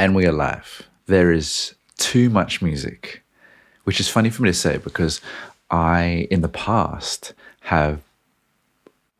and 0.00 0.14
we 0.14 0.24
are 0.24 0.32
live. 0.32 0.88
There 1.08 1.30
is 1.30 1.74
too 1.98 2.30
much 2.30 2.62
music, 2.62 3.22
which 3.84 4.00
is 4.00 4.08
funny 4.08 4.30
for 4.30 4.42
me 4.42 4.48
to 4.48 4.54
say 4.54 4.78
because 4.78 5.20
I, 5.70 6.26
in 6.30 6.40
the 6.40 6.48
past, 6.48 7.34
have 7.64 8.00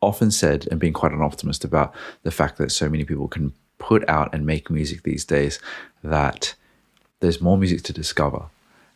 often 0.01 0.31
said 0.31 0.67
and 0.71 0.79
been 0.79 0.91
quite 0.91 1.11
an 1.11 1.21
optimist 1.21 1.63
about 1.63 1.93
the 2.23 2.31
fact 2.31 2.57
that 2.57 2.71
so 2.71 2.89
many 2.89 3.03
people 3.03 3.27
can 3.27 3.53
put 3.77 4.09
out 4.09 4.33
and 4.33 4.43
make 4.43 4.71
music 4.71 5.03
these 5.03 5.23
days 5.23 5.59
that 6.03 6.55
there's 7.19 7.39
more 7.39 7.59
music 7.59 7.83
to 7.83 7.93
discover. 7.93 8.45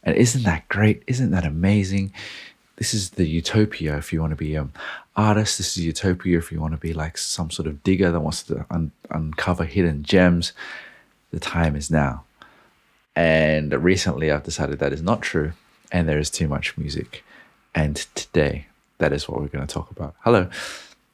And 0.02 0.16
isn't 0.16 0.42
that 0.42 0.68
great? 0.70 1.04
Isn't 1.06 1.30
that 1.30 1.46
amazing? 1.46 2.12
This 2.78 2.96
is 2.96 3.12
the 3.12 3.28
utopia 3.28 3.96
if 3.96 4.12
you 4.12 4.22
want 4.22 4.32
to 4.32 4.36
be 4.36 4.56
an 4.56 4.72
artist. 5.16 5.60
This 5.60 5.78
is 5.78 5.86
utopia 5.86 6.40
if 6.40 6.52
you 6.52 6.60
want 6.60 6.74
to 6.74 6.80
be 6.80 6.94
like 6.94 7.16
some 7.16 7.52
sort 7.52 7.68
of 7.68 7.84
digger 7.84 8.12
that 8.12 8.22
wants 8.22 8.42
to 8.44 8.66
un- 8.72 8.92
uncover 9.12 9.66
hidden 9.66 10.02
gems. 10.02 10.52
The 11.36 11.42
time 11.42 11.76
is 11.76 11.92
now. 11.92 12.24
And 13.14 13.74
recently 13.84 14.32
I've 14.32 14.44
decided 14.44 14.80
that 14.80 14.94
is 14.94 15.02
not 15.02 15.22
true 15.22 15.52
and 15.92 16.08
there 16.08 16.18
is 16.18 16.30
too 16.30 16.48
much 16.48 16.78
music. 16.78 17.26
And 17.76 17.98
today, 18.16 18.68
that 19.00 19.12
is 19.12 19.28
what 19.28 19.42
we're 19.42 19.50
going 19.50 19.68
to 19.68 19.74
talk 19.74 19.92
about. 19.92 20.16
Hello, 20.22 20.50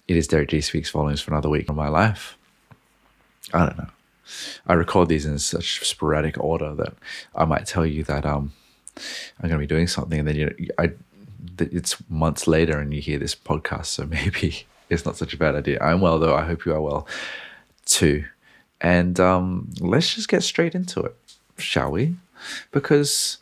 it 0.07 0.15
is 0.15 0.27
Derrick 0.27 0.49
Gee 0.49 0.61
Speaks 0.61 0.91
Volumes 0.91 1.21
for 1.21 1.31
another 1.31 1.49
week 1.49 1.67
of 1.69 1.75
my 1.75 1.87
life. 1.87 2.37
I 3.51 3.65
don't 3.65 3.79
know. 3.79 3.87
I 4.67 4.73
record 4.73 5.09
these 5.09 5.25
in 5.25 5.39
such 5.39 5.83
sporadic 5.87 6.39
order 6.39 6.75
that 6.75 6.93
I 7.33 7.45
might 7.45 7.65
tell 7.65 7.87
you 7.87 8.03
that 8.03 8.23
um, 8.23 8.53
I'm 9.41 9.49
going 9.49 9.53
to 9.53 9.57
be 9.57 9.65
doing 9.65 9.87
something, 9.87 10.19
and 10.19 10.27
then 10.27 10.35
you 10.35 10.69
I, 10.77 10.91
it's 11.57 11.97
months 12.11 12.45
later, 12.45 12.77
and 12.77 12.93
you 12.93 13.01
hear 13.01 13.17
this 13.17 13.33
podcast, 13.33 13.87
so 13.87 14.05
maybe 14.05 14.67
it's 14.87 15.03
not 15.03 15.17
such 15.17 15.33
a 15.33 15.37
bad 15.37 15.55
idea. 15.55 15.79
I'm 15.81 15.99
well, 15.99 16.19
though. 16.19 16.35
I 16.35 16.45
hope 16.45 16.63
you 16.63 16.73
are 16.73 16.81
well 16.81 17.07
too. 17.85 18.25
And 18.81 19.19
um, 19.19 19.69
let's 19.79 20.15
just 20.15 20.27
get 20.27 20.43
straight 20.43 20.75
into 20.75 21.01
it, 21.01 21.15
shall 21.57 21.91
we? 21.91 22.15
Because, 22.71 23.37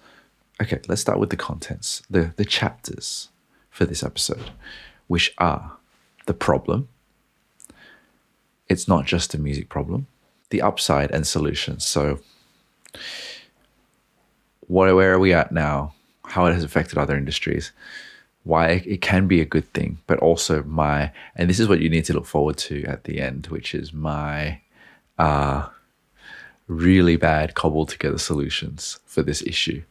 okay, 0.61 0.79
let's 0.87 1.01
start 1.01 1.19
with 1.19 1.29
the 1.29 1.37
contents, 1.37 2.03
the 2.09 2.33
the 2.35 2.45
chapters 2.45 3.29
for 3.69 3.85
this 3.85 4.03
episode, 4.03 4.51
which 5.07 5.33
are 5.37 5.77
the 6.25 6.33
problem. 6.33 6.89
It's 8.67 8.87
not 8.87 9.05
just 9.05 9.33
a 9.33 9.39
music 9.39 9.69
problem 9.69 10.07
the 10.49 10.61
upside 10.61 11.11
and 11.11 11.25
solutions. 11.25 11.85
So, 11.85 12.19
what, 14.67 14.93
where 14.95 15.13
are 15.13 15.19
we 15.19 15.33
at 15.33 15.51
now? 15.51 15.93
How 16.25 16.45
it 16.45 16.53
has 16.53 16.63
affected 16.63 16.97
other 16.97 17.15
industries? 17.15 17.71
Why 18.43 18.83
it 18.85 19.01
can 19.01 19.27
be 19.27 19.41
a 19.41 19.45
good 19.45 19.71
thing, 19.73 19.99
but 20.07 20.19
also 20.19 20.63
my, 20.63 21.11
and 21.35 21.49
this 21.49 21.59
is 21.59 21.67
what 21.67 21.81
you 21.81 21.89
need 21.89 22.05
to 22.05 22.13
look 22.13 22.25
forward 22.25 22.57
to 22.57 22.83
at 22.85 23.03
the 23.03 23.19
end, 23.19 23.47
which 23.47 23.75
is 23.75 23.93
my 23.93 24.61
uh, 25.19 25.67
really 26.67 27.17
bad 27.17 27.53
cobbled 27.53 27.89
together 27.89 28.17
solutions 28.17 28.99
for 29.05 29.21
this 29.21 29.41
issue. 29.43 29.83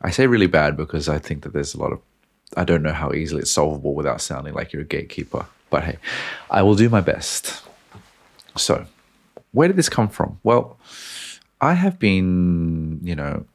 I 0.00 0.10
say 0.10 0.26
really 0.26 0.46
bad 0.46 0.76
because 0.76 1.08
I 1.08 1.18
think 1.18 1.42
that 1.42 1.52
there's 1.52 1.74
a 1.74 1.80
lot 1.80 1.92
of, 1.92 2.00
I 2.56 2.64
don't 2.64 2.82
know 2.82 2.92
how 2.92 3.12
easily 3.12 3.42
it's 3.42 3.50
solvable 3.50 3.94
without 3.94 4.20
sounding 4.20 4.54
like 4.54 4.72
you're 4.72 4.82
a 4.82 4.86
gatekeeper. 4.86 5.46
But 5.68 5.84
hey, 5.84 5.98
I 6.50 6.62
will 6.62 6.76
do 6.76 6.88
my 6.88 7.00
best. 7.00 7.64
So, 8.56 8.86
where 9.52 9.68
did 9.68 9.76
this 9.76 9.88
come 9.88 10.08
from? 10.08 10.38
Well, 10.44 10.78
I 11.60 11.72
have 11.72 11.98
been, 11.98 13.00
you 13.02 13.16
know, 13.16 13.46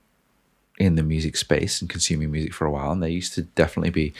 in 0.78 0.96
the 0.96 1.04
music 1.04 1.38
space 1.38 1.80
and 1.80 1.90
consuming 1.90 2.32
music 2.32 2.54
for 2.54 2.66
a 2.66 2.72
while, 2.72 2.92
and 2.92 3.02
there 3.02 3.10
used 3.10 3.34
to 3.36 3.44
definitely 3.44 3.92
be 3.92 4.14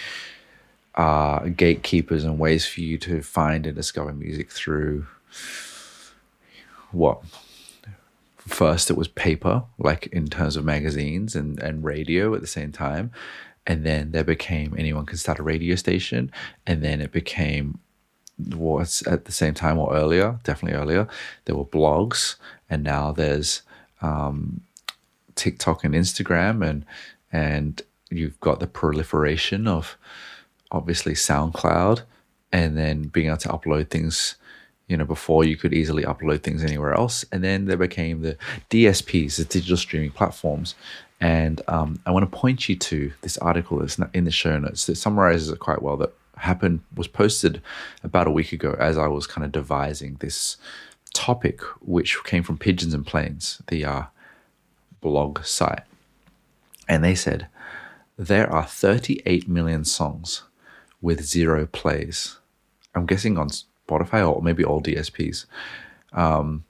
uh, 0.96 1.40
gatekeepers 1.50 2.24
and 2.24 2.40
ways 2.40 2.66
for 2.66 2.82
you 2.82 2.98
to 3.00 3.22
find 3.22 3.66
and 3.66 3.76
discover 3.76 4.14
music 4.14 4.52
through 4.52 5.08
what 6.92 7.22
first 8.38 8.90
it 8.90 8.98
was 8.98 9.08
paper, 9.08 9.64
like 9.78 10.08
in 10.08 10.28
terms 10.28 10.56
of 10.56 10.66
magazines 10.66 11.36
and, 11.36 11.60
and 11.60 11.84
radio 11.84 12.34
at 12.34 12.42
the 12.42 12.48
same 12.48 12.72
time. 12.72 13.12
And 13.68 13.86
then 13.86 14.12
there 14.12 14.24
became 14.24 14.74
anyone 14.78 15.06
can 15.06 15.18
start 15.18 15.40
a 15.40 15.44
radio 15.44 15.76
station. 15.76 16.32
And 16.66 16.84
then 16.84 17.02
it 17.02 17.12
became 17.12 17.80
was 18.50 19.04
at 19.04 19.26
the 19.26 19.32
same 19.32 19.54
time 19.54 19.78
or 19.78 19.94
earlier, 19.94 20.40
definitely 20.44 20.80
earlier, 20.80 21.08
there 21.46 21.56
were 21.56 21.66
blogs, 21.66 22.36
and 22.70 22.84
now 22.84 23.12
there's 23.12 23.62
um, 24.02 24.62
TikTok 25.36 25.84
and 25.84 25.94
Instagram, 25.94 26.68
and 26.68 26.86
and 27.32 27.82
you've 28.10 28.40
got 28.40 28.60
the 28.60 28.68
proliferation 28.68 29.68
of 29.68 29.98
obviously 30.72 31.14
SoundCloud, 31.14 32.02
and 32.52 32.78
then 32.78 33.04
being 33.04 33.28
able 33.28 33.38
to 33.38 33.50
upload 33.50 33.90
things. 33.90 34.36
You 34.92 34.98
know, 34.98 35.06
before 35.06 35.46
you 35.46 35.56
could 35.56 35.74
easily 35.74 36.04
upload 36.04 36.44
things 36.44 36.64
anywhere 36.64 36.94
else, 36.94 37.24
and 37.32 37.42
then 37.42 37.66
there 37.66 37.78
became 37.78 38.22
the 38.22 38.38
DSPs, 38.70 39.38
the 39.38 39.46
digital 39.46 39.78
streaming 39.78 40.12
platforms, 40.12 40.76
and 41.22 41.62
um, 41.68 42.00
I 42.06 42.12
want 42.12 42.30
to 42.30 42.38
point 42.38 42.68
you 42.68 42.76
to 42.76 43.14
this 43.22 43.38
article 43.38 43.80
that's 43.80 43.98
in 44.14 44.26
the 44.26 44.32
show 44.32 44.60
notes 44.60 44.88
that 44.88 44.98
summarizes 44.98 45.50
it 45.50 45.60
quite 45.60 45.82
well. 45.82 45.96
That 45.96 46.12
happened 46.36 46.82
was 46.96 47.08
posted 47.08 47.62
about 48.04 48.28
a 48.28 48.32
week 48.32 48.52
ago 48.52 48.76
as 48.80 48.98
I 48.98 49.08
was 49.08 49.28
kind 49.28 49.46
of 49.46 49.52
devising 49.52 50.18
this 50.20 50.58
topic, 51.14 51.62
which 51.80 52.18
came 52.24 52.44
from 52.44 52.58
Pigeons 52.58 52.94
and 52.94 53.06
Planes, 53.06 53.62
the 53.68 53.86
uh, 53.86 54.04
blog 55.00 55.44
site. 55.46 55.84
And 56.88 57.04
they 57.04 57.16
said 57.16 57.48
there 58.18 58.52
are 58.52 58.66
38 58.66 59.48
million 59.48 59.86
songs 59.86 60.44
with 61.02 61.24
zero 61.24 61.66
plays. 61.66 62.40
I'm 62.96 63.06
guessing 63.06 63.38
on 63.38 63.50
Spotify 63.88 64.28
or 64.28 64.42
maybe 64.42 64.64
all 64.64 64.82
DSPs. 64.82 65.46
Um, 66.14 66.66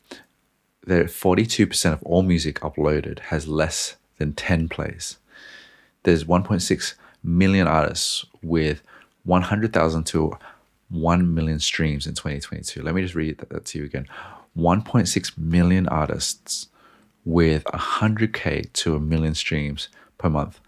there 0.84 1.06
42% 1.06 1.94
of 1.94 2.04
all 2.04 2.24
music 2.24 2.60
uploaded 2.62 3.20
has 3.20 3.48
less 3.48 3.98
than 4.18 4.34
10 4.34 4.70
plays. 4.70 5.18
There's 6.04 6.24
1.6 6.24 6.94
million 7.24 7.68
artists 7.68 8.26
with 8.42 8.82
100,000 9.24 10.04
to 10.06 10.38
1 10.90 11.34
million 11.34 11.60
streams 11.60 12.08
in 12.08 12.16
2022. 12.16 12.82
Let 12.82 12.96
me 12.96 13.02
just 13.02 13.16
read 13.16 13.38
that 13.38 13.66
to 13.66 13.80
you 13.80 13.86
again 13.86 14.08
1.6 14.58 15.38
million 15.38 15.88
artists 15.88 16.68
with 17.24 17.64
100k 17.66 18.72
to 18.74 18.96
a 18.96 19.00
million 19.00 19.34
streams 19.36 19.90
per 20.18 20.30
month 20.30 20.60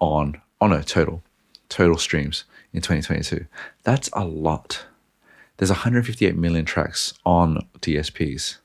on 0.00 0.40
on 0.60 0.72
a 0.72 0.82
total 0.82 1.22
total 1.68 1.96
streams 1.96 2.44
in 2.72 2.80
2022 2.80 3.46
that's 3.84 4.08
a 4.14 4.24
lot 4.24 4.84
there's 5.60 5.70
158 5.70 6.36
million 6.36 6.64
tracks 6.64 7.12
on 7.24 7.68
DSPs 7.80 8.56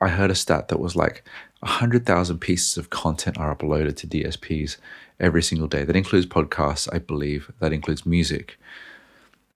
i 0.00 0.08
heard 0.08 0.30
a 0.30 0.34
stat 0.34 0.68
that 0.68 0.80
was 0.80 0.96
like 0.96 1.24
100,000 1.60 2.38
pieces 2.38 2.76
of 2.76 2.90
content 2.90 3.36
are 3.38 3.54
uploaded 3.54 3.96
to 3.96 4.06
DSPs 4.06 4.76
every 5.18 5.42
single 5.42 5.66
day. 5.66 5.84
That 5.84 5.96
includes 5.96 6.26
podcasts, 6.26 6.88
I 6.92 6.98
believe. 6.98 7.50
That 7.58 7.72
includes 7.72 8.06
music. 8.06 8.58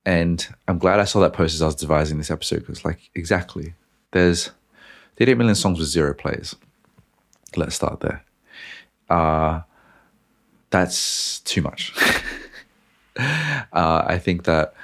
And 0.04 0.46
I'm 0.66 0.78
glad 0.78 0.98
I 0.98 1.04
saw 1.04 1.20
that 1.20 1.32
post 1.32 1.54
as 1.54 1.62
I 1.62 1.66
was 1.66 1.76
devising 1.76 2.18
this 2.18 2.30
episode 2.30 2.60
because, 2.60 2.84
like, 2.84 3.10
exactly, 3.14 3.74
there's 4.10 4.50
38 5.16 5.38
million 5.38 5.54
songs 5.54 5.78
with 5.78 5.88
zero 5.88 6.12
plays. 6.12 6.56
Let's 7.54 7.76
start 7.76 8.00
there. 8.00 8.24
Uh, 9.08 9.60
that's 10.70 11.38
too 11.40 11.62
much. 11.62 11.92
uh, 13.16 14.04
I 14.06 14.18
think 14.18 14.44
that 14.44 14.74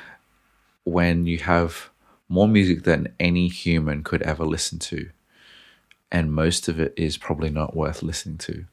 when 0.91 1.27
you 1.27 1.39
have 1.39 1.91
more 2.29 2.49
music 2.49 2.85
than 2.85 3.15
any 3.19 3.49
human 3.49 4.03
could 4.03 4.23
ever 4.23 4.45
listen 4.45 4.79
to, 4.79 5.11
and 6.11 6.33
most 6.33 6.69
of 6.69 6.81
it 6.81 6.95
is 6.97 7.17
probably 7.17 7.51
not 7.51 7.77
worth 7.77 8.03
listening 8.03 8.39
to. 8.39 8.65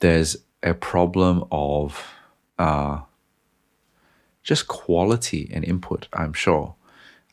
There's 0.00 0.36
a 0.62 0.74
problem 0.74 1.44
of 1.50 2.04
uh, 2.58 3.00
just 4.42 4.68
quality 4.68 5.50
and 5.52 5.64
input, 5.64 6.08
I'm 6.12 6.32
sure. 6.32 6.74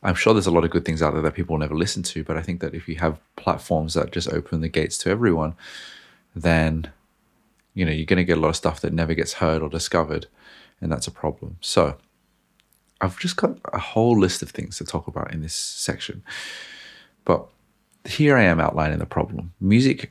I'm 0.02 0.14
sure 0.14 0.34
there's 0.34 0.46
a 0.46 0.50
lot 0.50 0.64
of 0.64 0.70
good 0.70 0.84
things 0.84 1.00
out 1.00 1.14
there 1.14 1.22
that 1.22 1.34
people 1.34 1.54
will 1.54 1.60
never 1.60 1.74
listen 1.74 2.02
to, 2.02 2.24
but 2.24 2.36
I 2.36 2.42
think 2.42 2.60
that 2.60 2.74
if 2.74 2.88
you 2.88 2.96
have 2.96 3.18
platforms 3.36 3.94
that 3.94 4.12
just 4.12 4.28
open 4.28 4.60
the 4.60 4.68
gates 4.68 4.98
to 4.98 5.10
everyone, 5.10 5.54
then 6.36 6.90
you 7.72 7.84
know 7.84 7.92
you're 7.92 8.06
going 8.06 8.18
to 8.18 8.24
get 8.24 8.38
a 8.38 8.40
lot 8.40 8.50
of 8.50 8.56
stuff 8.56 8.80
that 8.82 8.92
never 8.92 9.14
gets 9.14 9.34
heard 9.34 9.62
or 9.62 9.68
discovered, 9.68 10.26
and 10.80 10.92
that's 10.92 11.06
a 11.06 11.10
problem. 11.10 11.56
So 11.60 11.96
I've 13.04 13.18
just 13.18 13.36
got 13.36 13.58
a 13.72 13.78
whole 13.78 14.18
list 14.18 14.42
of 14.42 14.50
things 14.50 14.78
to 14.78 14.84
talk 14.84 15.06
about 15.06 15.32
in 15.32 15.42
this 15.42 15.54
section, 15.54 16.22
but 17.24 17.46
here 18.06 18.36
I 18.36 18.44
am 18.44 18.60
outlining 18.60 18.98
the 18.98 19.06
problem. 19.06 19.52
Music 19.60 20.10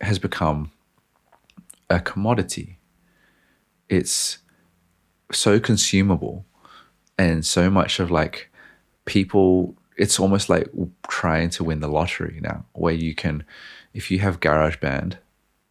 has 0.00 0.18
become 0.18 0.70
a 1.90 2.00
commodity. 2.00 2.78
It's 3.88 4.38
so 5.32 5.60
consumable 5.60 6.46
and 7.18 7.44
so 7.44 7.70
much 7.70 8.00
of 8.00 8.10
like 8.10 8.50
people 9.04 9.76
it's 9.96 10.18
almost 10.18 10.48
like 10.48 10.68
trying 11.08 11.50
to 11.50 11.62
win 11.62 11.80
the 11.80 11.88
lottery 11.88 12.40
now 12.42 12.64
where 12.72 12.94
you 12.94 13.14
can 13.14 13.44
if 13.92 14.10
you 14.10 14.18
have 14.18 14.40
GarageBand 14.40 15.18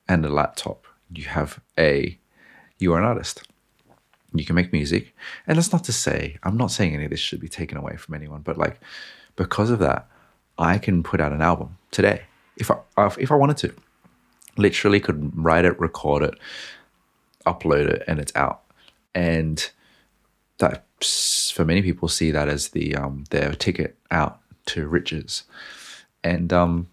and 0.08 0.26
a 0.26 0.30
laptop 0.30 0.86
you 1.14 1.26
have 1.26 1.60
a 1.78 2.18
you 2.80 2.94
are 2.94 3.00
an 3.00 3.06
artist 3.06 3.44
you 4.34 4.46
can 4.46 4.56
make 4.56 4.74
music 4.74 5.14
and 5.48 5.58
that's 5.58 5.72
not 5.72 5.84
to 5.84 5.94
say 5.94 6.38
i'm 6.44 6.58
not 6.58 6.72
saying 6.72 6.94
any 6.94 7.06
of 7.06 7.12
this 7.12 7.20
should 7.20 7.40
be 7.40 7.48
taken 7.48 7.78
away 7.78 7.96
from 7.96 8.16
anyone 8.16 8.42
but 8.42 8.58
like 8.58 8.80
because 9.36 9.70
of 9.70 9.80
that 9.80 10.08
I 10.56 10.78
can 10.78 11.02
put 11.02 11.20
out 11.20 11.32
an 11.32 11.42
album 11.42 11.80
today 11.90 12.24
if 12.58 12.70
I 12.70 12.78
if 13.18 13.32
I 13.32 13.36
wanted 13.36 13.58
to, 13.58 13.74
literally 14.58 15.00
could 15.00 15.32
write 15.36 15.66
it, 15.66 15.80
record 15.80 16.24
it, 16.24 16.36
upload 17.46 17.88
it, 17.88 18.04
and 18.08 18.20
it's 18.20 18.36
out. 18.36 18.62
And 19.16 19.70
that 20.60 20.86
for 21.54 21.66
many 21.66 21.82
people 21.82 22.08
see 22.08 22.32
that 22.32 22.48
as 22.48 22.70
the 22.70 22.96
um, 22.96 23.26
their 23.30 23.54
ticket 23.54 23.98
out 24.12 24.40
to 24.68 24.88
riches. 24.88 25.44
And 26.24 26.54
um, 26.54 26.88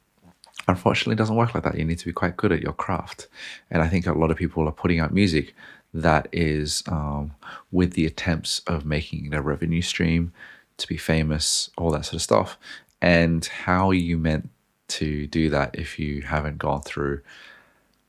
unfortunately, 0.67 1.15
it 1.15 1.19
doesn't 1.19 1.37
work 1.37 1.55
like 1.55 1.65
that. 1.65 1.79
You 1.79 1.85
need 1.85 1.99
to 1.99 2.07
be 2.07 2.13
quite 2.13 2.37
good 2.37 2.53
at 2.53 2.63
your 2.63 2.73
craft. 2.73 3.29
And 3.71 3.83
I 3.83 3.89
think 3.89 4.07
a 4.07 4.13
lot 4.13 4.31
of 4.31 4.37
people 4.37 4.67
are 4.67 4.73
putting 4.73 4.99
out 4.99 5.13
music 5.13 5.55
that 5.93 6.29
is 6.33 6.83
um, 6.89 7.33
with 7.71 7.95
the 7.95 8.07
attempts 8.07 8.61
of 8.67 8.85
making 8.85 9.35
a 9.35 9.43
revenue 9.43 9.83
stream 9.83 10.33
to 10.77 10.87
be 10.87 10.97
famous, 10.97 11.71
all 11.77 11.91
that 11.91 12.05
sort 12.05 12.15
of 12.15 12.23
stuff. 12.23 12.59
And 13.03 13.45
how 13.45 13.91
you 13.91 14.19
meant 14.19 14.51
to 14.89 15.27
do 15.27 15.51
that 15.51 15.79
if 15.79 15.99
you 15.99 16.23
haven't 16.23 16.59
gone 16.59 16.83
through 16.83 17.21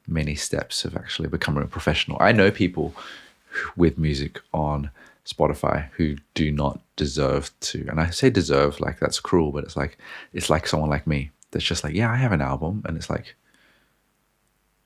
many 0.07 0.35
steps 0.35 0.83
of 0.85 0.95
actually 0.95 1.29
becoming 1.29 1.63
a 1.63 1.67
professional? 1.67 2.17
I 2.19 2.31
know 2.31 2.51
people 2.51 2.93
with 3.75 3.97
music 3.97 4.41
on 4.53 4.91
Spotify 5.25 5.89
who 5.91 6.17
do 6.33 6.51
not 6.51 6.81
deserve 6.95 7.51
to, 7.61 7.85
and 7.89 7.99
I 7.99 8.09
say 8.09 8.29
deserve 8.29 8.79
like 8.79 8.99
that's 8.99 9.19
cruel, 9.19 9.51
but 9.51 9.63
it's 9.63 9.77
like 9.77 9.97
it's 10.33 10.49
like 10.49 10.67
someone 10.67 10.89
like 10.89 11.07
me 11.07 11.31
that's 11.51 11.65
just 11.65 11.83
like, 11.83 11.93
yeah, 11.93 12.11
I 12.11 12.15
have 12.15 12.31
an 12.31 12.41
album, 12.41 12.81
and 12.85 12.97
it's 12.97 13.09
like, 13.09 13.35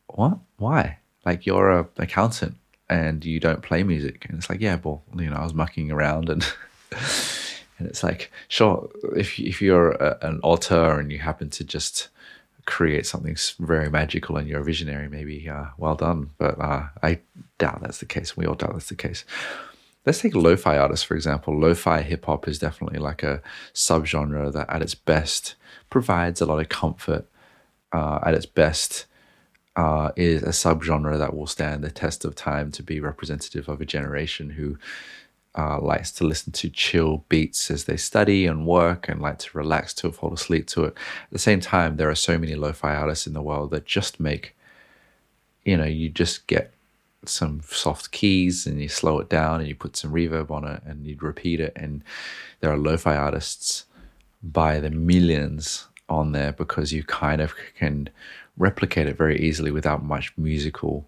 what? 0.08 0.38
Why? 0.58 1.00
Like 1.26 1.46
you're 1.46 1.72
a 1.72 1.88
accountant 1.98 2.58
and 2.90 3.24
you 3.26 3.40
don't 3.40 3.62
play 3.62 3.84
music, 3.84 4.26
and 4.28 4.38
it's 4.38 4.50
like, 4.50 4.62
yeah, 4.62 4.78
well, 4.84 5.04
you 5.16 5.30
know, 5.30 5.36
I 5.36 5.44
was 5.44 5.54
mucking 5.54 5.92
around 5.92 6.30
and. 6.30 6.46
and 7.78 7.88
it's 7.88 8.04
like, 8.04 8.32
sure, 8.48 8.90
if 9.16 9.40
if 9.40 9.62
you're 9.62 9.92
a, 9.92 10.18
an 10.22 10.40
author 10.44 11.00
and 11.00 11.12
you 11.12 11.20
happen 11.20 11.50
to 11.52 11.64
just 11.64 12.10
create 12.66 13.06
something 13.06 13.36
very 13.60 13.90
magical 13.90 14.38
and 14.38 14.48
you're 14.48 14.62
a 14.62 14.64
visionary, 14.64 15.10
maybe 15.10 15.50
uh, 15.50 15.66
well 15.78 15.96
done. 15.96 16.32
But 16.38 16.60
uh, 16.60 16.88
I 17.04 17.20
doubt 17.58 17.82
that's 17.82 17.98
the 17.98 18.06
case. 18.06 18.38
We 18.38 18.46
all 18.46 18.56
doubt 18.56 18.74
that's 18.74 18.90
the 18.90 18.96
case 18.96 19.26
let's 20.06 20.22
take 20.22 20.36
lo-fi 20.36 20.78
artists 20.78 21.04
for 21.04 21.16
example 21.16 21.58
lo-fi 21.58 22.02
hip-hop 22.02 22.48
is 22.48 22.60
definitely 22.60 23.00
like 23.00 23.24
a 23.24 23.42
subgenre 23.74 24.52
that 24.54 24.70
at 24.70 24.82
its 24.82 24.96
best 24.96 25.56
provides 25.90 26.42
a 26.42 26.46
lot 26.46 26.60
of 26.60 26.70
comfort 26.70 27.28
uh, 27.92 28.20
at 28.24 28.34
its 28.34 28.46
best 28.46 29.06
uh, 29.76 30.12
is 30.16 30.42
a 30.44 30.48
subgenre 30.48 31.18
that 31.18 31.36
will 31.36 31.48
stand 31.48 31.84
the 31.84 31.92
test 31.92 32.24
of 32.24 32.36
time 32.36 32.72
to 32.72 32.84
be 32.84 33.00
representative 33.00 33.68
of 33.68 33.82
a 33.82 33.86
generation 33.86 34.52
who 34.52 34.78
uh, 35.58 35.80
likes 35.80 36.12
to 36.12 36.26
listen 36.26 36.52
to 36.52 36.70
chill 36.70 37.24
beats 37.30 37.72
as 37.72 37.86
they 37.86 37.98
study 37.98 38.46
and 38.46 38.66
work 38.68 39.08
and 39.08 39.22
like 39.22 39.40
to 39.40 39.58
relax 39.58 39.94
to 39.94 40.12
fall 40.12 40.34
asleep 40.34 40.68
to 40.68 40.84
it. 40.86 40.94
At 41.24 41.32
the 41.32 41.40
same 41.40 41.60
time, 41.60 41.96
there 41.96 42.10
are 42.10 42.16
so 42.16 42.38
many 42.38 42.56
lo-fi 42.56 42.94
artists 42.94 43.28
in 43.28 43.34
the 43.34 43.42
world 43.42 43.72
that 43.72 43.86
just 43.86 44.20
make, 44.20 44.56
you 45.64 45.78
know, 45.78 45.86
you 45.86 46.10
just 46.10 46.48
get 46.48 46.72
some 47.26 47.62
soft 47.70 48.12
keys 48.12 48.68
and 48.68 48.82
you 48.82 48.90
slow 48.90 49.20
it 49.20 49.30
down 49.30 49.60
and 49.60 49.68
you 49.68 49.76
put 49.76 49.96
some 49.96 50.12
reverb 50.12 50.52
on 50.52 50.66
it 50.66 50.84
and 50.86 51.06
you'd 51.06 51.24
repeat 51.24 51.60
it. 51.60 51.74
And 51.76 52.04
there 52.60 52.72
are 52.72 52.78
lo-fi 52.78 53.16
artists 53.16 53.86
by 54.44 54.80
the 54.80 54.92
millions 54.92 55.88
on 56.08 56.34
there 56.34 56.52
because 56.52 56.94
you 56.94 57.04
kind 57.04 57.42
of 57.42 57.54
can 57.78 58.10
replicate 58.58 59.08
it 59.08 59.18
very 59.18 59.40
easily 59.40 59.72
without 59.72 60.04
much 60.04 60.34
musical 60.38 61.08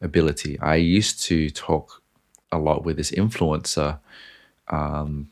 ability. 0.00 0.58
I 0.60 0.76
used 0.76 1.22
to 1.24 1.50
talk 1.50 2.02
a 2.50 2.58
lot 2.58 2.84
with 2.84 2.96
this 2.96 3.10
influencer 3.10 3.98
um, 4.68 5.30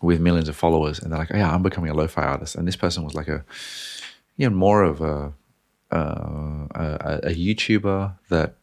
with 0.00 0.20
millions 0.20 0.48
of 0.48 0.56
followers, 0.56 0.98
and 0.98 1.12
they're 1.12 1.18
like, 1.18 1.30
oh, 1.32 1.36
"Yeah, 1.36 1.52
I'm 1.54 1.62
becoming 1.62 1.90
a 1.90 1.94
lo-fi 1.94 2.22
artist," 2.22 2.54
and 2.56 2.66
this 2.66 2.76
person 2.76 3.04
was 3.04 3.14
like 3.14 3.28
a, 3.28 3.44
you 4.36 4.48
know, 4.48 4.56
more 4.56 4.82
of 4.82 5.00
a 5.00 5.32
uh, 5.90 6.66
a, 6.74 7.20
a 7.24 7.34
YouTuber 7.34 8.14
that 8.28 8.54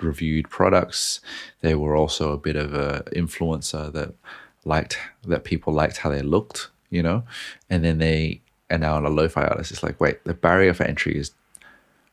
reviewed 0.00 0.48
products. 0.48 1.20
They 1.60 1.74
were 1.74 1.96
also 1.96 2.32
a 2.32 2.38
bit 2.38 2.56
of 2.56 2.74
a 2.74 3.02
influencer 3.14 3.92
that 3.92 4.14
liked 4.64 4.98
that 5.26 5.44
people 5.44 5.72
liked 5.72 5.98
how 5.98 6.10
they 6.10 6.22
looked, 6.22 6.70
you 6.90 7.02
know, 7.02 7.24
and 7.68 7.84
then 7.84 7.98
they 7.98 8.40
are 8.70 8.78
now 8.78 8.96
on 8.96 9.06
a 9.06 9.10
lo-fi 9.10 9.44
artist. 9.44 9.70
It's 9.72 9.82
like, 9.82 10.00
wait, 10.00 10.24
the 10.24 10.34
barrier 10.34 10.74
for 10.74 10.84
entry 10.84 11.16
is 11.18 11.32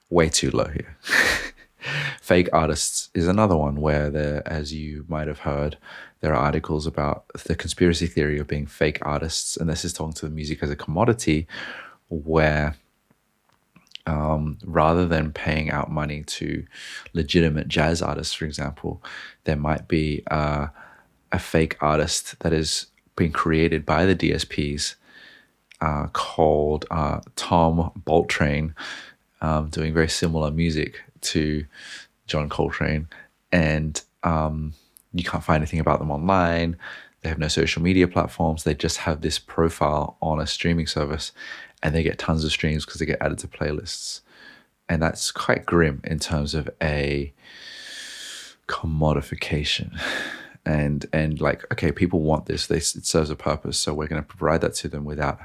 way 0.09 0.29
too 0.29 0.51
low 0.51 0.67
here. 0.67 0.97
Fake 2.21 2.49
artists 2.51 3.09
is 3.13 3.27
another 3.27 3.55
one 3.55 3.75
where 3.75 4.09
there, 4.09 4.47
as 4.47 4.73
you 4.73 5.05
might 5.07 5.27
have 5.27 5.39
heard, 5.39 5.77
there 6.21 6.33
are 6.33 6.43
articles 6.43 6.87
about 6.87 7.25
the 7.45 7.55
conspiracy 7.55 8.07
theory 8.07 8.39
of 8.39 8.47
being 8.47 8.65
fake 8.65 8.97
artists, 9.03 9.57
and 9.57 9.69
this 9.69 9.85
is 9.85 9.93
talking 9.93 10.13
to 10.13 10.25
the 10.25 10.33
music 10.33 10.63
as 10.63 10.71
a 10.71 10.75
commodity, 10.75 11.45
where 12.09 12.75
um, 14.07 14.57
rather 14.63 15.07
than 15.07 15.31
paying 15.31 15.69
out 15.69 15.91
money 15.91 16.23
to 16.23 16.65
legitimate 17.13 17.67
jazz 17.67 18.01
artists, 18.01 18.33
for 18.33 18.45
example, 18.45 19.03
there 19.43 19.55
might 19.55 19.87
be 19.87 20.23
uh, 20.31 20.67
a 21.31 21.39
fake 21.39 21.77
artist 21.81 22.39
that 22.39 22.53
is 22.53 22.87
being 23.15 23.31
created 23.31 23.85
by 23.85 24.05
the 24.05 24.15
DSPs 24.15 24.95
uh, 25.85 26.07
called 26.13 26.85
uh, 26.89 27.19
Tom 27.35 27.91
Boltrane, 28.07 28.73
um, 29.41 29.69
doing 29.69 29.93
very 29.93 30.09
similar 30.09 30.49
music 30.49 30.99
to 31.21 31.63
John 32.25 32.49
Coltrane. 32.49 33.07
And 33.51 34.01
um, 34.23 34.73
you 35.13 35.23
can't 35.23 35.43
find 35.43 35.61
anything 35.61 35.79
about 35.79 35.99
them 35.99 36.09
online. 36.09 36.75
They 37.21 37.29
have 37.29 37.37
no 37.37 37.49
social 37.49 37.83
media 37.83 38.07
platforms. 38.07 38.63
They 38.63 38.73
just 38.73 38.97
have 38.97 39.21
this 39.21 39.37
profile 39.37 40.17
on 40.23 40.39
a 40.39 40.47
streaming 40.47 40.87
service 40.87 41.31
and 41.83 41.93
they 41.93 42.01
get 42.01 42.17
tons 42.17 42.43
of 42.43 42.51
streams 42.51 42.83
because 42.83 42.99
they 42.99 43.05
get 43.05 43.21
added 43.21 43.37
to 43.39 43.47
playlists. 43.47 44.21
And 44.89 45.03
that's 45.03 45.31
quite 45.31 45.67
grim 45.67 46.01
in 46.03 46.17
terms 46.17 46.55
of 46.55 46.67
a 46.81 47.31
commodification. 48.67 49.99
And 50.65 51.05
and 51.13 51.39
like, 51.39 51.63
okay, 51.71 51.91
people 51.91 52.21
want 52.21 52.47
this. 52.47 52.65
They, 52.67 52.77
it 52.77 53.05
serves 53.05 53.29
a 53.29 53.35
purpose, 53.35 53.77
so 53.77 53.93
we're 53.93 54.07
going 54.07 54.21
to 54.21 54.27
provide 54.27 54.61
that 54.61 54.73
to 54.75 54.87
them 54.87 55.05
without 55.05 55.39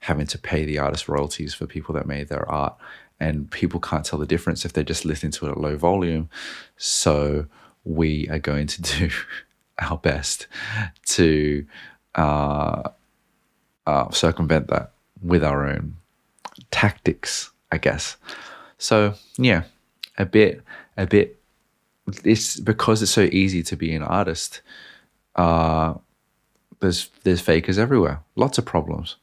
having 0.00 0.26
to 0.26 0.38
pay 0.38 0.64
the 0.64 0.78
artist 0.78 1.08
royalties 1.08 1.54
for 1.54 1.66
people 1.66 1.94
that 1.94 2.06
made 2.06 2.28
their 2.28 2.48
art. 2.50 2.76
And 3.20 3.48
people 3.50 3.78
can't 3.78 4.04
tell 4.04 4.18
the 4.18 4.26
difference 4.26 4.64
if 4.64 4.72
they're 4.72 4.82
just 4.82 5.04
listening 5.04 5.32
to 5.32 5.46
it 5.46 5.52
at 5.52 5.60
low 5.60 5.76
volume. 5.76 6.28
So 6.76 7.46
we 7.84 8.28
are 8.28 8.40
going 8.40 8.66
to 8.66 8.82
do 8.98 9.10
our 9.78 9.98
best 9.98 10.46
to 11.06 11.66
uh, 12.14 12.90
uh, 13.86 14.10
circumvent 14.10 14.68
that 14.68 14.92
with 15.22 15.44
our 15.44 15.68
own 15.68 15.96
tactics, 16.70 17.50
I 17.70 17.78
guess. 17.78 18.16
So 18.78 19.14
yeah, 19.36 19.64
a 20.18 20.26
bit, 20.26 20.62
a 20.96 21.06
bit. 21.06 21.40
It's 22.24 22.60
because 22.60 23.02
it's 23.02 23.12
so 23.12 23.28
easy 23.32 23.62
to 23.62 23.76
be 23.76 23.94
an 23.94 24.02
artist. 24.02 24.60
Uh, 25.36 25.94
there's 26.80 27.08
there's 27.22 27.40
fakers 27.40 27.78
everywhere. 27.78 28.20
Lots 28.36 28.58
of 28.58 28.64
problems. 28.64 29.16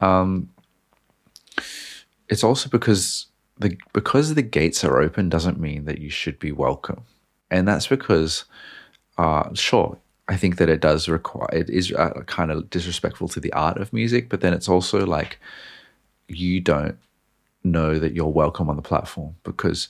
Um, 0.00 0.50
it's 2.28 2.44
also 2.44 2.68
because 2.68 3.26
the 3.58 3.76
because 3.92 4.34
the 4.34 4.42
gates 4.42 4.84
are 4.84 5.00
open 5.00 5.28
doesn't 5.28 5.60
mean 5.60 5.84
that 5.84 5.98
you 5.98 6.10
should 6.10 6.38
be 6.38 6.52
welcome, 6.52 7.02
and 7.50 7.66
that's 7.66 7.86
because, 7.86 8.44
uh, 9.18 9.54
sure, 9.54 9.96
I 10.28 10.36
think 10.36 10.56
that 10.56 10.68
it 10.68 10.80
does 10.80 11.08
require 11.08 11.48
it 11.52 11.70
is 11.70 11.92
uh, 11.92 12.22
kind 12.26 12.50
of 12.50 12.68
disrespectful 12.70 13.28
to 13.28 13.40
the 13.40 13.52
art 13.52 13.78
of 13.78 13.92
music, 13.92 14.28
but 14.28 14.40
then 14.40 14.52
it's 14.52 14.68
also 14.68 15.06
like 15.06 15.38
you 16.28 16.60
don't 16.60 16.98
know 17.62 17.98
that 17.98 18.14
you're 18.14 18.26
welcome 18.26 18.68
on 18.68 18.76
the 18.76 18.82
platform 18.82 19.36
because, 19.44 19.88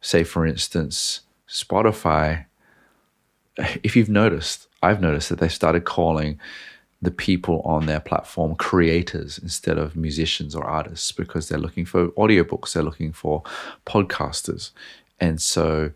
say, 0.00 0.24
for 0.24 0.46
instance, 0.46 1.20
Spotify. 1.52 2.46
If 3.82 3.94
you've 3.94 4.08
noticed, 4.08 4.66
I've 4.82 5.00
noticed 5.00 5.28
that 5.28 5.38
they 5.38 5.48
started 5.48 5.84
calling 5.84 6.40
the 7.02 7.10
people 7.10 7.60
on 7.62 7.86
their 7.86 8.00
platform 8.00 8.54
creators 8.54 9.38
instead 9.38 9.76
of 9.76 9.96
musicians 9.96 10.54
or 10.54 10.64
artists 10.64 11.12
because 11.12 11.48
they're 11.48 11.58
looking 11.58 11.84
for 11.84 12.08
audiobooks, 12.10 12.72
they're 12.72 12.82
looking 12.82 13.12
for 13.12 13.42
podcasters, 13.84 14.70
and 15.20 15.40
so 15.40 15.92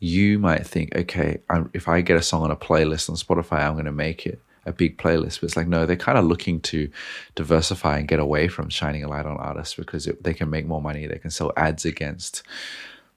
you 0.00 0.38
might 0.38 0.66
think, 0.66 0.96
okay, 0.96 1.40
I'm, 1.50 1.70
if 1.74 1.86
I 1.86 2.00
get 2.00 2.16
a 2.16 2.22
song 2.22 2.42
on 2.42 2.50
a 2.50 2.56
playlist 2.56 3.10
on 3.10 3.16
Spotify, 3.16 3.60
I'm 3.60 3.74
going 3.74 3.84
to 3.84 3.92
make 3.92 4.26
it 4.26 4.40
a 4.64 4.72
big 4.72 4.96
playlist. 4.96 5.40
But 5.40 5.48
it's 5.48 5.56
like, 5.56 5.68
no, 5.68 5.84
they're 5.84 5.96
kind 5.96 6.16
of 6.16 6.24
looking 6.24 6.60
to 6.62 6.90
diversify 7.34 7.98
and 7.98 8.08
get 8.08 8.18
away 8.18 8.48
from 8.48 8.70
shining 8.70 9.04
a 9.04 9.08
light 9.08 9.26
on 9.26 9.36
artists 9.36 9.74
because 9.74 10.06
it, 10.06 10.22
they 10.22 10.32
can 10.32 10.48
make 10.48 10.66
more 10.66 10.80
money. 10.80 11.06
They 11.06 11.18
can 11.18 11.30
sell 11.30 11.52
ads 11.56 11.84
against 11.84 12.42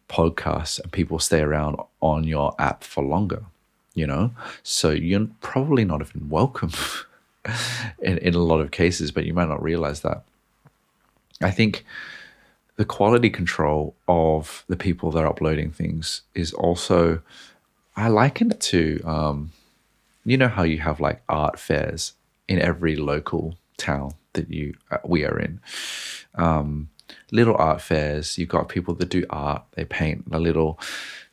podcasts 0.09 0.79
and 0.79 0.91
people 0.91 1.19
stay 1.19 1.41
around 1.41 1.77
on 2.01 2.23
your 2.23 2.55
app 2.59 2.83
for 2.83 3.03
longer, 3.03 3.43
you 3.93 4.07
know? 4.07 4.31
So 4.63 4.91
you're 4.91 5.27
probably 5.41 5.85
not 5.85 6.01
even 6.01 6.29
welcome 6.29 6.71
in, 7.99 8.17
in 8.19 8.35
a 8.35 8.39
lot 8.39 8.59
of 8.59 8.71
cases, 8.71 9.11
but 9.11 9.25
you 9.25 9.33
might 9.33 9.49
not 9.49 9.61
realize 9.61 10.01
that. 10.01 10.23
I 11.41 11.51
think 11.51 11.85
the 12.75 12.85
quality 12.85 13.29
control 13.29 13.95
of 14.07 14.63
the 14.67 14.75
people 14.75 15.11
that 15.11 15.23
are 15.23 15.27
uploading 15.27 15.71
things 15.71 16.21
is 16.33 16.53
also 16.53 17.21
I 17.95 18.07
liken 18.07 18.51
it 18.51 18.59
to 18.61 19.01
um, 19.05 19.51
you 20.25 20.37
know 20.37 20.47
how 20.47 20.63
you 20.63 20.79
have 20.79 20.99
like 20.99 21.21
art 21.29 21.59
fairs 21.59 22.13
in 22.47 22.59
every 22.59 22.95
local 22.95 23.57
town 23.77 24.13
that 24.33 24.49
you 24.49 24.75
uh, 24.89 24.97
we 25.05 25.25
are 25.25 25.39
in. 25.39 25.59
Um, 26.35 26.89
little 27.33 27.57
art 27.57 27.81
fairs. 27.81 28.37
You've 28.37 28.49
got 28.49 28.69
people 28.69 28.93
that 28.93 29.09
do 29.09 29.25
art. 29.29 29.63
They 29.71 29.83
paint 29.83 30.23
a 30.31 30.39
little, 30.39 30.79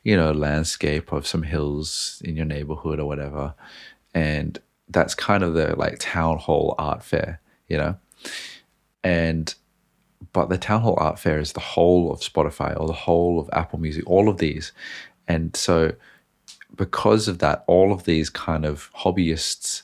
you 0.03 0.17
know, 0.17 0.31
landscape 0.31 1.11
of 1.11 1.27
some 1.27 1.43
hills 1.43 2.21
in 2.25 2.35
your 2.35 2.45
neighborhood 2.45 2.99
or 2.99 3.05
whatever, 3.05 3.53
and 4.13 4.59
that's 4.89 5.15
kind 5.15 5.43
of 5.43 5.53
the 5.53 5.75
like 5.77 5.99
town 5.99 6.39
hall 6.39 6.75
art 6.77 7.03
fair, 7.03 7.39
you 7.69 7.77
know, 7.77 7.95
and 9.03 9.55
but 10.33 10.49
the 10.49 10.57
town 10.57 10.81
hall 10.81 10.97
art 10.97 11.19
fair 11.19 11.39
is 11.39 11.53
the 11.53 11.59
whole 11.59 12.11
of 12.11 12.19
Spotify 12.19 12.77
or 12.79 12.87
the 12.87 12.93
whole 12.93 13.39
of 13.39 13.49
Apple 13.53 13.79
Music, 13.79 14.03
all 14.07 14.27
of 14.27 14.39
these, 14.39 14.71
and 15.27 15.55
so 15.55 15.93
because 16.75 17.27
of 17.27 17.39
that, 17.39 17.63
all 17.67 17.93
of 17.93 18.05
these 18.05 18.29
kind 18.29 18.65
of 18.65 18.89
hobbyists 18.93 19.83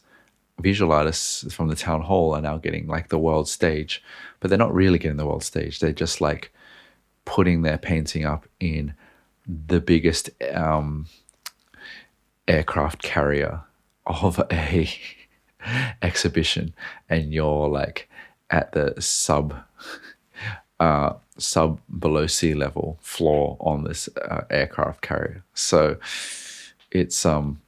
visual 0.59 0.91
artists 0.91 1.53
from 1.53 1.67
the 1.67 1.75
town 1.75 2.01
hall 2.01 2.35
are 2.35 2.41
now 2.41 2.57
getting 2.57 2.87
like 2.87 3.09
the 3.09 3.19
world 3.19 3.47
stage, 3.47 4.03
but 4.39 4.49
they're 4.49 4.57
not 4.57 4.73
really 4.73 4.99
getting 4.99 5.17
the 5.17 5.25
world 5.25 5.43
stage. 5.43 5.79
They're 5.79 5.91
just 5.91 6.21
like 6.21 6.51
putting 7.25 7.61
their 7.61 7.77
painting 7.77 8.25
up 8.25 8.47
in 8.59 8.93
the 9.45 9.79
biggest 9.79 10.29
um, 10.53 11.07
aircraft 12.47 13.01
carrier 13.01 13.61
of 14.05 14.41
a 14.51 14.89
exhibition, 16.01 16.73
and 17.09 17.33
you're 17.33 17.67
like 17.67 18.09
at 18.49 18.71
the 18.71 18.99
sub 18.99 19.53
uh, 20.79 21.13
sub 21.37 21.79
below 21.99 22.27
sea 22.27 22.53
level 22.53 22.97
floor 23.01 23.57
on 23.59 23.83
this 23.83 24.09
uh, 24.17 24.43
aircraft 24.49 25.01
carrier. 25.01 25.43
So 25.53 25.97
it's 26.91 27.25
um 27.25 27.61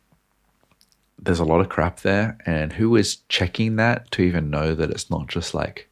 there's 1.22 1.40
a 1.40 1.46
lot 1.46 1.62
of 1.62 1.70
crap 1.70 2.00
there, 2.02 2.38
and 2.46 2.74
who 2.74 2.96
is 2.96 3.18
checking 3.28 3.76
that 3.76 4.10
to 4.12 4.22
even 4.22 4.50
know 4.50 4.74
that 4.74 4.90
it's 4.90 5.10
not 5.10 5.28
just 5.28 5.54
like 5.54 5.90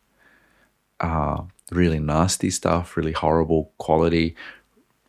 uh, 0.99 1.43
really 1.71 1.99
nasty 1.99 2.49
stuff, 2.49 2.95
really 2.95 3.11
horrible 3.11 3.71
quality. 3.77 4.35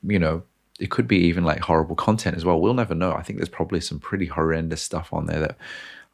You 0.02 0.18
know, 0.18 0.42
it 0.80 0.90
could 0.90 1.08
be 1.08 1.18
even 1.18 1.44
like 1.44 1.60
horrible 1.60 1.96
content 1.96 2.37
as 2.37 2.44
well. 2.44 2.60
We'll 2.60 2.75
never 2.75 2.94
know. 2.94 3.12
I 3.12 3.22
think 3.22 3.38
there's 3.38 3.48
probably 3.48 3.80
some 3.80 4.00
pretty 4.00 4.26
horrendous 4.26 4.82
stuff 4.82 5.12
on 5.12 5.26
there 5.26 5.40
that 5.40 5.56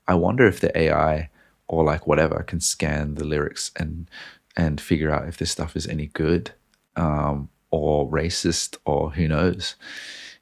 I 0.07 0.15
wonder 0.15 0.47
if 0.47 0.61
the 0.61 0.77
AI 0.79 1.31
or 1.67 1.85
like 1.85 2.07
whatever 2.07 2.43
can 2.43 2.61
scan 2.61 3.15
the 3.15 3.25
lyrics 3.25 3.71
and 3.77 4.09
and 4.57 4.81
figure 4.81 5.11
out 5.11 5.29
if 5.29 5.39
this 5.39 5.51
stuff 5.51 5.77
is 5.77 5.87
any 5.87 6.07
good 6.09 6.53
um, 6.97 7.49
or 7.71 8.09
racist 8.09 8.77
or 8.85 9.11
who 9.11 9.29
knows. 9.29 9.77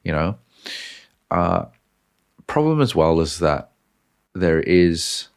You 0.03 0.11
know. 0.11 0.37
Uh, 1.31 1.65
problem 2.47 2.81
as 2.81 2.95
well 2.95 3.19
is 3.19 3.39
that 3.39 3.71
there 4.33 4.61
is 4.61 5.27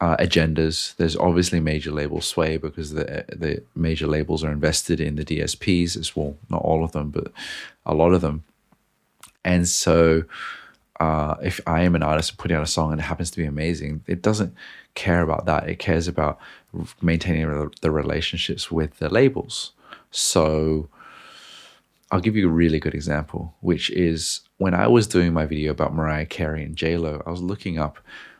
uh, 0.00 0.16
agendas. 0.16 0.94
There's 0.96 1.16
obviously 1.16 1.60
major 1.60 1.90
label 1.90 2.20
sway 2.20 2.56
because 2.56 2.92
the 2.92 3.24
the 3.28 3.62
major 3.74 4.06
labels 4.06 4.44
are 4.44 4.52
invested 4.52 5.00
in 5.00 5.16
the 5.16 5.24
DSPs 5.24 5.96
as 5.96 6.14
well. 6.14 6.36
Not 6.48 6.62
all 6.62 6.84
of 6.84 6.92
them, 6.92 7.10
but 7.10 7.32
a 7.84 7.94
lot 7.94 8.12
of 8.12 8.20
them. 8.20 8.44
And 9.44 9.66
so, 9.68 10.24
uh, 11.00 11.36
if 11.42 11.60
I 11.66 11.82
am 11.82 11.94
an 11.94 12.02
artist 12.02 12.38
putting 12.38 12.56
out 12.56 12.62
a 12.62 12.66
song 12.66 12.92
and 12.92 13.00
it 13.00 13.04
happens 13.04 13.30
to 13.32 13.38
be 13.38 13.44
amazing, 13.44 14.02
it 14.06 14.22
doesn't 14.22 14.54
care 14.94 15.22
about 15.22 15.46
that. 15.46 15.68
It 15.68 15.78
cares 15.78 16.08
about 16.08 16.38
maintaining 17.00 17.70
the 17.80 17.90
relationships 17.90 18.70
with 18.70 18.98
the 18.98 19.08
labels. 19.08 19.72
So, 20.10 20.88
I'll 22.10 22.20
give 22.20 22.36
you 22.36 22.48
a 22.48 22.52
really 22.52 22.78
good 22.78 22.94
example, 22.94 23.54
which 23.60 23.90
is 23.90 24.40
when 24.58 24.74
I 24.74 24.86
was 24.86 25.06
doing 25.06 25.32
my 25.32 25.46
video 25.46 25.70
about 25.70 25.94
Mariah 25.94 26.26
Carey 26.26 26.62
and 26.64 26.76
J 26.76 26.96
Lo, 26.96 27.22
I 27.26 27.30
was 27.30 27.40
looking 27.40 27.78
up 27.78 27.98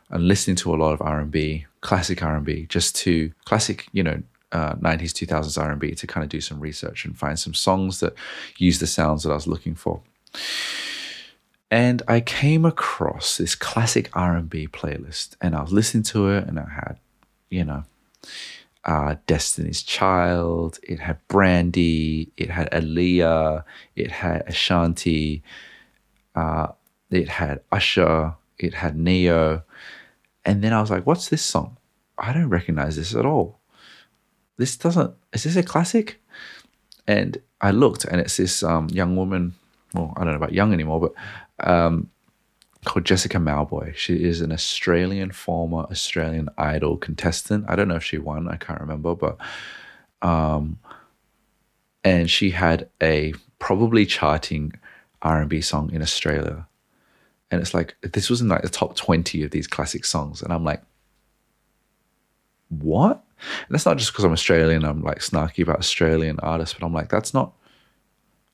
and 0.09 0.27
listening 0.27 0.55
to 0.57 0.73
a 0.73 0.77
lot 0.77 0.93
of 0.93 1.01
R 1.01 1.19
and 1.19 1.31
B, 1.31 1.65
classic 1.81 2.21
R 2.21 2.35
and 2.35 2.45
B, 2.45 2.65
just 2.67 2.95
to 2.97 3.31
classic, 3.45 3.87
you 3.91 4.03
know, 4.03 4.21
uh, 4.51 4.73
90s 4.75 5.13
2000s 5.13 5.61
R&B 5.61 5.93
to 5.95 6.07
kind 6.07 6.23
of 6.23 6.29
do 6.29 6.41
some 6.41 6.59
research 6.59 7.05
and 7.05 7.17
find 7.17 7.37
some 7.37 7.53
songs 7.53 7.99
that 7.99 8.13
use 8.57 8.79
the 8.79 8.87
sounds 8.87 9.23
that 9.23 9.31
I 9.31 9.35
was 9.35 9.47
looking 9.47 9.75
for. 9.75 10.01
And 11.71 12.01
I 12.07 12.19
came 12.19 12.65
across 12.65 13.37
this 13.37 13.53
classic 13.53 14.09
R&B 14.13 14.67
playlist 14.69 15.35
and 15.39 15.55
I 15.55 15.61
was 15.61 15.71
listening 15.71 16.03
to 16.03 16.29
it 16.29 16.47
and 16.47 16.59
I 16.59 16.67
had, 16.67 16.97
you 17.49 17.63
know, 17.63 17.83
uh, 18.85 19.15
Destiny's 19.27 19.83
Child, 19.83 20.79
it 20.81 20.99
had 20.99 21.19
Brandy, 21.27 22.31
it 22.37 22.49
had 22.49 22.71
Aaliyah, 22.71 23.63
it 23.95 24.09
had 24.09 24.47
Ashanti, 24.47 25.43
uh, 26.35 26.67
it 27.09 27.27
had 27.29 27.61
Usher, 27.71 28.35
it 28.57 28.73
had 28.75 28.97
Ne-Yo. 28.97 29.61
And 30.45 30.63
then 30.63 30.73
I 30.73 30.81
was 30.81 30.89
like, 30.89 31.05
what's 31.05 31.29
this 31.29 31.41
song? 31.41 31.77
I 32.17 32.33
don't 32.33 32.49
recognize 32.49 32.95
this 32.95 33.15
at 33.15 33.25
all. 33.25 33.59
This 34.57 34.75
doesn't, 34.77 35.13
is 35.33 35.43
this 35.43 35.55
a 35.55 35.63
classic? 35.63 36.21
And 37.07 37.37
I 37.61 37.71
looked 37.71 38.05
and 38.05 38.19
it's 38.21 38.37
this 38.37 38.63
um, 38.63 38.89
young 38.89 39.15
woman, 39.15 39.55
well, 39.93 40.13
I 40.15 40.23
don't 40.23 40.33
know 40.33 40.37
about 40.37 40.53
young 40.53 40.73
anymore, 40.73 40.99
but 40.99 41.67
um, 41.67 42.09
called 42.85 43.05
Jessica 43.05 43.37
Mauboy. 43.37 43.95
She 43.95 44.23
is 44.23 44.41
an 44.41 44.51
Australian 44.51 45.31
former 45.31 45.83
Australian 45.83 46.49
Idol 46.57 46.97
contestant. 46.97 47.65
I 47.67 47.75
don't 47.75 47.87
know 47.87 47.95
if 47.95 48.03
she 48.03 48.17
won, 48.17 48.47
I 48.47 48.57
can't 48.57 48.79
remember, 48.79 49.15
but 49.15 49.37
um, 50.21 50.79
and 52.03 52.29
she 52.29 52.51
had 52.51 52.89
a 53.01 53.33
probably 53.59 54.05
charting 54.05 54.73
R&B 55.21 55.61
song 55.61 55.91
in 55.91 56.01
Australia. 56.01 56.67
And 57.51 57.61
it's 57.61 57.73
like 57.73 57.95
this 58.01 58.29
was 58.29 58.41
in 58.41 58.47
like 58.47 58.61
the 58.61 58.69
top 58.69 58.95
20 58.95 59.43
of 59.43 59.51
these 59.51 59.67
classic 59.67 60.05
songs 60.05 60.41
and 60.41 60.53
I'm 60.53 60.63
like 60.63 60.81
what? 62.69 63.23
And 63.67 63.73
that's 63.73 63.85
not 63.85 63.97
just 63.97 64.11
because 64.11 64.25
I'm 64.25 64.31
Australian, 64.31 64.83
I'm 64.83 65.01
like 65.01 65.19
snarky 65.19 65.63
about 65.63 65.79
Australian 65.79 66.39
artists, 66.41 66.75
but 66.77 66.85
I'm 66.85 66.93
like 66.93 67.09
that's 67.09 67.33
not 67.33 67.53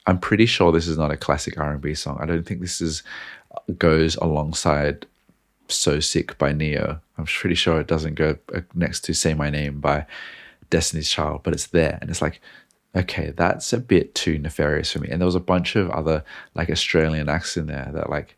I'm 0.07 0.19
pretty 0.19 0.45
sure 0.45 0.71
this 0.71 0.87
is 0.87 0.97
not 0.97 1.11
a 1.11 1.17
classic 1.17 1.59
R&B 1.59 1.95
song. 1.95 2.19
I 2.21 2.25
don't 2.25 2.45
think 2.45 2.61
this 2.61 2.79
is 2.79 3.03
goes 3.77 4.15
alongside 4.17 5.05
So 5.67 5.99
Sick 5.99 6.37
by 6.37 6.53
Ne-Yo. 6.53 6.99
I'm 7.17 7.25
pretty 7.25 7.55
sure 7.55 7.79
it 7.79 7.87
doesn't 7.87 8.15
go 8.15 8.37
uh, 8.53 8.61
next 8.73 9.01
to 9.05 9.13
Say 9.13 9.33
My 9.33 9.49
Name 9.49 9.79
by 9.79 10.05
Destiny's 10.69 11.09
Child, 11.09 11.41
but 11.43 11.53
it's 11.53 11.67
there. 11.67 11.97
And 12.01 12.09
it's 12.09 12.21
like, 12.21 12.41
okay, 12.95 13.31
that's 13.35 13.73
a 13.73 13.77
bit 13.77 14.15
too 14.15 14.39
nefarious 14.39 14.91
for 14.91 14.99
me. 14.99 15.09
And 15.09 15.21
there 15.21 15.25
was 15.25 15.35
a 15.35 15.39
bunch 15.39 15.75
of 15.75 15.89
other 15.91 16.23
like 16.53 16.69
Australian 16.69 17.29
acts 17.29 17.57
in 17.57 17.67
there 17.67 17.89
that 17.93 18.09
like, 18.09 18.37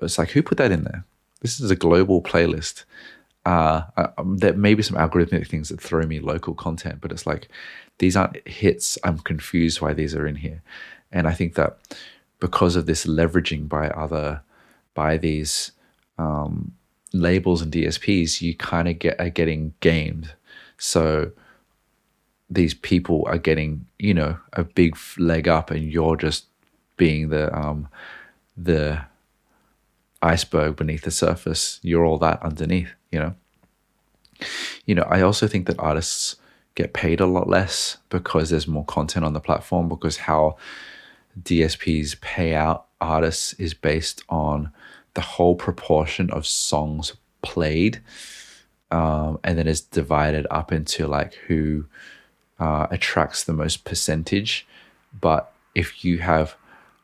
it's 0.00 0.18
like, 0.18 0.30
who 0.30 0.42
put 0.42 0.58
that 0.58 0.72
in 0.72 0.84
there? 0.84 1.04
This 1.40 1.60
is 1.60 1.70
a 1.70 1.76
global 1.76 2.22
playlist. 2.22 2.84
Uh, 3.44 3.82
um, 3.96 4.38
there 4.38 4.54
may 4.54 4.74
be 4.74 4.82
some 4.82 4.96
algorithmic 4.96 5.46
things 5.46 5.68
that 5.68 5.80
throw 5.80 6.06
me 6.06 6.20
local 6.20 6.54
content, 6.54 7.00
but 7.00 7.12
it's 7.12 7.26
like, 7.26 7.48
these 7.98 8.16
aren't 8.16 8.46
hits. 8.46 8.98
I'm 9.04 9.18
confused 9.18 9.80
why 9.80 9.92
these 9.92 10.14
are 10.14 10.26
in 10.26 10.36
here. 10.36 10.62
And 11.12 11.26
I 11.26 11.32
think 11.32 11.54
that 11.54 11.78
because 12.40 12.76
of 12.76 12.86
this 12.86 13.06
leveraging 13.06 13.68
by 13.68 13.88
other 13.88 14.42
by 14.94 15.16
these 15.16 15.72
um, 16.18 16.72
labels 17.12 17.62
and 17.62 17.72
DSPs, 17.72 18.40
you 18.40 18.54
kind 18.54 18.88
of 18.88 18.98
get 18.98 19.20
are 19.20 19.30
getting 19.30 19.74
gamed. 19.80 20.34
So 20.78 21.32
these 22.50 22.74
people 22.74 23.24
are 23.26 23.38
getting 23.38 23.86
you 23.98 24.14
know 24.14 24.38
a 24.52 24.64
big 24.64 24.96
leg 25.18 25.48
up, 25.48 25.70
and 25.70 25.90
you're 25.92 26.16
just 26.16 26.46
being 26.96 27.28
the 27.28 27.54
um, 27.56 27.88
the 28.56 29.00
iceberg 30.22 30.76
beneath 30.76 31.02
the 31.02 31.10
surface. 31.10 31.80
You're 31.82 32.04
all 32.04 32.18
that 32.18 32.42
underneath, 32.42 32.92
you 33.10 33.20
know. 33.20 33.34
You 34.84 34.94
know, 34.94 35.06
I 35.08 35.20
also 35.20 35.46
think 35.46 35.66
that 35.66 35.78
artists 35.78 36.36
get 36.74 36.92
paid 36.92 37.20
a 37.20 37.26
lot 37.26 37.48
less 37.48 37.98
because 38.08 38.50
there's 38.50 38.66
more 38.66 38.84
content 38.84 39.24
on 39.24 39.32
the 39.32 39.40
platform 39.40 39.88
because 39.88 40.16
how 40.16 40.56
DSPs 41.40 42.20
pay 42.20 42.54
out 42.54 42.86
artists 43.00 43.52
is 43.54 43.74
based 43.74 44.22
on 44.28 44.72
the 45.14 45.20
whole 45.20 45.54
proportion 45.54 46.30
of 46.30 46.46
songs 46.46 47.14
played. 47.42 48.02
Um, 48.90 49.38
and 49.44 49.58
then 49.58 49.68
it's 49.68 49.80
divided 49.80 50.46
up 50.50 50.72
into 50.72 51.06
like 51.06 51.34
who 51.46 51.86
uh, 52.58 52.86
attracts 52.90 53.44
the 53.44 53.52
most 53.52 53.84
percentage. 53.84 54.66
But 55.20 55.52
if 55.74 56.04
you 56.04 56.18
have 56.18 56.56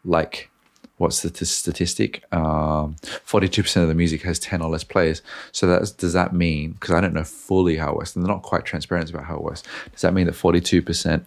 like, 0.05 0.51
what's 0.97 1.23
the 1.23 1.31
t- 1.31 1.45
statistic? 1.45 2.25
Um, 2.33 2.97
42% 3.03 3.83
of 3.83 3.89
the 3.89 3.95
music 3.95 4.23
has 4.23 4.39
10 4.39 4.63
or 4.63 4.71
less 4.71 4.85
plays. 4.85 5.23
So 5.53 5.67
that 5.67 5.93
does 5.99 6.13
that 6.13 6.33
mean, 6.33 6.73
because 6.73 6.95
I 6.95 7.01
don't 7.01 7.15
know 7.15 7.25
fully 7.25 7.77
how 7.77 7.91
it 7.91 7.97
works, 7.97 8.15
and 8.15 8.25
they're 8.25 8.33
not 8.33 8.43
quite 8.43 8.65
transparent 8.65 9.11
about 9.11 9.25
how 9.25 9.37
it 9.37 9.43
works. 9.43 9.63
Does 9.93 10.03
that 10.03 10.15
mean 10.15 10.27
that 10.27 10.35
42% 10.35 11.25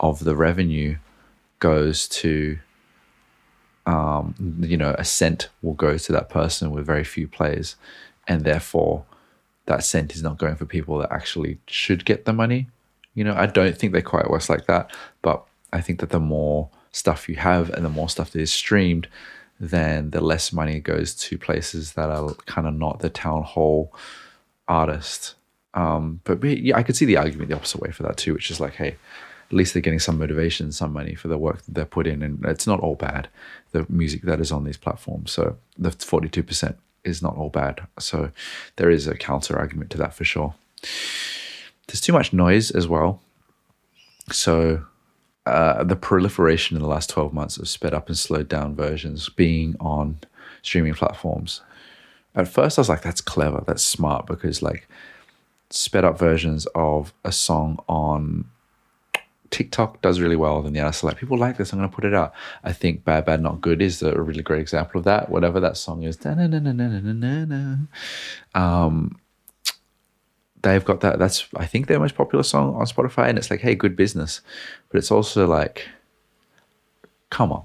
of 0.00 0.24
the 0.24 0.36
revenue 0.36 0.96
goes 1.58 2.08
to 2.08 2.58
um, 3.86 4.34
you 4.60 4.76
know 4.76 4.94
a 4.98 5.04
cent 5.04 5.48
will 5.62 5.74
go 5.74 5.96
to 5.96 6.12
that 6.12 6.28
person 6.28 6.70
with 6.70 6.84
very 6.84 7.04
few 7.04 7.28
plays 7.28 7.76
and 8.26 8.44
therefore 8.44 9.04
that 9.66 9.84
cent 9.84 10.14
is 10.14 10.22
not 10.22 10.38
going 10.38 10.56
for 10.56 10.66
people 10.66 10.98
that 10.98 11.12
actually 11.12 11.58
should 11.66 12.04
get 12.04 12.24
the 12.24 12.32
money 12.32 12.68
you 13.16 13.24
know 13.24 13.34
i 13.34 13.46
don't 13.46 13.76
think 13.76 13.92
they 13.92 14.02
quite 14.02 14.30
works 14.30 14.48
like 14.48 14.66
that 14.66 14.92
but 15.22 15.44
i 15.72 15.80
think 15.80 15.98
that 15.98 16.10
the 16.10 16.20
more 16.20 16.68
stuff 16.92 17.28
you 17.28 17.34
have 17.34 17.68
and 17.70 17.84
the 17.84 17.90
more 17.90 18.08
stuff 18.08 18.30
that 18.30 18.40
is 18.40 18.52
streamed 18.52 19.08
then 19.58 20.10
the 20.10 20.20
less 20.20 20.52
money 20.52 20.78
goes 20.78 21.14
to 21.14 21.36
places 21.36 21.94
that 21.94 22.08
are 22.08 22.34
kind 22.46 22.68
of 22.68 22.74
not 22.74 23.00
the 23.00 23.10
town 23.10 23.42
hall 23.42 23.92
artist 24.68 25.34
um, 25.76 26.20
but 26.24 26.42
yeah, 26.42 26.76
I 26.76 26.82
could 26.82 26.96
see 26.96 27.04
the 27.04 27.18
argument 27.18 27.50
the 27.50 27.56
opposite 27.56 27.82
way 27.82 27.92
for 27.92 28.02
that 28.04 28.16
too, 28.16 28.32
which 28.32 28.50
is 28.50 28.58
like, 28.58 28.74
hey, 28.74 28.96
at 29.50 29.52
least 29.52 29.74
they're 29.74 29.82
getting 29.82 30.00
some 30.00 30.18
motivation, 30.18 30.72
some 30.72 30.92
money 30.92 31.14
for 31.14 31.28
the 31.28 31.38
work 31.38 31.62
that 31.62 31.74
they're 31.74 31.84
put 31.84 32.06
in, 32.06 32.22
and 32.22 32.44
it's 32.46 32.66
not 32.66 32.80
all 32.80 32.96
bad. 32.96 33.28
The 33.72 33.86
music 33.88 34.22
that 34.22 34.40
is 34.40 34.50
on 34.50 34.64
these 34.64 34.78
platforms, 34.78 35.30
so 35.30 35.56
the 35.78 35.92
forty-two 35.92 36.42
percent 36.42 36.78
is 37.04 37.22
not 37.22 37.36
all 37.36 37.50
bad. 37.50 37.86
So 38.00 38.32
there 38.76 38.90
is 38.90 39.06
a 39.06 39.14
counter 39.14 39.56
argument 39.56 39.90
to 39.90 39.98
that 39.98 40.14
for 40.14 40.24
sure. 40.24 40.54
There's 41.86 42.00
too 42.00 42.12
much 42.12 42.32
noise 42.32 42.70
as 42.70 42.88
well. 42.88 43.20
So 44.32 44.84
uh, 45.46 45.84
the 45.84 45.96
proliferation 45.96 46.76
in 46.76 46.82
the 46.82 46.88
last 46.88 47.10
12 47.10 47.32
months 47.32 47.56
of 47.56 47.68
sped 47.68 47.94
up 47.94 48.08
and 48.08 48.18
slowed 48.18 48.48
down 48.48 48.74
versions 48.74 49.28
being 49.28 49.76
on 49.78 50.18
streaming 50.62 50.94
platforms. 50.94 51.60
At 52.34 52.48
first, 52.48 52.78
I 52.78 52.80
was 52.80 52.88
like, 52.88 53.02
that's 53.02 53.20
clever, 53.20 53.62
that's 53.66 53.82
smart, 53.82 54.26
because 54.26 54.60
like 54.60 54.88
sped 55.70 56.04
up 56.04 56.18
versions 56.18 56.66
of 56.74 57.14
a 57.24 57.32
song 57.32 57.78
on 57.88 58.46
TikTok 59.50 60.02
does 60.02 60.20
really 60.20 60.36
well. 60.36 60.60
Then 60.62 60.72
the 60.72 60.80
are 60.80 60.92
like, 61.02 61.16
people 61.16 61.38
like 61.38 61.56
this, 61.56 61.72
I'm 61.72 61.78
going 61.78 61.88
to 61.88 61.94
put 61.94 62.04
it 62.04 62.14
out. 62.14 62.34
I 62.64 62.72
think 62.72 63.04
Bad 63.04 63.24
Bad 63.24 63.40
Not 63.40 63.60
Good 63.60 63.80
is 63.80 64.02
a 64.02 64.20
really 64.20 64.42
great 64.42 64.60
example 64.60 64.98
of 64.98 65.04
that. 65.04 65.30
Whatever 65.30 65.60
that 65.60 65.76
song 65.76 66.02
is, 66.02 66.16
um, 68.54 69.18
they've 70.72 70.84
got 70.84 71.00
that. 71.00 71.18
That's 71.18 71.46
I 71.56 71.66
think 71.66 71.86
their 71.86 72.00
most 72.00 72.14
popular 72.14 72.42
song 72.42 72.74
on 72.74 72.86
Spotify, 72.86 73.28
and 73.28 73.38
it's 73.38 73.50
like, 73.50 73.60
hey, 73.60 73.74
good 73.74 73.96
business. 73.96 74.40
But 74.88 74.98
it's 74.98 75.10
also 75.10 75.46
like, 75.46 75.88
come 77.30 77.52
on, 77.52 77.64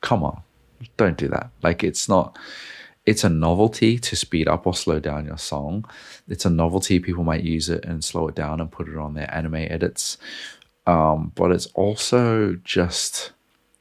come 0.00 0.22
on, 0.24 0.42
don't 0.96 1.16
do 1.16 1.28
that. 1.28 1.50
Like 1.62 1.84
it's 1.84 2.08
not. 2.08 2.38
It's 3.04 3.22
a 3.22 3.28
novelty 3.28 4.00
to 4.00 4.16
speed 4.16 4.48
up 4.48 4.66
or 4.66 4.74
slow 4.74 4.98
down 4.98 5.26
your 5.26 5.38
song. 5.38 5.84
It's 6.28 6.44
a 6.44 6.50
novelty. 6.50 6.98
People 6.98 7.22
might 7.22 7.44
use 7.44 7.68
it 7.68 7.84
and 7.84 8.02
slow 8.02 8.26
it 8.26 8.34
down 8.34 8.60
and 8.60 8.68
put 8.68 8.88
it 8.88 8.96
on 8.96 9.14
their 9.14 9.32
anime 9.32 9.54
edits. 9.54 10.18
Um, 10.88 11.30
but 11.36 11.52
it's 11.52 11.66
also 11.66 12.58
just 12.64 13.30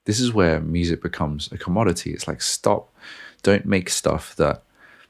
this 0.06 0.20
is 0.20 0.32
where 0.32 0.60
music 0.60 1.02
becomes 1.02 1.52
a 1.52 1.58
commodity. 1.58 2.14
It's 2.14 2.28
like 2.28 2.42
stop, 2.42 2.94
don't 3.42 3.66
make 3.66 3.90
stuff 3.90 4.36
that 4.36 4.62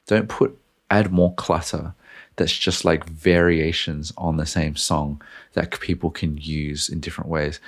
don't 0.08 0.30
put 0.30 0.58
add 0.90 1.12
more 1.12 1.34
clutter 1.34 1.94
that's 2.36 2.56
just 2.56 2.86
like 2.86 3.06
variations 3.06 4.12
on 4.18 4.38
the 4.38 4.46
same 4.46 4.76
song 4.76 5.22
that 5.54 5.80
people 5.80 6.10
can 6.10 6.38
use 6.38 6.90
in 6.90 7.00
different 7.00 7.30
ways. 7.30 7.60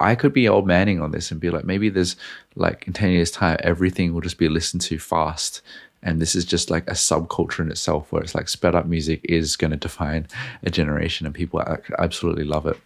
I 0.00 0.14
could 0.14 0.32
be 0.32 0.48
old 0.48 0.66
manning 0.66 1.00
on 1.00 1.10
this 1.10 1.30
and 1.30 1.40
be 1.40 1.50
like, 1.50 1.64
maybe 1.64 1.88
there's 1.88 2.16
like 2.54 2.86
in 2.86 2.92
10 2.92 3.10
years' 3.10 3.30
time, 3.30 3.58
everything 3.60 4.14
will 4.14 4.20
just 4.20 4.38
be 4.38 4.48
listened 4.48 4.82
to 4.82 4.98
fast. 4.98 5.60
And 6.02 6.20
this 6.20 6.36
is 6.36 6.44
just 6.44 6.70
like 6.70 6.88
a 6.88 6.94
subculture 6.94 7.60
in 7.60 7.70
itself 7.70 8.12
where 8.12 8.22
it's 8.22 8.34
like 8.34 8.48
sped 8.48 8.76
up 8.76 8.86
music 8.86 9.20
is 9.24 9.56
going 9.56 9.72
to 9.72 9.76
define 9.76 10.28
a 10.62 10.70
generation 10.70 11.26
and 11.26 11.34
people 11.34 11.60
absolutely 11.98 12.44
love 12.44 12.66
it. 12.66 12.78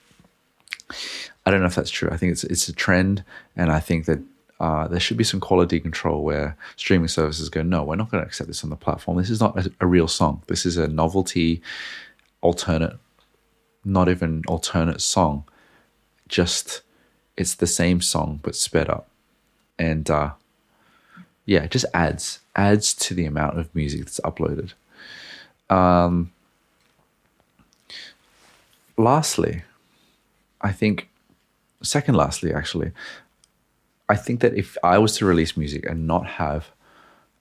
I 1.45 1.51
don't 1.51 1.61
know 1.61 1.67
if 1.67 1.75
that's 1.75 1.91
true. 1.91 2.09
I 2.11 2.17
think 2.17 2.33
it's 2.33 2.45
it's 2.45 2.69
a 2.69 2.73
trend, 2.73 3.25
and 3.57 3.73
I 3.73 3.81
think 3.81 4.07
that 4.07 4.21
uh, 4.63 4.87
there 4.87 5.01
should 5.01 5.17
be 5.17 5.25
some 5.25 5.41
quality 5.41 5.81
control 5.81 6.23
where 6.23 6.57
streaming 6.77 7.09
services 7.09 7.49
go, 7.49 7.63
no, 7.63 7.83
we're 7.83 7.97
not 7.97 8.13
going 8.13 8.23
to 8.23 8.27
accept 8.27 8.47
this 8.47 8.63
on 8.63 8.71
the 8.71 8.77
platform. 8.77 9.19
This 9.19 9.29
is 9.29 9.41
not 9.41 9.59
a, 9.59 9.73
a 9.81 9.87
real 9.89 10.07
song. 10.07 10.41
This 10.47 10.65
is 10.65 10.77
a 10.77 10.87
novelty, 10.87 11.61
alternate, 12.43 12.97
not 13.85 14.09
even 14.09 14.45
alternate 14.47 15.01
song. 15.01 15.43
Just 16.29 16.83
it's 17.37 17.57
the 17.57 17.67
same 17.67 18.01
song 18.01 18.39
but 18.41 18.55
sped 18.55 18.89
up, 18.89 19.09
and 19.81 20.09
uh, 20.09 20.31
yeah, 21.45 21.65
it 21.65 21.73
just 21.73 21.87
adds 21.93 22.39
adds 22.55 22.95
to 22.95 23.15
the 23.15 23.27
amount 23.27 23.59
of 23.59 23.75
music 23.75 24.03
that's 24.03 24.21
uploaded. 24.21 24.75
Um, 25.69 26.31
lastly, 28.97 29.65
I 30.61 30.71
think 30.71 31.09
second 31.83 32.15
lastly 32.15 32.55
actually 32.55 32.93
I 34.13 34.17
think 34.17 34.41
that 34.41 34.55
if 34.55 34.77
I 34.85 34.99
was 34.99 35.17
to 35.17 35.25
release 35.25 35.57
music 35.57 35.87
and 35.87 36.07
not 36.07 36.27
have 36.43 36.71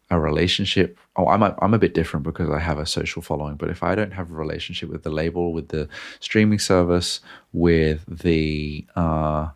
a 0.10 0.18
relationship, 0.18 0.98
oh, 1.18 1.28
I'm 1.28 1.44
a, 1.44 1.54
I'm 1.62 1.74
a 1.74 1.78
bit 1.78 1.94
different 1.94 2.24
because 2.24 2.50
I 2.50 2.60
have 2.60 2.80
a 2.80 2.86
social 2.86 3.22
following. 3.22 3.56
But 3.56 3.70
if 3.70 3.84
I 3.84 3.94
don't 3.94 4.14
have 4.14 4.32
a 4.32 4.36
relationship 4.36 4.88
with 4.90 5.04
the 5.04 5.10
label, 5.10 5.52
with 5.52 5.68
the 5.68 5.90
streaming 6.22 6.60
service, 6.60 7.20
with 7.52 8.00
the 8.08 8.86
uh, 8.96 9.50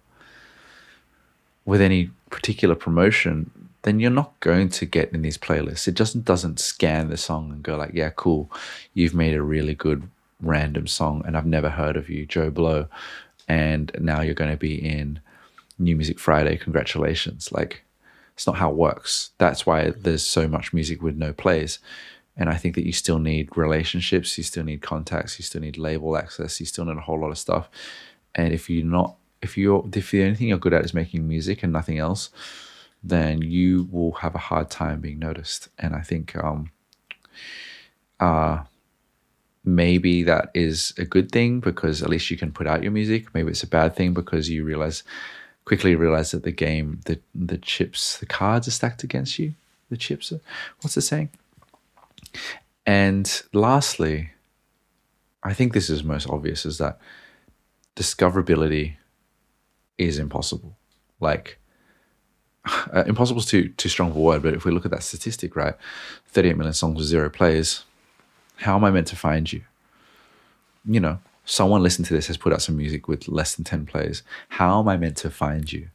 with 1.63 1.79
any 1.79 2.09
particular 2.31 2.75
promotion, 2.75 3.49
then 3.83 4.01
you're 4.01 4.11
not 4.23 4.37
going 4.41 4.67
to 4.79 4.85
get 4.85 5.13
in 5.13 5.21
these 5.21 5.37
playlists. 5.37 5.87
It 5.87 5.93
just 5.93 6.25
doesn't 6.25 6.59
scan 6.59 7.09
the 7.09 7.15
song 7.15 7.49
and 7.49 7.63
go 7.63 7.77
like, 7.77 7.93
yeah, 7.93 8.09
cool, 8.09 8.51
you've 8.93 9.15
made 9.15 9.35
a 9.35 9.41
really 9.41 9.73
good 9.73 10.09
random 10.41 10.85
song, 10.85 11.23
and 11.25 11.37
I've 11.37 11.45
never 11.45 11.69
heard 11.69 11.95
of 11.95 12.09
you, 12.09 12.25
Joe 12.25 12.49
Blow, 12.49 12.87
and 13.47 13.89
now 13.99 14.19
you're 14.19 14.41
going 14.43 14.51
to 14.51 14.57
be 14.57 14.75
in 14.75 15.21
New 15.77 15.95
Music 15.95 16.19
Friday, 16.19 16.57
congratulations. 16.57 17.51
Like, 17.51 17.83
it's 18.33 18.47
not 18.47 18.57
how 18.57 18.69
it 18.69 18.75
works. 18.75 19.31
That's 19.37 19.65
why 19.65 19.91
there's 19.91 20.25
so 20.25 20.47
much 20.47 20.73
music 20.73 21.01
with 21.01 21.15
no 21.15 21.33
plays. 21.33 21.79
And 22.37 22.49
I 22.49 22.55
think 22.55 22.75
that 22.75 22.85
you 22.85 22.91
still 22.91 23.19
need 23.19 23.55
relationships, 23.55 24.37
you 24.37 24.43
still 24.43 24.65
need 24.65 24.81
contacts, 24.81 25.39
you 25.39 25.43
still 25.43 25.61
need 25.61 25.77
label 25.77 26.17
access, 26.17 26.59
you 26.59 26.65
still 26.65 26.85
need 26.85 26.97
a 26.97 27.01
whole 27.01 27.19
lot 27.19 27.31
of 27.31 27.37
stuff. 27.37 27.69
And 28.33 28.53
if 28.53 28.69
you're 28.69 28.85
not, 28.85 29.15
if 29.41 29.57
you're, 29.57 29.87
if 29.93 30.11
the 30.11 30.23
only 30.23 30.35
thing 30.35 30.49
you're 30.49 30.57
good 30.57 30.73
at 30.73 30.83
is 30.83 30.93
making 30.93 31.27
music 31.27 31.63
and 31.63 31.71
nothing 31.71 31.97
else, 31.97 32.29
then 33.01 33.41
you 33.41 33.87
will 33.91 34.11
have 34.13 34.35
a 34.35 34.39
hard 34.39 34.69
time 34.69 34.99
being 34.99 35.19
noticed. 35.19 35.69
And 35.79 35.95
I 35.95 36.01
think, 36.01 36.35
um, 36.35 36.71
uh, 38.19 38.63
maybe 39.63 40.23
that 40.23 40.51
is 40.53 40.93
a 40.97 41.05
good 41.05 41.31
thing 41.31 41.59
because 41.59 42.03
at 42.03 42.09
least 42.09 42.29
you 42.29 42.37
can 42.37 42.51
put 42.51 42.67
out 42.67 42.83
your 42.83 42.91
music. 42.91 43.33
Maybe 43.33 43.49
it's 43.49 43.63
a 43.63 43.67
bad 43.67 43.95
thing 43.95 44.13
because 44.13 44.49
you 44.49 44.63
realize 44.63 45.03
quickly 45.65 45.95
realize 45.95 46.31
that 46.31 46.43
the 46.43 46.51
game, 46.51 47.01
the 47.05 47.19
the 47.33 47.57
chips, 47.57 48.17
the 48.17 48.25
cards 48.25 48.67
are 48.67 48.71
stacked 48.71 49.03
against 49.03 49.37
you. 49.37 49.55
The 49.89 49.97
chips 49.97 50.31
are. 50.31 50.39
What's 50.81 50.95
the 50.95 51.01
saying? 51.01 51.29
And 52.85 53.43
lastly, 53.53 54.31
I 55.43 55.53
think 55.53 55.73
this 55.73 55.89
is 55.89 56.03
most 56.03 56.29
obvious: 56.29 56.65
is 56.65 56.77
that 56.77 56.99
discoverability 57.95 58.95
is 59.97 60.17
impossible. 60.19 60.77
Like. 61.19 61.59
Uh, 62.91 63.03
impossible 63.05 63.39
is 63.39 63.45
too 63.45 63.69
too 63.69 63.89
strong 63.89 64.09
of 64.09 64.15
a 64.15 64.19
word, 64.19 64.41
but 64.41 64.53
if 64.55 64.65
we 64.65 64.71
look 64.71 64.85
at 64.85 64.91
that 64.91 65.03
statistic, 65.03 65.55
right, 65.55 65.75
38 66.29 66.57
million 66.57 66.73
songs 66.73 66.97
with 66.97 67.05
zero 67.05 67.29
plays, 67.29 67.83
how 68.57 68.75
am 68.75 68.83
I 68.83 68.89
meant 68.89 69.07
to 69.07 69.15
find 69.15 69.51
you? 69.51 69.61
You 70.85 70.99
know, 70.99 71.19
someone 71.45 71.83
listening 71.83 72.07
to 72.07 72.13
this 72.13 72.27
has 72.27 72.37
put 72.37 72.51
out 72.51 72.61
some 72.61 72.77
music 72.77 73.07
with 73.07 73.27
less 73.27 73.55
than 73.55 73.63
10 73.63 73.85
plays. 73.85 74.23
How 74.49 74.79
am 74.79 74.87
I 74.87 74.97
meant 74.97 75.17
to 75.17 75.29
find 75.29 75.71
you 75.71 75.89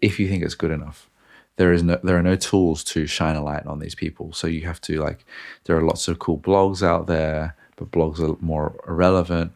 if 0.00 0.18
you 0.18 0.28
think 0.28 0.42
it's 0.42 0.54
good 0.54 0.70
enough? 0.70 1.08
There 1.56 1.72
is 1.72 1.84
no 1.84 2.00
there 2.02 2.18
are 2.18 2.22
no 2.22 2.34
tools 2.34 2.82
to 2.84 3.06
shine 3.06 3.36
a 3.36 3.44
light 3.44 3.64
on 3.66 3.78
these 3.78 3.94
people. 3.94 4.32
So 4.32 4.48
you 4.48 4.62
have 4.62 4.80
to 4.82 5.00
like 5.00 5.24
there 5.64 5.76
are 5.76 5.82
lots 5.82 6.08
of 6.08 6.18
cool 6.18 6.38
blogs 6.38 6.82
out 6.82 7.06
there, 7.06 7.54
but 7.76 7.92
blogs 7.92 8.18
are 8.18 8.36
more 8.44 8.74
irrelevant. 8.88 9.52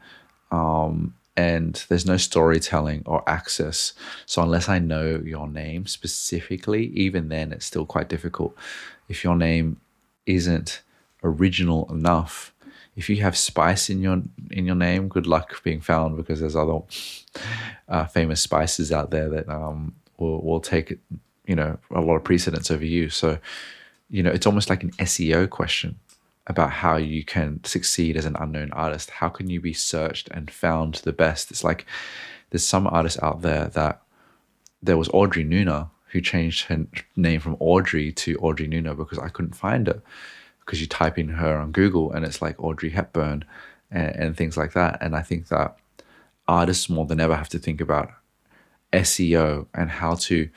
Um, 0.52 1.14
and 1.36 1.84
there's 1.88 2.06
no 2.06 2.16
storytelling 2.16 3.02
or 3.06 3.28
access. 3.28 3.92
So 4.26 4.42
unless 4.42 4.68
I 4.68 4.80
know 4.80 5.22
your 5.24 5.48
name 5.48 5.86
specifically, 5.86 6.86
even 6.86 7.28
then 7.28 7.52
it's 7.52 7.66
still 7.66 7.86
quite 7.86 8.08
difficult. 8.08 8.56
If 9.08 9.22
your 9.22 9.36
name 9.36 9.80
isn't 10.26 10.82
original 11.22 11.90
enough, 11.92 12.52
if 12.98 13.08
you 13.08 13.22
have 13.22 13.36
spice 13.36 13.88
in 13.88 14.02
your 14.02 14.20
in 14.50 14.66
your 14.66 14.74
name, 14.74 15.06
good 15.06 15.28
luck 15.28 15.62
being 15.62 15.80
found 15.80 16.16
because 16.16 16.40
there's 16.40 16.56
other 16.56 16.80
uh, 17.88 18.04
famous 18.06 18.40
spices 18.40 18.90
out 18.90 19.12
there 19.12 19.28
that 19.28 19.48
um, 19.48 19.94
will 20.18 20.42
will 20.42 20.60
take 20.60 20.98
you 21.46 21.54
know 21.54 21.78
a 21.92 22.00
lot 22.00 22.16
of 22.16 22.24
precedence 22.24 22.72
over 22.72 22.84
you. 22.84 23.08
So 23.08 23.38
you 24.10 24.24
know 24.24 24.32
it's 24.32 24.46
almost 24.46 24.68
like 24.68 24.82
an 24.82 24.90
SEO 24.98 25.48
question 25.48 26.00
about 26.48 26.70
how 26.70 26.96
you 26.96 27.24
can 27.24 27.62
succeed 27.62 28.16
as 28.16 28.24
an 28.24 28.36
unknown 28.40 28.72
artist. 28.72 29.10
How 29.10 29.28
can 29.28 29.48
you 29.48 29.60
be 29.60 29.72
searched 29.72 30.28
and 30.32 30.50
found 30.50 30.96
the 30.96 31.12
best? 31.12 31.52
It's 31.52 31.62
like 31.62 31.86
there's 32.50 32.66
some 32.66 32.88
artists 32.88 33.22
out 33.22 33.42
there 33.42 33.66
that 33.66 34.02
there 34.82 34.96
was 34.96 35.08
Audrey 35.10 35.44
Nuna 35.44 35.88
who 36.08 36.20
changed 36.20 36.64
her 36.64 36.84
name 37.14 37.38
from 37.38 37.56
Audrey 37.60 38.10
to 38.10 38.36
Audrey 38.38 38.66
Nuna 38.66 38.96
because 38.96 39.20
I 39.20 39.28
couldn't 39.28 39.54
find 39.54 39.86
her 39.86 40.02
because 40.68 40.82
you 40.82 40.86
type 40.86 41.18
in 41.18 41.28
her 41.30 41.56
on 41.56 41.72
Google 41.72 42.12
and 42.12 42.26
it's 42.26 42.42
like 42.42 42.62
Audrey 42.62 42.90
Hepburn 42.90 43.42
and, 43.90 44.16
and 44.16 44.36
things 44.36 44.54
like 44.54 44.74
that. 44.74 44.98
And 45.00 45.16
I 45.16 45.22
think 45.22 45.48
that 45.48 45.78
artists 46.46 46.90
more 46.90 47.06
than 47.06 47.20
ever 47.20 47.34
have 47.34 47.48
to 47.48 47.58
think 47.58 47.80
about 47.80 48.10
SEO 48.92 49.64
and 49.72 49.88
how 49.88 50.16
to 50.16 50.50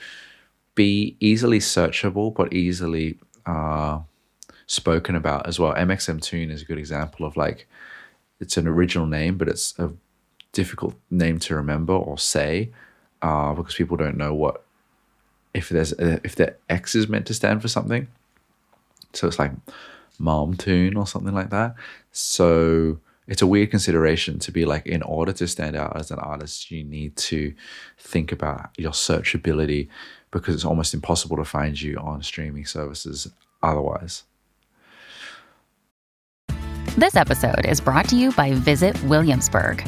be 0.75 1.15
easily 1.21 1.59
searchable 1.59 2.35
but 2.35 2.51
easily 2.51 3.19
uh, 3.45 4.01
spoken 4.65 5.15
about 5.15 5.47
as 5.47 5.59
well. 5.59 5.73
mxmtoon 5.75 6.51
is 6.51 6.61
a 6.61 6.65
good 6.65 6.77
example 6.77 7.25
of 7.25 7.37
like 7.37 7.65
it's 8.41 8.57
an 8.57 8.67
original 8.67 9.07
name, 9.07 9.37
but 9.37 9.47
it's 9.47 9.79
a 9.79 9.93
difficult 10.51 10.95
name 11.09 11.39
to 11.39 11.55
remember 11.55 11.93
or 11.93 12.17
say 12.17 12.69
uh, 13.21 13.53
because 13.53 13.75
people 13.75 13.95
don't 13.95 14.17
know 14.17 14.33
what 14.33 14.65
if 15.53 15.69
there's 15.69 15.93
a, 15.93 16.19
if 16.25 16.35
the 16.35 16.53
X 16.67 16.95
is 16.95 17.07
meant 17.07 17.27
to 17.27 17.33
stand 17.33 17.61
for 17.61 17.69
something. 17.69 18.09
So 19.13 19.27
it's 19.27 19.39
like 19.39 19.51
Mom 20.21 20.55
Tune 20.55 20.95
or 20.95 21.07
something 21.07 21.33
like 21.33 21.49
that. 21.49 21.75
So 22.11 22.99
it's 23.27 23.41
a 23.41 23.47
weird 23.47 23.71
consideration 23.71 24.39
to 24.39 24.51
be 24.51 24.65
like 24.65 24.85
in 24.85 25.01
order 25.03 25.31
to 25.31 25.47
stand 25.47 25.75
out 25.75 25.95
as 25.97 26.11
an 26.11 26.19
artist 26.19 26.69
you 26.71 26.83
need 26.83 27.15
to 27.15 27.53
think 27.97 28.31
about 28.31 28.69
your 28.77 28.91
searchability 28.91 29.87
because 30.31 30.55
it's 30.55 30.65
almost 30.65 30.93
impossible 30.93 31.37
to 31.37 31.45
find 31.45 31.79
you 31.81 31.97
on 31.97 32.21
streaming 32.21 32.65
services 32.65 33.31
otherwise 33.63 34.23
this 36.97 37.15
episode 37.15 37.65
is 37.65 37.79
brought 37.79 38.09
to 38.09 38.17
you 38.17 38.31
by 38.33 38.53
visit 38.53 39.01
williamsburg 39.03 39.87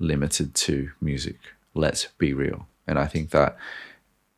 limited 0.00 0.54
to 0.54 0.90
music. 1.00 1.38
Let's 1.74 2.08
be 2.18 2.32
real. 2.32 2.66
And 2.86 2.98
I 2.98 3.06
think 3.06 3.30
that 3.30 3.56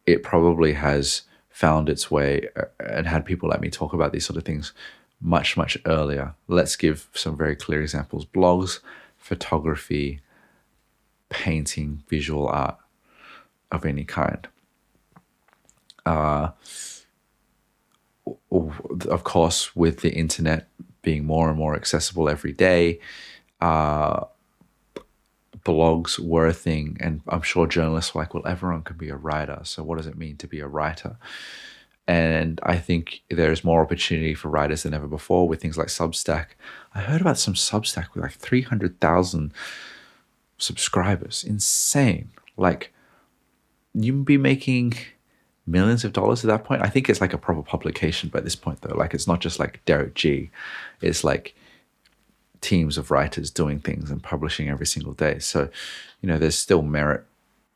it 0.05 0.23
probably 0.23 0.75
has 0.75 1.23
found 1.49 1.89
its 1.89 2.11
way 2.11 2.49
uh, 2.57 2.65
and 2.81 3.07
had 3.07 3.25
people 3.25 3.49
like 3.49 3.61
me 3.61 3.71
talk 3.71 3.95
about 3.95 4.13
these 4.13 4.27
sort 4.27 4.37
of 4.37 4.45
things 4.45 4.73
much, 5.21 5.57
much 5.57 5.79
earlier. 5.87 6.35
Let's 6.49 6.77
give 6.77 7.09
some 7.15 7.37
very 7.37 7.57
clear 7.57 7.81
examples. 7.81 8.27
Blogs 8.27 8.81
photography, 9.17 10.21
painting, 11.31 12.03
visual 12.09 12.49
art 12.49 12.77
of 13.71 13.87
any 13.87 14.05
kind. 14.05 14.49
Uh, 16.05 16.51
of 18.51 19.25
course, 19.25 19.75
with 19.77 20.01
the 20.01 20.13
internet 20.13 20.69
being 21.03 21.25
more 21.25 21.49
and 21.49 21.57
more 21.57 21.77
accessible 21.77 22.29
every 22.29 22.53
day, 22.53 22.99
uh, 23.61 24.25
blogs 25.65 26.19
were 26.19 26.47
a 26.47 26.53
thing, 26.53 26.97
and 27.01 27.23
I'm 27.29 27.43
sure 27.43 27.67
journalists 27.67 28.15
were 28.15 28.23
like, 28.23 28.35
well, 28.35 28.47
everyone 28.47 28.83
can 28.83 28.97
be 28.97 29.09
a 29.09 29.17
writer. 29.17 29.61
So, 29.65 29.83
what 29.83 29.97
does 29.97 30.07
it 30.07 30.17
mean 30.17 30.37
to 30.39 30.47
be 30.47 30.61
a 30.61 30.67
writer? 30.67 31.17
And 32.09 32.61
I 32.65 32.79
think 32.79 33.23
there's 33.31 33.63
more 33.63 33.81
opportunity 33.81 34.35
for 34.35 34.49
writers 34.49 34.83
than 34.83 34.93
ever 34.93 35.07
before 35.07 35.47
with 35.47 35.61
things 35.61 35.79
like 35.79 35.87
Substack. 35.87 36.47
I 36.95 37.01
heard 37.01 37.21
about 37.21 37.39
some 37.39 37.55
Substack 37.55 38.13
with 38.13 38.25
like 38.25 38.33
300,000 38.33 39.53
subscribers. 40.59 41.45
Insane. 41.45 42.31
Like, 42.57 42.93
you'd 43.95 44.25
be 44.25 44.37
making 44.37 44.95
millions 45.65 46.05
of 46.05 46.13
dollars 46.13 46.45
at 46.45 46.49
that 46.49 46.65
point. 46.65 46.83
I 46.83 46.89
think 46.89 47.09
it's 47.09 47.21
like 47.21 47.33
a 47.33 47.39
proper 47.39 47.63
publication 47.63 48.31
by 48.31 48.41
this 48.41 48.57
point, 48.57 48.81
though. 48.81 48.97
Like, 48.97 49.15
it's 49.15 49.29
not 49.29 49.41
just 49.41 49.61
like 49.61 49.85
Derrick 49.85 50.15
Gee, 50.15 50.51
it's 51.01 51.23
like 51.23 51.55
teams 52.63 52.97
of 52.97 53.11
writers 53.11 53.51
doing 53.51 53.79
things 53.81 54.11
and 54.11 54.23
publishing 54.23 54.71
every 54.71 54.87
single 54.87 55.13
day. 55.13 55.39
So, 55.39 55.69
you 56.23 56.29
know, 56.29 56.39
there's 56.39 56.57
still 56.57 56.81
merit 56.81 57.27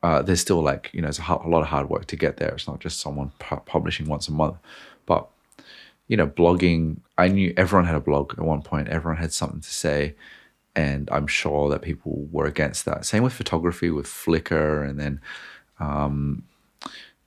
uh, 0.03 0.21
there's 0.21 0.41
still 0.41 0.61
like 0.61 0.89
you 0.93 1.01
know 1.01 1.07
it's 1.07 1.19
a, 1.19 1.23
a, 1.23 1.49
lot 1.49 1.61
of 1.61 1.67
hard 1.67 1.89
work 1.89 2.05
to 2.07 2.15
get 2.15 2.37
there. 2.37 2.49
It's 2.49 2.67
not 2.67 2.79
just 2.79 2.99
someone 2.99 3.31
pu- 3.39 3.61
publishing 3.65 4.07
once 4.07 4.27
a 4.27 4.31
month, 4.31 4.57
but 5.05 5.27
you 6.07 6.15
know 6.15 6.27
blogging. 6.27 6.97
I 7.17 7.27
knew 7.27 7.53
everyone 7.57 7.85
had 7.85 7.95
a 7.95 7.99
blog 7.99 8.33
at 8.33 8.39
one 8.39 8.61
point. 8.61 8.89
Everyone 8.89 9.19
had 9.19 9.33
something 9.33 9.61
to 9.61 9.69
say, 9.69 10.15
and 10.75 11.09
I'm 11.11 11.27
sure 11.27 11.69
that 11.69 11.81
people 11.81 12.27
were 12.31 12.45
against 12.45 12.85
that. 12.85 13.05
Same 13.05 13.23
with 13.23 13.33
photography, 13.33 13.89
with 13.89 14.05
Flickr, 14.05 14.87
and 14.87 14.99
then 14.99 15.19
um, 15.79 16.43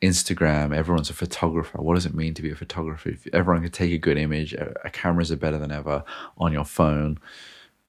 Instagram. 0.03 0.75
Everyone's 0.75 1.11
a 1.11 1.15
photographer. 1.15 1.81
What 1.81 1.95
does 1.95 2.07
it 2.07 2.15
mean 2.15 2.35
to 2.35 2.43
be 2.43 2.51
a 2.51 2.57
photographer? 2.57 3.11
If 3.11 3.27
everyone 3.33 3.63
can 3.63 3.71
take 3.71 3.93
a 3.93 3.99
good 3.99 4.17
image, 4.17 4.55
cameras 4.93 5.31
are 5.31 5.37
better 5.37 5.59
than 5.59 5.73
ever 5.73 6.05
on 6.39 6.53
your 6.53 6.65
phone. 6.65 7.19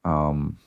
Um, 0.03 0.57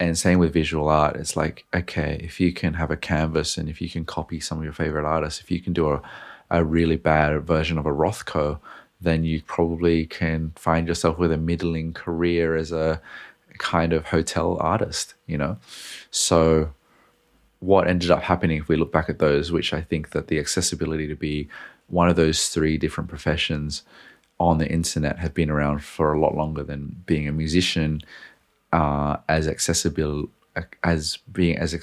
and 0.00 0.16
same 0.16 0.38
with 0.38 0.52
visual 0.52 0.88
art 0.88 1.16
it's 1.16 1.36
like 1.36 1.66
okay 1.74 2.18
if 2.22 2.40
you 2.40 2.52
can 2.52 2.74
have 2.74 2.90
a 2.90 2.96
canvas 2.96 3.56
and 3.58 3.68
if 3.68 3.80
you 3.80 3.88
can 3.88 4.04
copy 4.04 4.40
some 4.40 4.58
of 4.58 4.64
your 4.64 4.72
favorite 4.72 5.04
artists 5.04 5.40
if 5.40 5.50
you 5.50 5.60
can 5.60 5.72
do 5.72 5.90
a, 5.90 6.02
a 6.50 6.64
really 6.64 6.96
bad 6.96 7.46
version 7.46 7.78
of 7.78 7.86
a 7.86 7.92
rothko 7.92 8.58
then 9.00 9.22
you 9.22 9.42
probably 9.42 10.06
can 10.06 10.52
find 10.56 10.88
yourself 10.88 11.18
with 11.18 11.30
a 11.30 11.36
middling 11.36 11.92
career 11.92 12.56
as 12.56 12.72
a 12.72 13.00
kind 13.58 13.92
of 13.92 14.06
hotel 14.06 14.56
artist 14.60 15.14
you 15.26 15.36
know 15.36 15.58
so 16.10 16.72
what 17.60 17.86
ended 17.86 18.10
up 18.10 18.22
happening 18.22 18.58
if 18.58 18.68
we 18.68 18.76
look 18.76 18.92
back 18.92 19.08
at 19.08 19.18
those 19.18 19.52
which 19.52 19.72
i 19.72 19.80
think 19.80 20.10
that 20.10 20.28
the 20.28 20.38
accessibility 20.38 21.06
to 21.06 21.16
be 21.16 21.48
one 21.88 22.08
of 22.08 22.16
those 22.16 22.48
three 22.48 22.76
different 22.76 23.08
professions 23.08 23.82
on 24.38 24.58
the 24.58 24.68
internet 24.68 25.18
have 25.18 25.34
been 25.34 25.50
around 25.50 25.82
for 25.82 26.12
a 26.12 26.20
lot 26.20 26.34
longer 26.34 26.62
than 26.62 27.02
being 27.06 27.28
a 27.28 27.32
musician 27.32 28.00
uh, 28.72 29.16
as 29.28 29.46
accessible 29.48 30.28
as 30.82 31.18
being 31.30 31.56
as 31.56 31.74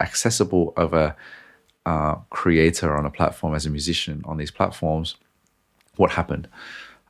accessible 0.00 0.72
of 0.76 0.92
a 0.92 1.16
uh, 1.84 2.16
creator 2.30 2.96
on 2.96 3.06
a 3.06 3.10
platform 3.10 3.54
as 3.54 3.64
a 3.64 3.70
musician 3.70 4.22
on 4.24 4.36
these 4.36 4.50
platforms, 4.50 5.16
what 5.96 6.10
happened? 6.12 6.48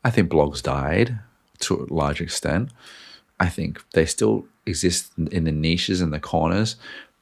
I 0.05 0.11
think 0.11 0.31
blogs 0.31 0.63
died 0.63 1.19
to 1.61 1.87
a 1.91 1.93
large 1.93 2.21
extent. 2.21 2.71
I 3.41 3.49
think 3.49 3.83
they 3.93 4.05
still 4.07 4.47
exist 4.67 5.13
in 5.17 5.45
the 5.45 5.53
niches 5.53 6.01
and 6.01 6.13
the 6.13 6.21
corners, 6.21 6.77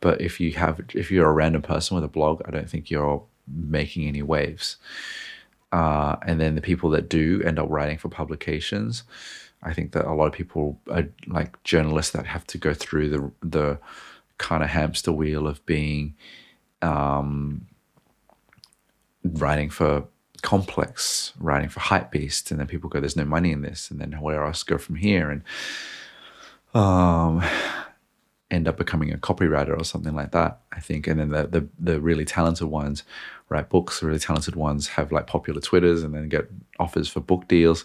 but 0.04 0.20
if 0.20 0.38
you 0.38 0.52
have 0.52 0.82
if 0.94 1.10
you're 1.10 1.30
a 1.30 1.32
random 1.32 1.62
person 1.62 1.94
with 1.94 2.04
a 2.04 2.08
blog, 2.08 2.42
I 2.44 2.50
don't 2.50 2.68
think 2.68 2.90
you're 2.90 3.22
making 3.48 4.06
any 4.06 4.20
waves. 4.20 4.76
Uh, 5.72 6.16
and 6.26 6.38
then 6.38 6.56
the 6.56 6.60
people 6.60 6.90
that 6.90 7.08
do 7.08 7.42
end 7.42 7.58
up 7.58 7.70
writing 7.70 7.96
for 7.96 8.10
publications, 8.10 9.04
I 9.62 9.72
think 9.72 9.92
that 9.92 10.04
a 10.04 10.12
lot 10.12 10.26
of 10.26 10.34
people 10.34 10.78
are 10.90 11.08
like 11.26 11.50
journalists 11.64 12.12
that 12.12 12.26
have 12.26 12.46
to 12.48 12.58
go 12.58 12.74
through 12.74 13.08
the 13.08 13.48
the 13.48 13.78
kind 14.36 14.62
of 14.62 14.68
hamster 14.68 15.10
wheel 15.10 15.46
of 15.46 15.64
being 15.64 16.14
um, 16.82 17.66
writing 19.24 19.70
for 19.70 20.04
complex, 20.42 21.32
writing 21.40 21.70
for 21.70 21.80
Hypebeast, 21.80 22.50
and 22.50 22.60
then 22.60 22.66
people 22.66 22.90
go, 22.90 23.00
"There's 23.00 23.16
no 23.16 23.24
money 23.24 23.52
in 23.52 23.62
this," 23.62 23.90
and 23.90 23.98
then 24.02 24.12
where 24.20 24.44
else 24.44 24.64
go 24.64 24.76
from 24.76 24.96
here, 24.96 25.30
and 25.30 25.42
um, 26.74 27.42
end 28.64 28.68
up 28.68 28.78
becoming 28.78 29.12
a 29.12 29.18
copywriter 29.18 29.78
or 29.78 29.84
something 29.84 30.14
like 30.14 30.32
that. 30.32 30.60
I 30.72 30.80
think, 30.80 31.06
and 31.06 31.20
then 31.20 31.28
the 31.28 31.46
the, 31.46 31.68
the 31.78 32.00
really 32.00 32.24
talented 32.24 32.68
ones 32.68 33.04
write 33.50 33.68
books. 33.68 34.00
The 34.00 34.06
really 34.06 34.18
talented 34.18 34.56
ones 34.56 34.88
have 34.88 35.12
like 35.12 35.26
popular 35.26 35.60
Twitters, 35.60 36.02
and 36.02 36.14
then 36.14 36.28
get 36.28 36.50
offers 36.78 37.08
for 37.08 37.20
book 37.20 37.46
deals. 37.46 37.84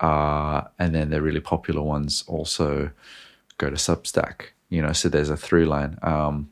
Uh, 0.00 0.62
and 0.78 0.94
then 0.94 1.10
the 1.10 1.22
really 1.22 1.40
popular 1.40 1.82
ones 1.82 2.24
also 2.26 2.90
go 3.58 3.70
to 3.70 3.76
Substack. 3.76 4.52
You 4.68 4.82
know, 4.82 4.92
so 4.92 5.08
there's 5.08 5.30
a 5.30 5.36
through 5.36 5.66
line. 5.66 5.98
Um, 6.02 6.50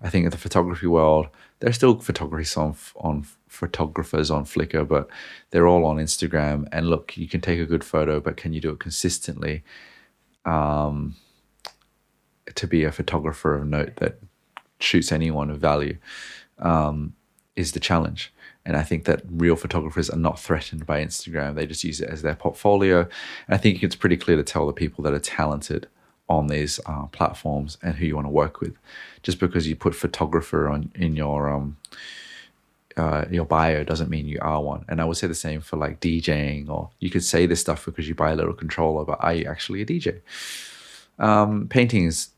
I 0.00 0.08
think 0.08 0.24
in 0.24 0.30
the 0.30 0.36
photography 0.36 0.86
world, 0.86 1.28
there's 1.60 1.76
still 1.76 1.98
photographers 1.98 2.56
on 2.56 2.76
on 2.96 3.26
photographers 3.48 4.30
on 4.30 4.44
Flickr, 4.44 4.88
but 4.88 5.08
they're 5.50 5.68
all 5.68 5.84
on 5.84 5.96
Instagram. 5.98 6.66
And 6.72 6.88
look, 6.88 7.16
you 7.18 7.28
can 7.28 7.42
take 7.42 7.60
a 7.60 7.66
good 7.66 7.84
photo, 7.84 8.20
but 8.20 8.38
can 8.38 8.54
you 8.54 8.60
do 8.60 8.70
it 8.70 8.80
consistently? 8.80 9.62
Um, 10.44 11.14
to 12.54 12.66
be 12.66 12.84
a 12.84 12.92
photographer 12.92 13.54
of 13.54 13.66
note 13.66 13.96
that 13.96 14.18
shoots 14.78 15.12
anyone 15.12 15.50
of 15.50 15.58
value 15.58 15.96
um, 16.58 17.14
is 17.56 17.72
the 17.72 17.80
challenge. 17.80 18.32
And 18.64 18.76
I 18.76 18.82
think 18.82 19.04
that 19.04 19.22
real 19.28 19.56
photographers 19.56 20.08
are 20.08 20.18
not 20.18 20.38
threatened 20.38 20.86
by 20.86 21.04
Instagram. 21.04 21.54
They 21.54 21.66
just 21.66 21.84
use 21.84 22.00
it 22.00 22.08
as 22.08 22.22
their 22.22 22.34
portfolio. 22.34 23.00
And 23.00 23.54
I 23.54 23.56
think 23.56 23.82
it's 23.82 23.96
pretty 23.96 24.16
clear 24.16 24.36
to 24.36 24.44
tell 24.44 24.66
the 24.66 24.72
people 24.72 25.02
that 25.04 25.12
are 25.12 25.18
talented 25.18 25.88
on 26.28 26.46
these 26.46 26.78
uh, 26.86 27.06
platforms 27.06 27.76
and 27.82 27.96
who 27.96 28.06
you 28.06 28.14
want 28.14 28.26
to 28.26 28.30
work 28.30 28.60
with. 28.60 28.76
Just 29.22 29.40
because 29.40 29.66
you 29.66 29.74
put 29.74 29.94
photographer 29.94 30.68
on 30.68 30.92
in 30.94 31.16
your 31.16 31.52
um, 31.52 31.76
uh, 32.96 33.24
your 33.30 33.44
bio 33.44 33.84
doesn't 33.84 34.10
mean 34.10 34.28
you 34.28 34.38
are 34.40 34.62
one. 34.62 34.84
And 34.88 35.00
I 35.00 35.04
would 35.04 35.16
say 35.16 35.26
the 35.26 35.34
same 35.34 35.60
for 35.60 35.76
like 35.76 36.00
DJing, 36.00 36.68
or 36.68 36.90
you 37.00 37.10
could 37.10 37.24
say 37.24 37.46
this 37.46 37.60
stuff 37.60 37.84
because 37.84 38.08
you 38.08 38.14
buy 38.14 38.30
a 38.30 38.36
little 38.36 38.52
controller, 38.52 39.04
but 39.04 39.18
are 39.20 39.34
you 39.34 39.46
actually 39.46 39.82
a 39.82 39.86
DJ? 39.86 40.20
Um, 41.18 41.68
painting 41.68 42.06
is 42.06 42.30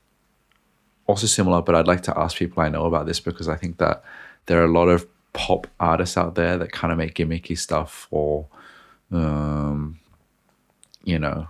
also 1.07 1.27
similar, 1.27 1.63
but 1.63 1.75
I'd 1.75 1.87
like 1.87 2.03
to 2.03 2.19
ask 2.19 2.37
people 2.37 2.63
I 2.63 2.69
know 2.69 2.87
about 2.87 3.07
this 3.07 3.21
because 3.21 3.49
I 3.49 3.57
think 3.57 3.79
that 3.79 4.03
there 4.47 4.61
are 4.61 4.65
a 4.65 4.73
lot 4.73 4.89
of 4.89 5.07
pop 5.33 5.67
artists 5.81 6.17
out 6.17 6.35
there 6.35 6.57
that 6.59 6.73
kind 6.73 6.93
of 6.93 6.99
make 6.99 7.15
gimmicky 7.15 7.59
stuff 7.59 8.09
for, 8.11 8.47
um, 9.11 9.99
you 11.03 11.19
know, 11.19 11.49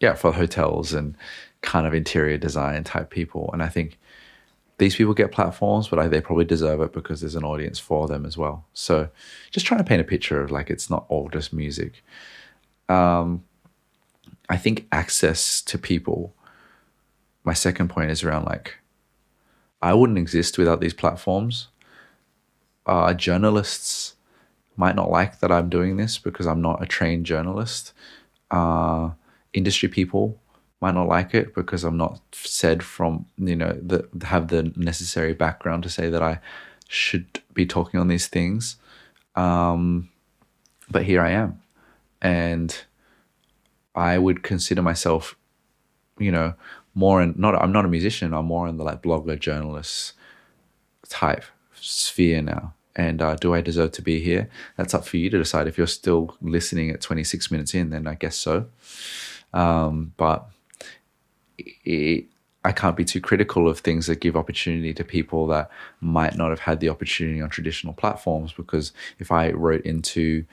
yeah, 0.00 0.14
for 0.14 0.32
hotels 0.32 0.92
and 0.92 1.16
kind 1.60 1.86
of 1.86 1.94
interior 1.94 2.36
design 2.36 2.82
type 2.82 3.10
people. 3.10 3.50
And 3.52 3.62
I 3.62 3.68
think 3.68 3.98
these 4.78 4.96
people 4.96 5.14
get 5.14 5.30
platforms, 5.30 5.86
but 5.88 5.98
I, 5.98 6.08
they 6.08 6.20
probably 6.20 6.44
deserve 6.44 6.80
it 6.80 6.92
because 6.92 7.20
there's 7.20 7.36
an 7.36 7.44
audience 7.44 7.78
for 7.78 8.08
them 8.08 8.26
as 8.26 8.36
well. 8.36 8.64
So 8.72 9.08
just 9.52 9.64
trying 9.64 9.78
to 9.78 9.84
paint 9.84 10.00
a 10.00 10.04
picture 10.04 10.42
of 10.42 10.50
like 10.50 10.70
it's 10.70 10.90
not 10.90 11.04
all 11.08 11.28
just 11.28 11.52
music. 11.52 12.02
Um, 12.88 13.44
I 14.48 14.56
think 14.56 14.88
access 14.90 15.62
to 15.62 15.78
people 15.78 16.34
my 17.44 17.52
second 17.52 17.88
point 17.88 18.10
is 18.10 18.22
around 18.22 18.44
like 18.44 18.76
I 19.80 19.94
wouldn't 19.94 20.18
exist 20.18 20.58
without 20.58 20.80
these 20.80 20.94
platforms. 20.94 21.68
Uh, 22.86 23.12
journalists 23.14 24.14
might 24.76 24.96
not 24.96 25.10
like 25.10 25.40
that 25.40 25.52
I'm 25.52 25.68
doing 25.68 25.96
this 25.96 26.18
because 26.18 26.46
I'm 26.46 26.62
not 26.62 26.82
a 26.82 26.86
trained 26.86 27.26
journalist. 27.26 27.92
Uh, 28.50 29.10
industry 29.52 29.88
people 29.88 30.38
might 30.80 30.94
not 30.94 31.08
like 31.08 31.34
it 31.34 31.54
because 31.54 31.84
I'm 31.84 31.96
not 31.96 32.20
said 32.32 32.82
from 32.82 33.26
you 33.38 33.56
know 33.56 33.78
that 33.82 34.24
have 34.24 34.48
the 34.48 34.72
necessary 34.76 35.32
background 35.32 35.82
to 35.84 35.90
say 35.90 36.10
that 36.10 36.22
I 36.22 36.40
should 36.88 37.40
be 37.54 37.66
talking 37.66 38.00
on 38.00 38.08
these 38.08 38.26
things. 38.26 38.76
Um, 39.34 40.10
but 40.90 41.04
here 41.04 41.22
I 41.22 41.30
am, 41.30 41.62
and 42.20 42.76
I 43.94 44.18
would 44.18 44.42
consider 44.42 44.82
myself, 44.82 45.36
you 46.18 46.32
know, 46.32 46.54
more 46.94 47.22
in 47.22 47.34
not. 47.36 47.54
I'm 47.54 47.72
not 47.72 47.84
a 47.84 47.88
musician. 47.88 48.34
I'm 48.34 48.46
more 48.46 48.68
in 48.68 48.76
the 48.76 48.84
like 48.84 49.02
blogger, 49.02 49.38
journalist 49.38 50.12
type 51.08 51.44
sphere 51.74 52.42
now. 52.42 52.74
And 52.94 53.22
uh, 53.22 53.36
do 53.36 53.54
I 53.54 53.62
deserve 53.62 53.92
to 53.92 54.02
be 54.02 54.20
here? 54.20 54.50
That's 54.76 54.94
up 54.94 55.06
for 55.06 55.16
you 55.16 55.30
to 55.30 55.38
decide. 55.38 55.66
If 55.66 55.78
you're 55.78 55.86
still 55.86 56.36
listening 56.42 56.90
at 56.90 57.00
26 57.00 57.50
minutes 57.50 57.74
in, 57.74 57.90
then 57.90 58.06
I 58.06 58.14
guess 58.14 58.36
so. 58.36 58.66
Um, 59.54 60.12
but 60.16 60.46
it, 61.58 62.26
I 62.64 62.72
can't 62.72 62.96
be 62.96 63.04
too 63.04 63.20
critical 63.20 63.68
of 63.68 63.80
things 63.80 64.06
that 64.06 64.20
give 64.20 64.36
opportunity 64.36 64.92
to 64.94 65.04
people 65.04 65.46
that 65.48 65.70
might 66.00 66.36
not 66.36 66.50
have 66.50 66.60
had 66.60 66.80
the 66.80 66.90
opportunity 66.90 67.40
on 67.40 67.48
traditional 67.48 67.94
platforms. 67.94 68.52
Because 68.52 68.92
if 69.18 69.32
I 69.32 69.50
wrote 69.52 69.84
into 69.86 70.44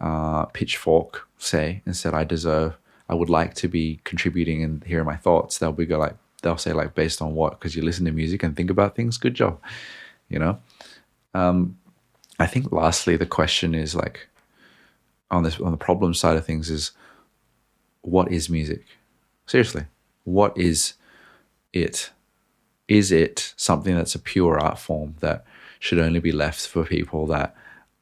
uh, 0.00 0.44
Pitchfork, 0.46 1.26
say, 1.38 1.82
and 1.86 1.96
said 1.96 2.12
I 2.12 2.24
deserve, 2.24 2.76
I 3.08 3.14
would 3.14 3.30
like 3.30 3.54
to 3.54 3.68
be 3.68 4.00
contributing 4.04 4.62
and 4.62 4.82
hearing 4.84 5.06
my 5.06 5.16
thoughts, 5.16 5.58
they'll 5.58 5.72
be 5.72 5.86
go 5.86 5.98
like, 5.98 6.16
they'll 6.42 6.58
say 6.58 6.72
like, 6.72 6.94
based 6.94 7.22
on 7.22 7.34
what? 7.34 7.58
Because 7.58 7.76
you 7.76 7.82
listen 7.82 8.04
to 8.06 8.12
music 8.12 8.42
and 8.42 8.56
think 8.56 8.70
about 8.70 8.96
things. 8.96 9.16
Good 9.18 9.34
job, 9.34 9.60
you 10.28 10.38
know. 10.38 10.58
Um, 11.34 11.78
I 12.38 12.46
think 12.46 12.72
lastly, 12.72 13.16
the 13.16 13.26
question 13.26 13.74
is 13.74 13.94
like, 13.94 14.28
on 15.30 15.42
this 15.42 15.58
on 15.58 15.72
the 15.72 15.76
problem 15.76 16.14
side 16.14 16.36
of 16.36 16.44
things 16.44 16.70
is, 16.70 16.92
what 18.02 18.30
is 18.30 18.48
music? 18.48 18.84
Seriously, 19.46 19.84
what 20.24 20.56
is 20.56 20.94
it? 21.72 22.10
Is 22.88 23.10
it 23.10 23.52
something 23.56 23.96
that's 23.96 24.14
a 24.14 24.20
pure 24.20 24.58
art 24.58 24.78
form 24.78 25.16
that 25.20 25.44
should 25.80 25.98
only 25.98 26.20
be 26.20 26.32
left 26.32 26.66
for 26.66 26.84
people 26.84 27.26
that 27.26 27.54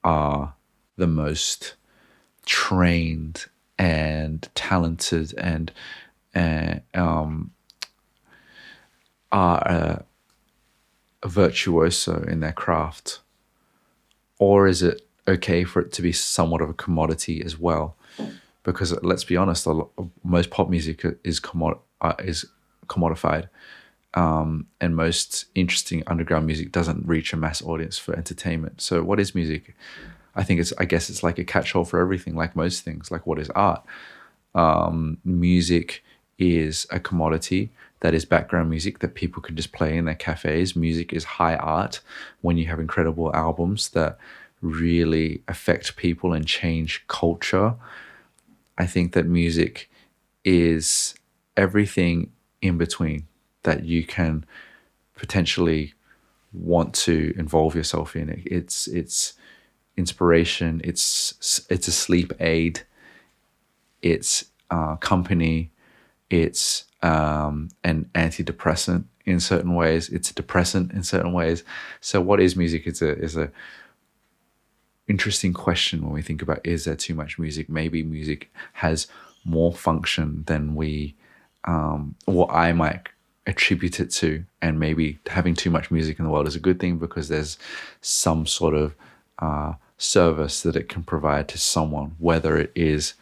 are 0.03 0.55
the 0.97 1.07
most 1.07 1.75
trained 2.45 3.47
and 3.79 4.49
talented 4.55 5.35
and 5.37 5.73
uh, 6.35 6.77
um, 6.95 7.51
are 9.33 9.59
a, 9.59 10.05
a 11.23 11.29
virtuoso 11.29 12.23
in 12.23 12.41
their 12.41 12.53
craft? 12.53 13.21
Or 14.39 14.67
is 14.67 14.83
it 14.83 15.07
okay 15.27 15.65
for 15.65 15.81
it 15.81 15.93
to 15.93 16.03
be 16.03 16.13
somewhat 16.13 16.61
of 16.61 16.71
a 16.71 16.75
commodity 16.75 17.43
as 17.43 17.59
well? 17.59 17.97
Because 18.63 18.97
let's 19.03 19.25
be 19.25 19.37
honest, 19.37 19.67
most 20.23 20.51
pop 20.51 20.69
music 20.69 21.05
is 21.23 21.41
uh, 22.01 22.15
is 22.21 22.47
commodified. 22.87 23.49
Um, 24.15 24.69
and 24.81 24.95
most 24.95 25.47
interesting 25.57 26.05
underground 26.07 26.47
music 26.47 26.71
doesn't 26.71 27.05
reach 27.07 27.33
a 27.33 27.37
mass 27.37 27.61
audience 27.63 27.99
for 27.99 28.15
entertainment. 28.15 28.81
So, 28.81 29.03
what 29.03 29.19
is 29.19 29.35
music? 29.35 29.75
I 30.37 30.43
think 30.43 30.61
it's, 30.61 30.73
I 30.79 30.85
guess 30.85 31.11
it's 31.11 31.23
like 31.23 31.39
a 31.39 31.45
catch 31.45 31.75
all 31.75 31.85
for 31.85 32.01
everything, 32.01 32.35
like 32.35 32.57
most 32.57 32.85
things. 32.85 33.11
Like, 33.11 33.27
what 33.27 33.39
is 33.39 33.51
art? 33.51 33.85
Um, 34.55 35.19
music 35.25 36.03
is 36.39 36.87
a 36.91 37.01
commodity 37.01 37.71
that 38.01 38.15
is 38.15 38.25
background 38.25 38.69
music 38.69 38.99
that 38.99 39.15
people 39.15 39.41
can 39.41 39.57
just 39.57 39.73
play 39.73 39.97
in 39.97 40.05
their 40.05 40.15
cafes. 40.15 40.77
Music 40.77 41.13
is 41.13 41.25
high 41.25 41.57
art 41.57 42.01
when 42.43 42.59
you 42.59 42.67
have 42.67 42.79
incredible 42.81 43.35
albums 43.35 43.91
that 43.91 44.19
really 44.61 45.43
affect 45.49 45.97
people 45.97 46.33
and 46.33 46.47
change 46.47 47.05
culture. 47.09 47.75
I 48.77 48.87
think 48.87 49.13
that 49.13 49.27
music 49.27 49.91
is 50.45 51.15
everything 51.57 52.31
in 52.61 52.77
between 52.79 53.27
that 53.63 53.85
you 53.85 54.05
can 54.05 54.45
potentially 55.17 55.95
want 56.53 56.95
to 56.95 57.35
involve 57.37 57.75
yourself 57.75 58.17
in. 58.17 58.43
It's 58.47 58.87
it's 58.89 59.35
inspiration. 59.97 60.81
It's 60.85 61.67
it's 61.71 61.89
a 61.89 61.93
sleep 61.93 62.33
aid. 62.41 62.83
It's 64.03 64.47
uh, 64.71 64.97
company. 64.97 65.71
It's 66.31 66.85
um, 67.03 67.69
an 67.83 68.11
antidepressant 68.15 69.05
in 69.25 69.41
certain 69.41 69.75
ways. 69.75 70.09
It's 70.09 70.31
a 70.31 70.35
depressant 70.35 70.93
in 70.93 71.03
certain 71.03 71.33
ways. 71.33 71.65
So, 72.01 72.21
what 72.21 72.41
is 72.41 72.57
music? 72.57 72.87
It's 72.87 73.03
a 73.03 73.17
is 73.19 73.37
a 73.37 73.51
interesting 75.07 75.53
question 75.53 76.03
when 76.03 76.13
we 76.13 76.23
think 76.23 76.41
about 76.41 76.67
is 76.67 76.85
there 76.85 76.97
too 76.97 77.15
much 77.15 77.39
music? 77.39 77.69
Maybe 77.69 78.03
music 78.03 78.51
has 78.75 79.07
more 79.45 79.73
function 79.73 80.45
than 80.47 80.75
we 80.75 81.15
um, 81.65 82.15
what 82.25 82.51
I 82.51 82.73
might 82.73 83.09
attribute 83.47 84.01
it 84.01 84.11
to, 84.11 84.45
and 84.63 84.81
maybe 84.81 85.19
having 85.27 85.55
too 85.55 85.71
much 85.71 85.91
music 85.91 86.19
in 86.19 86.25
the 86.25 86.31
world 86.31 86.47
is 86.47 86.57
a 86.57 86.61
good 86.61 86.81
thing 86.81 86.99
because 86.99 87.29
there's 87.29 87.59
some 88.01 88.47
sort 88.47 88.75
of 88.75 88.95
uh, 89.39 89.75
service 89.99 90.63
that 90.63 90.77
it 90.77 90.89
can 90.89 91.03
provide 91.03 91.49
to 91.49 91.59
someone, 91.59 92.17
whether 92.19 92.57
it 92.57 92.73
is 92.75 93.15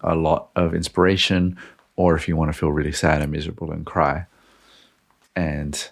a 0.00 0.14
lot 0.14 0.48
of 0.54 0.74
inspiration 0.74 1.56
or 1.96 2.14
if 2.14 2.28
you 2.28 2.36
want 2.36 2.52
to 2.52 2.58
feel 2.58 2.70
really 2.70 2.92
sad 2.92 3.22
and 3.22 3.32
miserable 3.32 3.72
and 3.72 3.86
cry, 3.86 4.26
and 5.34 5.90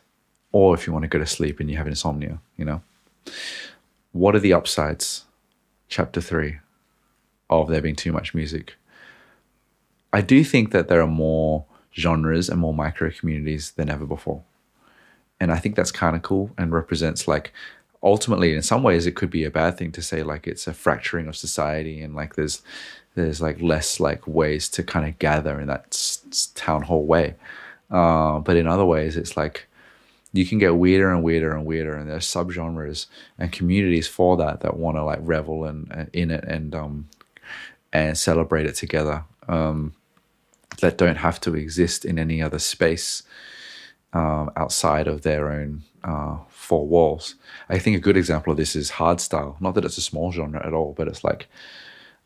or 0.52 0.74
if 0.74 0.86
you 0.86 0.92
want 0.92 1.02
to 1.02 1.08
go 1.08 1.18
to 1.18 1.26
sleep 1.26 1.58
and 1.58 1.70
you 1.70 1.76
have 1.76 1.86
insomnia, 1.86 2.38
you 2.56 2.64
know. 2.64 2.82
What 4.12 4.36
are 4.36 4.40
the 4.40 4.52
upsides? 4.52 5.24
Chapter 5.88 6.20
three 6.20 6.58
of 7.50 7.68
there 7.68 7.80
being 7.80 7.96
too 7.96 8.12
much 8.12 8.34
music. 8.34 8.74
I 10.12 10.20
do 10.20 10.44
think 10.44 10.70
that 10.70 10.88
there 10.88 11.00
are 11.00 11.06
more 11.06 11.64
genres 11.94 12.48
and 12.48 12.60
more 12.60 12.74
micro 12.74 13.10
communities 13.10 13.72
than 13.72 13.88
ever 13.88 14.06
before. 14.06 14.42
And 15.40 15.50
I 15.52 15.58
think 15.58 15.74
that's 15.74 15.90
kind 15.90 16.14
of 16.14 16.22
cool 16.22 16.50
and 16.56 16.72
represents 16.72 17.26
like 17.26 17.52
ultimately 18.04 18.54
in 18.54 18.62
some 18.62 18.82
ways 18.82 19.06
it 19.06 19.16
could 19.16 19.30
be 19.30 19.44
a 19.44 19.50
bad 19.50 19.76
thing 19.76 19.90
to 19.90 20.02
say 20.02 20.22
like 20.22 20.46
it's 20.46 20.66
a 20.66 20.74
fracturing 20.74 21.26
of 21.26 21.34
society 21.34 22.00
and 22.02 22.14
like 22.14 22.36
there's 22.36 22.62
there's 23.14 23.40
like 23.40 23.60
less 23.60 23.98
like 23.98 24.26
ways 24.26 24.68
to 24.68 24.82
kind 24.82 25.08
of 25.08 25.18
gather 25.18 25.58
in 25.60 25.68
that 25.68 25.96
town 26.54 26.82
hall 26.82 27.06
way. 27.06 27.34
Uh, 27.90 28.40
but 28.40 28.56
in 28.56 28.66
other 28.66 28.84
ways 28.84 29.16
it's 29.16 29.36
like 29.36 29.66
you 30.32 30.44
can 30.44 30.58
get 30.58 30.76
weirder 30.76 31.10
and 31.10 31.22
weirder 31.22 31.52
and 31.52 31.64
weirder 31.64 31.94
and 31.94 32.10
there's 32.10 32.26
subgenres 32.26 33.06
and 33.38 33.52
communities 33.52 34.08
for 34.08 34.36
that 34.36 34.60
that 34.60 34.76
want 34.76 34.96
to 34.96 35.02
like 35.02 35.20
revel 35.22 35.64
in, 35.64 36.08
in 36.12 36.30
it 36.30 36.44
and 36.44 36.74
um 36.74 37.08
and 37.92 38.18
celebrate 38.18 38.66
it 38.66 38.74
together. 38.74 39.24
Um, 39.48 39.94
that 40.80 40.98
don't 40.98 41.16
have 41.16 41.40
to 41.40 41.54
exist 41.54 42.04
in 42.04 42.18
any 42.18 42.42
other 42.42 42.58
space 42.58 43.22
um, 44.12 44.50
outside 44.56 45.06
of 45.06 45.22
their 45.22 45.50
own 45.50 45.84
uh, 46.02 46.38
four 46.64 46.86
walls. 46.86 47.36
I 47.68 47.78
think 47.78 47.96
a 47.96 48.00
good 48.00 48.16
example 48.16 48.50
of 48.50 48.56
this 48.56 48.74
is 48.74 48.92
hardstyle. 48.92 49.60
Not 49.60 49.74
that 49.74 49.84
it's 49.84 49.98
a 49.98 50.02
small 50.02 50.32
genre 50.32 50.64
at 50.66 50.72
all, 50.72 50.94
but 50.96 51.08
it's 51.08 51.22
like 51.22 51.48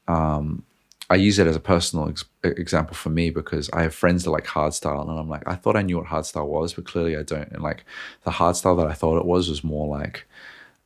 um, 0.07 0.65
I 1.11 1.17
use 1.17 1.39
it 1.39 1.47
as 1.47 1.57
a 1.57 1.61
personal 1.61 2.09
ex- 2.09 2.25
example 2.43 2.95
for 2.95 3.11
me 3.11 3.31
because 3.31 3.69
I 3.73 3.83
have 3.83 3.95
friends 3.95 4.25
that 4.25 4.31
like 4.31 4.47
hardstyle, 4.47 5.09
and 5.09 5.19
I'm 5.19 5.29
like, 5.29 5.47
I 5.47 5.55
thought 5.55 5.77
I 5.77 5.83
knew 5.83 5.99
what 5.99 6.07
hardstyle 6.07 6.47
was, 6.47 6.73
but 6.73 6.87
clearly 6.87 7.17
I 7.17 7.23
don't. 7.23 7.51
And 7.53 7.63
like 7.63 7.85
the 8.25 8.31
hardstyle 8.31 8.77
that 8.79 8.87
I 8.87 8.95
thought 8.95 9.19
it 9.19 9.27
was 9.27 9.49
was 9.49 9.65
more 9.65 9.87
like 9.87 10.27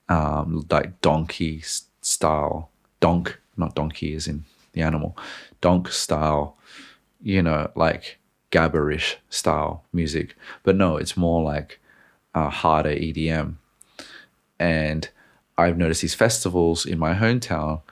um, 0.09 0.67
like 0.71 1.01
donkey 1.01 1.63
style, 2.01 2.71
donk, 3.01 3.39
not 3.57 3.75
donkey 3.75 4.15
is 4.15 4.27
in 4.27 4.45
the 4.73 4.83
animal, 4.83 5.17
donk 5.61 5.89
style 5.89 6.57
you 7.23 7.43
know, 7.43 7.71
like 7.75 8.19
gabberish 8.51 9.17
style 9.31 9.85
music. 9.93 10.37
But 10.63 10.77
no, 10.77 10.97
it's 10.97 11.17
more 11.17 11.43
like 11.43 11.81
uh, 12.35 12.51
harder 12.51 12.91
EDM. 12.91 13.55
And 14.59 15.09
I've 15.59 15.77
noticed 15.77 16.03
these 16.03 16.15
festivals 16.15 16.87
in 16.87 16.99
my 16.99 17.15
hometown, 17.15 17.83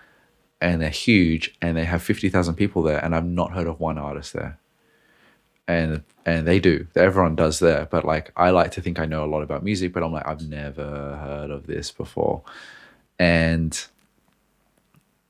and 0.60 0.80
they're 0.80 0.90
huge, 0.90 1.54
and 1.60 1.76
they 1.76 1.84
have 1.84 2.02
fifty 2.02 2.28
thousand 2.28 2.54
people 2.54 2.82
there, 2.82 3.02
and 3.04 3.14
I've 3.14 3.26
not 3.26 3.52
heard 3.52 3.66
of 3.66 3.80
one 3.80 3.98
artist 3.98 4.32
there. 4.32 4.58
And 5.68 6.02
and 6.26 6.46
they 6.46 6.58
do. 6.58 6.86
Everyone 6.96 7.36
does 7.36 7.58
there, 7.58 7.86
but 7.90 8.04
like 8.04 8.32
I 8.36 8.50
like 8.50 8.72
to 8.72 8.80
think 8.80 8.98
I 8.98 9.06
know 9.06 9.24
a 9.24 9.26
lot 9.26 9.42
about 9.42 9.62
music, 9.64 9.92
but 9.92 10.02
I'm 10.02 10.12
like 10.12 10.26
I've 10.26 10.48
never 10.48 11.16
heard 11.16 11.50
of 11.50 11.66
this 11.66 11.90
before, 11.90 12.42
and 13.18 13.78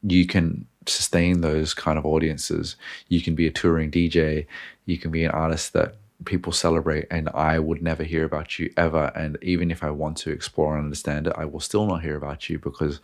you 0.03 0.27
can 0.27 0.67
sustain 0.87 1.41
those 1.41 1.75
kind 1.75 1.99
of 1.99 2.07
audiences. 2.07 2.77
You 3.09 3.21
can 3.21 3.35
be 3.35 3.47
a 3.47 3.51
touring 3.51 3.91
DJ, 3.91 4.47
you 4.87 4.99
can 4.99 5.11
be 5.11 5.25
an 5.25 5.31
artist 5.31 5.73
that 5.75 5.97
people 6.25 6.53
celebrate, 6.53 7.07
and 7.11 7.29
I 7.31 7.59
would 7.59 7.83
never 7.83 8.05
hear 8.05 8.25
about 8.25 8.59
you 8.59 8.73
ever. 8.77 9.13
And 9.15 9.39
even 9.43 9.71
if 9.71 9.83
I 9.83 9.91
want 9.91 10.17
to 10.19 10.31
explore 10.31 10.77
and 10.77 10.85
understand 10.85 11.27
it, 11.27 11.35
I 11.37 11.45
will 11.45 11.61
still 11.61 11.87
not 11.87 12.03
hear 12.03 12.17
about 12.17 12.49
you 12.49 12.59
because, 12.59 13.01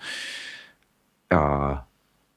uh, 1.30 1.78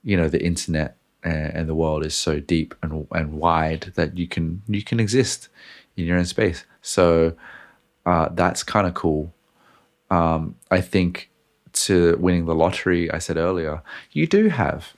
you 0.03 0.17
know, 0.17 0.29
the 0.29 0.43
internet 0.43 0.97
and, 1.23 1.53
and 1.53 1.69
the 1.69 1.75
world 1.75 2.05
is 2.05 2.15
so 2.15 2.39
deep 2.39 2.75
and 2.81 3.07
and 3.11 3.33
wide 3.33 3.91
that 3.95 4.17
you 4.17 4.27
can 4.27 4.61
you 4.67 4.83
can 4.83 4.99
exist 4.99 5.49
in 5.97 6.05
your 6.05 6.17
own 6.17 6.25
space. 6.25 6.65
So 6.81 7.33
uh, 8.05 8.29
that's 8.31 8.63
kind 8.63 8.87
of 8.87 8.93
cool. 8.93 9.33
Um, 10.09 10.55
I 10.71 10.81
think 10.81 11.29
to 11.73 12.17
winning 12.19 12.45
the 12.45 12.55
lottery, 12.55 13.11
I 13.11 13.19
said 13.19 13.37
earlier, 13.37 13.81
you 14.11 14.25
do 14.25 14.49
have 14.49 14.93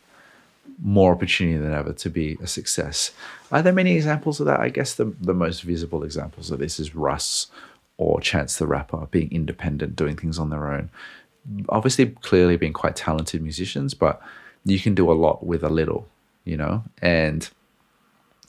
more 0.81 1.13
opportunity 1.13 1.57
than 1.57 1.73
ever 1.73 1.93
to 1.93 2.09
be 2.09 2.37
a 2.41 2.47
success. 2.47 3.11
Are 3.51 3.61
there 3.61 3.73
many 3.73 3.95
examples 3.95 4.39
of 4.39 4.45
that? 4.45 4.59
I 4.59 4.69
guess 4.69 4.95
the, 4.95 5.13
the 5.19 5.33
most 5.33 5.61
visible 5.61 6.03
examples 6.03 6.51
of 6.51 6.59
this 6.59 6.79
is 6.79 6.95
Russ 6.95 7.47
or 7.97 8.21
Chance 8.21 8.57
the 8.57 8.67
Rapper 8.67 9.07
being 9.11 9.31
independent, 9.31 9.95
doing 9.95 10.15
things 10.15 10.39
on 10.39 10.49
their 10.49 10.71
own. 10.71 10.89
Obviously, 11.69 12.07
clearly 12.07 12.55
being 12.55 12.73
quite 12.73 12.95
talented 12.95 13.41
musicians, 13.41 13.93
but 13.93 14.21
you 14.63 14.79
can 14.79 14.95
do 14.95 15.11
a 15.11 15.13
lot 15.13 15.45
with 15.45 15.63
a 15.63 15.69
little, 15.69 16.07
you 16.45 16.55
know? 16.55 16.83
And 17.01 17.49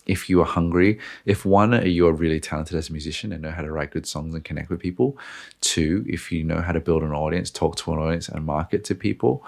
if 0.07 0.29
you 0.29 0.41
are 0.41 0.47
hungry, 0.47 0.99
if 1.27 1.45
one, 1.45 1.87
you're 1.87 2.13
really 2.13 2.41
talented 2.41 2.77
as 2.77 2.89
a 2.89 2.93
musician 2.93 3.33
and 3.33 3.43
know 3.43 3.51
how 3.51 3.63
to 3.63 3.71
write 3.71 3.93
good 3.93 4.07
songs 4.07 4.35
and 4.35 4.45
connect 4.45 4.69
with 4.69 4.81
people, 4.81 5.17
two, 5.61 6.05
if 6.09 6.33
you 6.33 6.45
know 6.45 6.61
how 6.61 6.73
to 6.73 6.81
build 6.81 7.03
an 7.03 7.13
audience, 7.13 7.51
talk 7.51 7.77
to 7.77 7.93
an 7.93 7.99
audience, 7.99 8.29
and 8.29 8.45
market 8.45 8.85
to 8.85 8.95
people, 8.95 9.45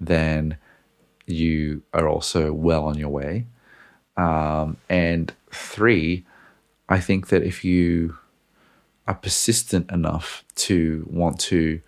then 0.00 0.56
you 1.26 1.82
are 1.92 2.08
also 2.08 2.52
well 2.52 2.84
on 2.84 2.98
your 2.98 3.10
way. 3.10 3.46
Um, 4.18 4.76
and 4.90 5.32
three, 5.50 6.26
I 6.88 7.00
think 7.00 7.28
that 7.28 7.42
if 7.42 7.64
you 7.64 8.18
are 9.06 9.14
persistent 9.14 9.90
enough 9.90 10.44
to 10.56 11.06
want 11.08 11.38
to 11.40 11.80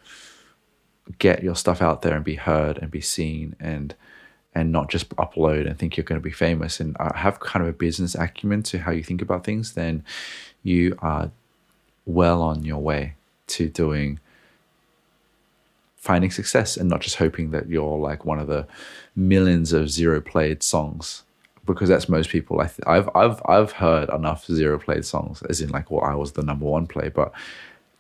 get 1.19 1.43
your 1.43 1.57
stuff 1.57 1.83
out 1.83 2.03
there 2.03 2.15
and 2.15 2.25
be 2.25 2.37
heard 2.37 2.79
and 2.79 2.91
be 2.91 3.01
seen 3.01 3.57
and 3.59 3.95
and 4.55 4.73
not 4.73 4.91
just 4.91 5.09
upload 5.11 5.67
and 5.67 5.79
think 5.79 5.97
you're 5.97 6.05
going 6.05 6.21
to 6.21 6.25
be 6.25 6.33
famous 6.33 6.81
and 6.81 6.97
uh, 6.99 7.13
have 7.15 7.39
kind 7.39 7.63
of 7.63 7.69
a 7.69 7.73
business 7.73 8.17
acumen 8.17 8.63
to 8.65 8.79
how 8.79 8.91
you 8.91 9.03
think 9.03 9.23
about 9.23 9.45
things, 9.45 9.75
then 9.75 10.03
you 10.65 10.97
are 11.01 11.31
well 12.05 12.43
on 12.43 12.65
your 12.65 12.81
way 12.81 13.15
to 13.47 13.69
doing 13.69 14.19
finding 15.95 16.33
success 16.33 16.77
and 16.77 16.89
not 16.89 17.01
just 17.01 17.17
hoping 17.17 17.53
that 17.53 17.69
you're 17.69 17.99
like 17.99 18.25
one 18.25 18.41
of 18.41 18.49
the 18.49 18.67
millions 19.15 19.73
of 19.73 19.89
zero 19.89 20.21
played 20.21 20.65
songs 20.65 21.23
because 21.75 21.89
that's 21.89 22.09
most 22.09 22.31
people. 22.31 22.61
I 22.61 22.67
th- 22.67 22.87
I've 22.87 23.09
I've 23.15 23.43
I've 23.47 23.73
heard 23.73 24.09
enough 24.11 24.47
zero 24.47 24.79
played 24.79 25.05
songs, 25.05 25.43
as 25.49 25.61
in 25.61 25.71
like, 25.71 25.91
well, 25.91 26.05
I 26.05 26.15
was 26.15 26.33
the 26.33 26.43
number 26.43 26.67
one 26.67 26.87
play, 26.87 27.09
but 27.09 27.33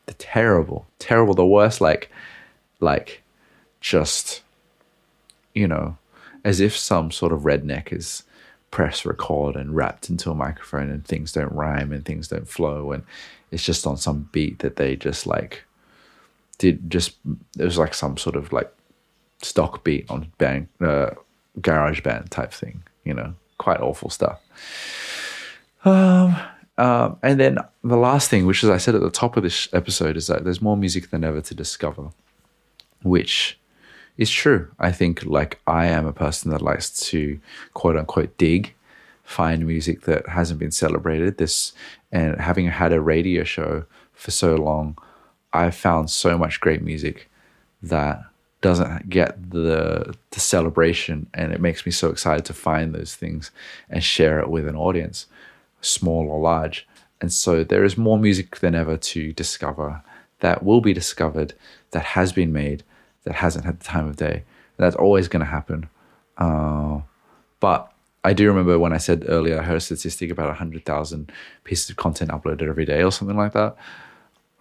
the 0.07 0.15
terrible, 0.15 0.87
terrible, 0.99 1.35
the 1.35 1.47
worst, 1.47 1.81
like, 1.81 2.11
like, 2.81 3.23
just, 3.81 4.43
you 5.55 5.69
know, 5.69 5.97
as 6.45 6.61
if 6.61 6.77
some 6.77 7.11
sort 7.11 7.33
of 7.33 7.43
redneck 7.43 7.93
is 7.93 8.25
press 8.71 9.05
record 9.05 9.57
and 9.57 9.75
rapped 9.75 10.11
into 10.11 10.31
a 10.31 10.35
microphone 10.35 10.91
and 10.91 11.05
things 11.05 11.33
don't 11.33 11.53
rhyme 11.53 11.93
and 11.93 12.05
things 12.05 12.29
don't 12.29 12.49
flow 12.49 12.93
and 12.93 13.03
it's 13.51 13.65
just 13.65 13.87
on 13.87 13.97
some 13.97 14.29
beat 14.31 14.61
that 14.61 14.77
they 14.77 14.95
just 14.95 15.27
like 15.27 15.65
did 16.59 16.89
just 16.89 17.17
it 17.59 17.65
was 17.65 17.79
like 17.79 17.93
some 17.95 18.17
sort 18.17 18.37
of 18.37 18.53
like 18.53 18.73
stock 19.43 19.83
beat 19.83 20.09
on 20.09 20.31
band 20.39 20.69
uh, 20.81 21.11
GarageBand 21.61 22.29
type 22.29 22.53
thing 22.53 22.83
you 23.05 23.13
know 23.13 23.35
quite 23.61 23.81
awful 23.81 24.11
stuff 24.11 24.41
um, 25.85 26.37
um, 26.77 27.17
and 27.23 27.39
then 27.41 27.59
the 27.85 27.97
last 27.97 28.29
thing 28.31 28.47
which 28.47 28.65
as 28.65 28.71
i 28.71 28.79
said 28.79 28.95
at 28.95 29.01
the 29.01 29.11
top 29.11 29.37
of 29.37 29.43
this 29.43 29.69
episode 29.73 30.17
is 30.17 30.27
that 30.27 30.45
there's 30.45 30.63
more 30.63 30.77
music 30.77 31.11
than 31.11 31.25
ever 31.25 31.41
to 31.41 31.55
discover 31.55 32.11
which 33.03 33.59
is 34.21 34.31
true. 34.31 34.71
I 34.79 34.93
think 34.93 35.25
like 35.25 35.61
I 35.67 35.87
am 35.87 36.07
a 36.07 36.13
person 36.13 36.51
that 36.51 36.63
likes 36.63 36.91
to 37.09 37.41
quote 37.73 37.97
unquote 37.97 38.37
dig, 38.37 38.75
find 39.25 39.67
music 39.67 40.03
that 40.03 40.29
hasn't 40.29 40.61
been 40.61 40.71
celebrated. 40.71 41.39
This 41.39 41.73
and 42.13 42.39
having 42.39 42.67
had 42.67 42.93
a 42.93 43.01
radio 43.01 43.45
show 43.45 43.85
for 44.13 44.31
so 44.31 44.57
long, 44.57 44.99
I've 45.55 45.75
found 45.75 46.11
so 46.11 46.37
much 46.37 46.61
great 46.61 46.83
music 46.83 47.31
that 47.83 48.23
doesn't 48.61 49.09
get 49.09 49.51
the 49.51 50.15
the 50.31 50.41
celebration 50.41 51.27
and 51.33 51.53
it 51.53 51.61
makes 51.61 51.87
me 51.87 51.93
so 51.93 52.11
excited 52.11 52.45
to 52.45 52.53
find 52.53 52.95
those 52.95 53.15
things 53.15 53.51
and 53.89 54.05
share 54.05 54.39
it 54.39 54.51
with 54.51 54.69
an 54.69 54.77
audience 54.77 55.27
small 55.81 56.29
or 56.29 56.41
large 56.41 56.87
and 57.21 57.33
so 57.33 57.65
there 57.65 57.85
is 57.85 57.97
more 57.97 58.19
music 58.19 58.59
than 58.61 58.75
ever 58.75 58.97
to 58.97 59.33
discover 59.33 60.03
that 60.41 60.63
will 60.63 60.81
be 60.81 60.93
discovered 60.93 61.55
that 61.93 62.03
has 62.03 62.33
been 62.33 62.53
made 62.53 62.83
that 63.25 63.35
hasn't 63.35 63.65
had 63.65 63.81
the 63.81 63.85
time 63.85 64.09
of 64.09 64.17
day. 64.17 64.45
That's 64.77 64.97
always 64.97 65.29
going 65.29 65.41
to 65.41 65.51
happen. 65.51 65.89
Uh, 66.39 67.01
but 67.61 67.93
I 68.25 68.33
do 68.33 68.49
remember 68.49 68.79
when 68.79 68.93
I 68.93 68.99
said 68.99 69.27
earlier, 69.29 69.61
I 69.61 69.65
heard 69.65 69.77
a 69.77 69.81
statistic 69.81 70.31
about 70.31 70.49
100,000 70.49 71.33
pieces 71.65 71.91
of 71.91 71.97
content 71.97 72.31
uploaded 72.31 72.69
every 72.69 72.87
day 72.87 73.03
or 73.03 73.13
something 73.13 73.37
like 73.37 73.53
that. 73.53 73.77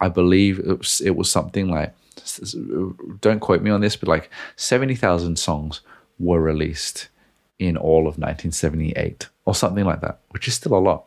I 0.00 0.08
believe 0.08 0.58
it 0.58 0.78
was, 0.78 1.00
it 1.00 1.16
was 1.16 1.30
something 1.30 1.70
like, 1.70 1.94
don't 3.20 3.40
quote 3.40 3.62
me 3.62 3.70
on 3.70 3.80
this, 3.80 3.96
but 3.96 4.08
like 4.08 4.30
70,000 4.56 5.38
songs 5.38 5.80
were 6.18 6.40
released 6.40 7.08
in 7.58 7.76
all 7.76 8.00
of 8.00 8.18
1978 8.18 9.28
or 9.44 9.54
something 9.54 9.84
like 9.84 10.00
that, 10.00 10.20
which 10.30 10.48
is 10.48 10.54
still 10.54 10.74
a 10.74 10.78
lot. 10.78 11.04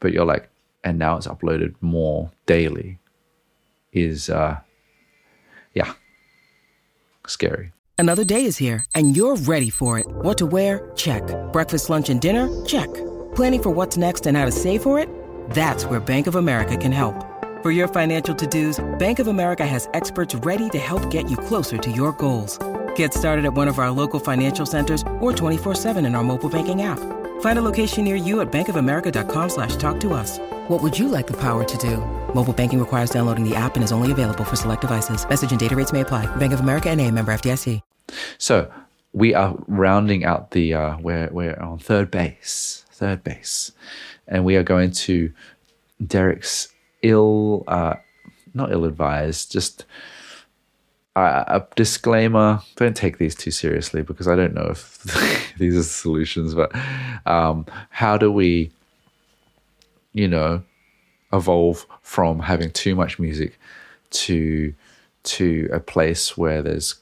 But 0.00 0.12
you're 0.12 0.26
like, 0.26 0.48
and 0.82 0.98
now 0.98 1.16
it's 1.16 1.26
uploaded 1.26 1.74
more 1.80 2.30
daily, 2.46 2.98
is, 3.92 4.28
uh, 4.28 4.58
yeah, 5.72 5.94
scary. 7.26 7.72
Another 7.96 8.24
day 8.24 8.44
is 8.44 8.56
here, 8.56 8.84
and 8.94 9.16
you're 9.16 9.36
ready 9.36 9.70
for 9.70 9.98
it. 9.98 10.06
What 10.06 10.36
to 10.38 10.46
wear? 10.46 10.90
Check. 10.96 11.22
Breakfast, 11.52 11.88
lunch, 11.88 12.10
and 12.10 12.20
dinner? 12.20 12.48
Check. 12.66 12.92
Planning 13.34 13.62
for 13.62 13.70
what's 13.70 13.96
next 13.96 14.26
and 14.26 14.36
how 14.36 14.44
to 14.44 14.52
save 14.52 14.82
for 14.82 14.98
it? 14.98 15.08
That's 15.50 15.86
where 15.86 16.00
Bank 16.00 16.26
of 16.26 16.34
America 16.34 16.76
can 16.76 16.92
help. 16.92 17.33
For 17.64 17.70
your 17.70 17.88
financial 17.88 18.34
to 18.34 18.46
dos, 18.46 18.84
Bank 18.98 19.20
of 19.20 19.26
America 19.26 19.66
has 19.66 19.88
experts 19.94 20.34
ready 20.34 20.68
to 20.68 20.78
help 20.78 21.08
get 21.10 21.30
you 21.30 21.38
closer 21.38 21.78
to 21.78 21.90
your 21.90 22.12
goals. 22.12 22.58
Get 22.94 23.14
started 23.14 23.46
at 23.46 23.54
one 23.54 23.68
of 23.68 23.78
our 23.78 23.90
local 23.90 24.20
financial 24.20 24.66
centers 24.66 25.00
or 25.18 25.32
24-7 25.32 25.96
in 26.04 26.14
our 26.14 26.22
mobile 26.22 26.50
banking 26.50 26.82
app. 26.82 26.98
Find 27.40 27.58
a 27.58 27.62
location 27.62 28.04
near 28.04 28.16
you 28.16 28.42
at 28.42 28.52
bankofamerica.com 28.52 29.48
slash 29.48 29.76
talk 29.76 29.98
to 30.00 30.12
us. 30.12 30.38
What 30.68 30.82
would 30.82 30.98
you 30.98 31.08
like 31.08 31.26
the 31.26 31.40
power 31.40 31.64
to 31.64 31.78
do? 31.78 32.04
Mobile 32.34 32.52
banking 32.52 32.78
requires 32.78 33.08
downloading 33.08 33.48
the 33.48 33.56
app 33.56 33.76
and 33.76 33.82
is 33.82 33.92
only 33.92 34.12
available 34.12 34.44
for 34.44 34.56
select 34.56 34.82
devices. 34.82 35.26
Message 35.26 35.52
and 35.52 35.58
data 35.58 35.74
rates 35.74 35.90
may 35.90 36.02
apply. 36.02 36.26
Bank 36.36 36.52
of 36.52 36.60
America 36.60 36.90
and 36.90 37.00
a 37.00 37.10
member 37.10 37.32
FDIC. 37.32 37.80
So 38.36 38.70
we 39.14 39.32
are 39.32 39.56
rounding 39.68 40.22
out 40.22 40.50
the, 40.50 40.74
uh, 40.74 40.98
we're, 40.98 41.30
we're 41.32 41.58
on 41.58 41.78
third 41.78 42.10
base, 42.10 42.84
third 42.90 43.24
base. 43.24 43.72
And 44.28 44.44
we 44.44 44.56
are 44.56 44.62
going 44.62 44.90
to 44.90 45.32
Derrick's 46.06 46.73
ill, 47.04 47.64
uh, 47.68 47.94
not 48.54 48.72
ill 48.72 48.84
advised, 48.84 49.52
just 49.52 49.84
uh, 51.16 51.44
a 51.46 51.66
disclaimer 51.76 52.60
don't 52.74 52.96
take 52.96 53.18
these 53.18 53.36
too 53.36 53.52
seriously 53.52 54.02
because 54.02 54.26
I 54.26 54.34
don't 54.34 54.54
know 54.54 54.68
if 54.70 55.54
these 55.58 55.76
are 55.76 55.82
solutions, 55.82 56.54
but 56.54 56.74
um, 57.26 57.66
how 57.90 58.16
do 58.16 58.32
we, 58.32 58.72
you 60.12 60.26
know, 60.26 60.62
evolve 61.32 61.86
from 62.02 62.40
having 62.40 62.70
too 62.70 62.94
much 62.94 63.18
music 63.18 63.58
to 64.10 64.74
to 65.24 65.68
a 65.72 65.80
place 65.80 66.36
where 66.36 66.62
there's 66.62 66.96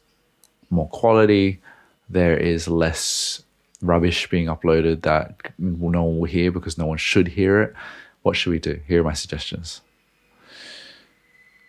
more 0.71 0.89
quality, 0.89 1.61
there 2.09 2.37
is 2.37 2.69
less 2.69 3.43
rubbish 3.83 4.31
being 4.31 4.47
uploaded 4.47 5.03
that 5.03 5.53
no 5.59 6.05
one 6.05 6.19
will 6.19 6.25
hear 6.25 6.53
because 6.53 6.79
no 6.79 6.87
one 6.87 6.99
should 6.99 7.29
hear 7.29 7.61
it. 7.61 7.75
What 8.23 8.37
should 8.37 8.51
we 8.51 8.61
do? 8.61 8.81
Here 8.87 9.01
are 9.01 9.05
my 9.05 9.13
suggestions. 9.13 9.81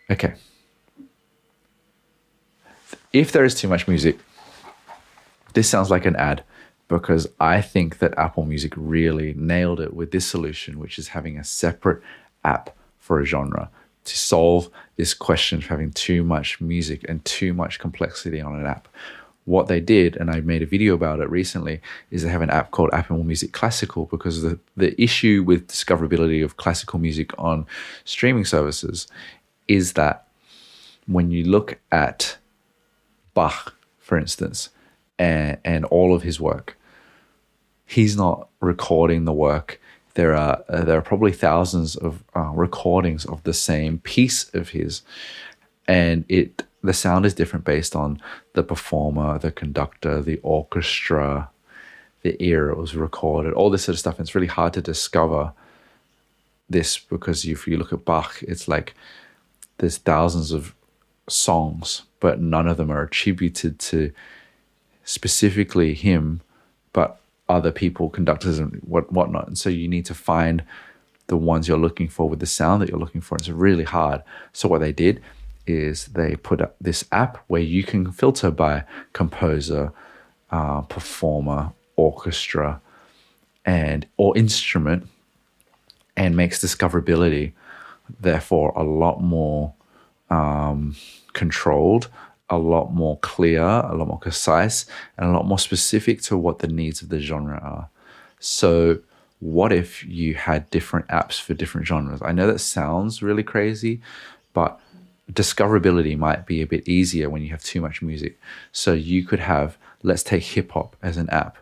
Okay. 0.09 0.33
If 3.11 3.31
there 3.31 3.43
is 3.43 3.55
too 3.55 3.67
much 3.67 3.87
music, 3.87 4.19
this 5.53 5.69
sounds 5.69 5.91
like 5.91 6.05
an 6.05 6.15
ad 6.15 6.43
because 6.87 7.27
I 7.39 7.61
think 7.61 7.99
that 7.99 8.17
Apple 8.17 8.45
Music 8.45 8.73
really 8.75 9.33
nailed 9.35 9.79
it 9.79 9.93
with 9.93 10.11
this 10.11 10.25
solution, 10.25 10.79
which 10.79 10.99
is 10.99 11.09
having 11.09 11.37
a 11.37 11.43
separate 11.43 12.01
app 12.43 12.75
for 12.97 13.19
a 13.19 13.25
genre 13.25 13.69
to 14.05 14.17
solve 14.17 14.69
this 14.97 15.13
question 15.13 15.59
of 15.59 15.65
having 15.67 15.91
too 15.91 16.23
much 16.23 16.59
music 16.59 17.05
and 17.07 17.23
too 17.23 17.53
much 17.53 17.79
complexity 17.79 18.41
on 18.41 18.59
an 18.59 18.65
app. 18.65 18.87
What 19.45 19.67
they 19.67 19.81
did, 19.81 20.15
and 20.15 20.29
I 20.29 20.39
made 20.39 20.61
a 20.61 20.65
video 20.65 20.93
about 20.93 21.19
it 21.19 21.29
recently, 21.29 21.81
is 22.11 22.23
they 22.23 22.29
have 22.29 22.41
an 22.41 22.49
app 22.49 22.71
called 22.71 22.89
Apple 22.93 23.23
Music 23.23 23.51
Classical 23.51 24.05
because 24.05 24.41
the, 24.41 24.59
the 24.77 24.99
issue 25.01 25.43
with 25.45 25.67
discoverability 25.67 26.43
of 26.43 26.57
classical 26.57 26.99
music 26.99 27.31
on 27.37 27.65
streaming 28.05 28.45
services 28.45 29.07
is 29.67 29.93
that 29.93 30.27
when 31.07 31.31
you 31.31 31.43
look 31.43 31.79
at 31.91 32.37
Bach, 33.33 33.75
for 33.99 34.17
instance, 34.17 34.69
and, 35.19 35.57
and 35.63 35.85
all 35.85 36.13
of 36.15 36.23
his 36.23 36.39
work, 36.39 36.77
he's 37.85 38.15
not 38.15 38.47
recording 38.59 39.25
the 39.25 39.33
work 39.33 39.79
there 40.15 40.35
are 40.35 40.63
uh, 40.69 40.83
there 40.83 40.97
are 40.97 41.01
probably 41.01 41.31
thousands 41.31 41.95
of 41.95 42.23
uh, 42.35 42.51
recordings 42.53 43.25
of 43.25 43.43
the 43.43 43.53
same 43.53 43.99
piece 43.99 44.53
of 44.53 44.69
his, 44.69 45.01
and 45.87 46.25
it 46.29 46.63
the 46.83 46.93
sound 46.93 47.25
is 47.25 47.33
different 47.33 47.65
based 47.65 47.95
on 47.95 48.21
the 48.53 48.63
performer, 48.63 49.39
the 49.39 49.51
conductor, 49.51 50.21
the 50.21 50.39
orchestra, 50.43 51.49
the 52.21 52.41
era 52.43 52.73
it 52.73 52.77
was 52.77 52.95
recorded, 52.95 53.53
all 53.53 53.69
this 53.69 53.85
sort 53.85 53.93
of 53.93 53.99
stuff. 53.99 54.19
And 54.19 54.25
it's 54.25 54.35
really 54.35 54.47
hard 54.47 54.73
to 54.73 54.81
discover 54.81 55.53
this 56.69 56.99
because 56.99 57.45
if 57.45 57.67
you 57.67 57.77
look 57.77 57.93
at 57.93 58.05
Bach, 58.05 58.43
it's 58.43 58.67
like 58.67 58.93
there's 59.77 59.97
thousands 59.97 60.51
of 60.51 60.73
songs, 61.27 62.03
but 62.19 62.41
none 62.41 62.67
of 62.67 62.77
them 62.77 62.91
are 62.91 63.03
attributed 63.03 63.79
to 63.79 64.11
specifically 65.03 65.93
him, 65.93 66.41
but 66.91 67.19
other 67.49 67.71
people, 67.71 68.09
conductors, 68.09 68.59
and 68.59 68.81
what 68.85 69.11
whatnot. 69.11 69.47
And 69.47 69.57
so 69.57 69.69
you 69.69 69.87
need 69.87 70.05
to 70.05 70.13
find 70.13 70.63
the 71.27 71.37
ones 71.37 71.67
you're 71.67 71.77
looking 71.77 72.07
for 72.07 72.29
with 72.29 72.39
the 72.39 72.45
sound 72.45 72.81
that 72.81 72.89
you're 72.89 72.99
looking 72.99 73.21
for. 73.21 73.37
It's 73.37 73.49
really 73.49 73.83
hard. 73.83 74.23
So 74.51 74.67
what 74.67 74.79
they 74.79 74.91
did 74.91 75.21
is 75.65 76.07
they 76.07 76.35
put 76.35 76.61
up 76.61 76.75
this 76.79 77.05
app 77.11 77.37
where 77.47 77.61
you 77.61 77.83
can 77.83 78.11
filter 78.11 78.51
by 78.51 78.83
composer, 79.13 79.91
uh, 80.51 80.81
performer, 80.81 81.71
orchestra, 81.95 82.81
and 83.65 84.05
or 84.17 84.37
instrument, 84.37 85.07
and 86.17 86.35
makes 86.35 86.63
discoverability 86.63 87.53
therefore 88.19 88.73
a 88.75 88.83
lot 88.83 89.21
more 89.21 89.73
um, 90.29 90.95
controlled, 91.33 92.09
a 92.49 92.57
lot 92.57 92.93
more 92.93 93.17
clear, 93.19 93.63
a 93.63 93.95
lot 93.95 94.07
more 94.07 94.19
concise, 94.19 94.85
and 95.17 95.29
a 95.29 95.31
lot 95.31 95.45
more 95.45 95.59
specific 95.59 96.21
to 96.23 96.37
what 96.37 96.59
the 96.59 96.67
needs 96.67 97.01
of 97.01 97.09
the 97.09 97.19
genre 97.19 97.59
are. 97.59 97.89
So, 98.39 98.99
what 99.39 99.73
if 99.73 100.05
you 100.05 100.35
had 100.35 100.69
different 100.69 101.07
apps 101.07 101.39
for 101.39 101.53
different 101.53 101.87
genres? 101.87 102.21
I 102.21 102.31
know 102.31 102.47
that 102.47 102.59
sounds 102.59 103.21
really 103.21 103.43
crazy, 103.43 104.01
but 104.53 104.79
discoverability 105.31 106.17
might 106.17 106.45
be 106.45 106.61
a 106.61 106.67
bit 106.67 106.87
easier 106.87 107.29
when 107.29 107.41
you 107.41 107.49
have 107.49 107.63
too 107.63 107.81
much 107.81 108.01
music. 108.01 108.39
So, 108.71 108.93
you 108.93 109.25
could 109.25 109.39
have, 109.39 109.77
let's 110.01 110.23
take 110.23 110.43
hip 110.43 110.71
hop 110.71 110.95
as 111.01 111.17
an 111.17 111.29
app. 111.29 111.57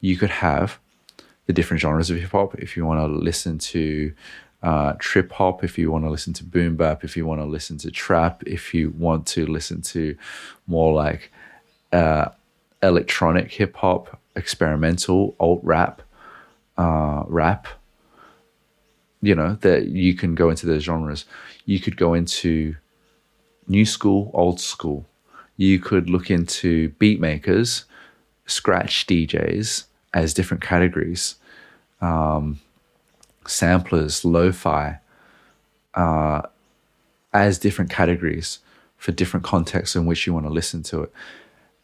You 0.00 0.16
could 0.16 0.30
have 0.30 0.78
the 1.46 1.52
different 1.52 1.80
genres 1.80 2.10
of 2.10 2.18
hip 2.18 2.32
hop. 2.32 2.54
If 2.56 2.76
you 2.76 2.86
want 2.86 3.00
to 3.00 3.06
listen 3.06 3.58
to 3.58 4.12
uh, 4.64 4.94
trip 4.98 5.30
hop, 5.30 5.62
if 5.62 5.76
you 5.76 5.90
want 5.90 6.04
to 6.04 6.10
listen 6.10 6.32
to 6.32 6.42
boom 6.42 6.74
bap, 6.74 7.04
if 7.04 7.18
you 7.18 7.26
want 7.26 7.38
to 7.38 7.44
listen 7.44 7.76
to 7.76 7.90
trap, 7.90 8.42
if 8.46 8.72
you 8.72 8.90
want 8.96 9.26
to 9.26 9.46
listen 9.46 9.82
to 9.82 10.16
more 10.66 10.94
like 10.94 11.30
uh, 11.92 12.30
electronic 12.82 13.52
hip 13.52 13.76
hop, 13.76 14.18
experimental, 14.34 15.36
alt 15.38 15.60
rap, 15.62 16.00
uh, 16.78 17.24
rap, 17.26 17.68
you 19.20 19.34
know, 19.34 19.58
that 19.60 19.88
you 19.88 20.14
can 20.14 20.34
go 20.34 20.48
into 20.48 20.64
those 20.64 20.82
genres. 20.82 21.26
You 21.66 21.78
could 21.78 21.98
go 21.98 22.14
into 22.14 22.74
new 23.68 23.84
school, 23.84 24.30
old 24.32 24.60
school. 24.60 25.04
You 25.58 25.78
could 25.78 26.08
look 26.08 26.30
into 26.30 26.88
beat 26.98 27.20
makers, 27.20 27.84
scratch 28.46 29.06
DJs 29.06 29.84
as 30.14 30.32
different 30.32 30.62
categories. 30.62 31.36
Um, 32.00 32.60
samplers, 33.48 34.24
lo-fi, 34.24 34.98
uh, 35.94 36.42
as 37.32 37.58
different 37.58 37.90
categories 37.90 38.60
for 38.96 39.12
different 39.12 39.44
contexts 39.44 39.96
in 39.96 40.06
which 40.06 40.26
you 40.26 40.32
want 40.32 40.46
to 40.46 40.52
listen 40.52 40.82
to 40.84 41.02
it. 41.02 41.12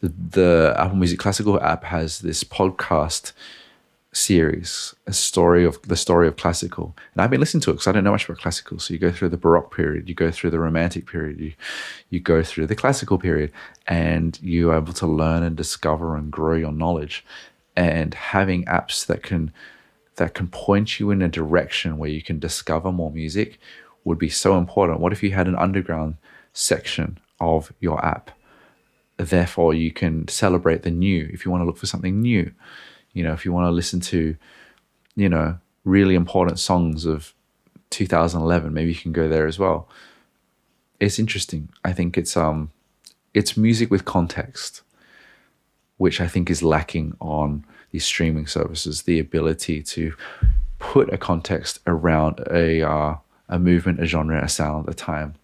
The, 0.01 0.13
the 0.31 0.75
Apple 0.79 0.97
Music 0.97 1.19
Classical 1.19 1.61
app 1.61 1.85
has 1.85 2.21
this 2.21 2.43
podcast 2.43 3.33
series, 4.13 4.95
a 5.07 5.13
story 5.13 5.65
of 5.65 5.81
the 5.83 5.97
story 5.97 6.27
of 6.27 6.37
classical, 6.37 6.97
and 7.13 7.23
I've 7.23 7.31
been 7.31 7.41
listening 7.41 7.61
to 7.63 7.71
it 7.71 7.75
because 7.75 7.87
I 7.87 7.93
don't 7.93 8.05
know 8.05 8.11
much 8.11 8.25
about 8.25 8.39
classical. 8.39 8.79
So 8.79 8.93
you 8.93 8.99
go 8.99 9.13
through 9.13 9.29
the 9.29 9.37
Baroque 9.37 9.75
period, 9.75 10.09
you 10.09 10.15
go 10.15 10.31
through 10.31 10.51
the 10.51 10.59
Romantic 10.59 11.07
period, 11.07 11.39
you 11.39 11.53
you 12.09 12.19
go 12.19 12.43
through 12.43 12.67
the 12.67 12.75
Classical 12.75 13.19
period, 13.19 13.53
and 13.87 14.39
you're 14.43 14.75
able 14.75 14.95
to 14.95 15.07
learn 15.07 15.43
and 15.43 15.57
discover 15.57 16.17
and 16.17 16.31
grow 16.31 16.57
your 16.57 16.73
knowledge. 16.73 17.25
And 17.77 18.15
having 18.15 18.65
apps 18.65 19.07
that 19.07 19.23
can 19.23 19.53
that 20.17 20.35
can 20.35 20.49
point 20.49 21.01
you 21.01 21.11
in 21.11 21.23
a 21.23 21.29
direction 21.29 21.99
where 21.99 22.11
you 22.11 22.23
can 22.23 22.39
discover 22.39 22.93
more 22.93 23.11
music 23.11 23.59
would 24.05 24.19
be 24.19 24.29
so 24.29 24.57
important. 24.57 25.01
What 25.01 25.13
if 25.13 25.23
you 25.23 25.33
had 25.33 25.47
an 25.47 25.57
underground 25.57 26.17
section 26.53 27.19
of 27.41 27.73
your 27.81 28.05
app? 28.05 28.31
Therefore, 29.17 29.75
you 29.75 29.91
can 29.93 30.29
celebrate 30.29 30.83
the 30.83 30.91
new 30.91 31.29
if 31.33 31.45
you 31.45 31.51
want 31.51 31.61
to 31.63 31.67
look 31.67 31.77
for 31.77 31.87
something 31.87 32.21
new. 32.21 32.53
You 33.13 33.25
know, 33.25 33.33
if 33.33 33.45
you 33.45 33.53
want 33.53 33.67
to 33.67 33.71
listen 33.71 34.01
to, 34.01 34.37
you 35.17 35.29
know, 35.29 35.59
really 35.85 36.15
important 36.15 36.59
songs 36.59 37.05
of 37.05 37.35
2011, 37.91 38.73
maybe 38.73 38.91
you 38.91 38.99
can 38.99 39.13
go 39.13 39.29
there 39.29 39.47
as 39.47 39.59
well. 39.59 39.89
It's 41.01 41.19
interesting. 41.19 41.69
I 41.85 41.93
think 41.93 42.17
it's 42.17 42.37
um 42.37 42.71
it's 43.35 43.57
music 43.57 43.91
with 43.91 44.05
context, 44.05 44.83
which 45.99 46.21
I 46.21 46.27
think 46.27 46.51
is 46.51 46.63
lacking 46.63 47.17
on 47.21 47.65
these 47.91 48.05
streaming 48.05 48.47
services 48.47 49.03
the 49.03 49.19
ability 49.19 49.83
to 49.83 50.15
put 50.79 51.13
a 51.13 51.19
context 51.19 51.81
around 51.87 52.41
a 52.51 52.83
uh, 52.83 53.17
a 53.49 53.59
movement, 53.59 54.01
a 54.01 54.07
genre, 54.07 54.43
a 54.43 54.49
sound, 54.49 54.89
a 54.89 54.95
time, 54.95 55.35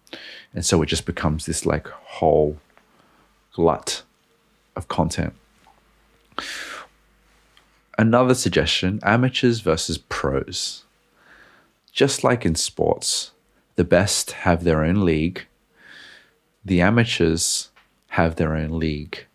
and 0.53 0.65
so 0.65 0.81
it 0.81 0.87
just 0.87 1.05
becomes 1.05 1.45
this 1.45 1.65
like 1.65 1.87
whole 1.87 2.57
glut 3.53 4.03
of 4.75 4.87
content. 4.87 5.33
Another 7.97 8.33
suggestion: 8.33 8.99
amateurs 9.03 9.59
versus 9.59 9.97
pros. 9.97 10.83
Just 11.91 12.23
like 12.23 12.45
in 12.45 12.53
sports, 12.53 13.31
the 13.75 13.83
best 13.83 14.31
have 14.31 14.63
their 14.63 14.83
own 14.83 15.03
league. 15.03 15.47
The 16.63 16.79
amateurs 16.79 17.71
have 18.09 18.35
their 18.35 18.55
own 18.55 18.77
league 18.77 19.26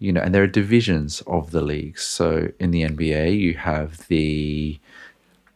you 0.00 0.12
know, 0.12 0.22
and 0.22 0.34
there 0.34 0.42
are 0.42 0.48
divisions 0.48 1.20
of 1.26 1.52
the 1.52 1.60
leagues. 1.60 2.02
So 2.02 2.48
in 2.58 2.70
the 2.70 2.82
NBA, 2.82 3.38
you 3.38 3.54
have 3.54 4.08
the 4.08 4.80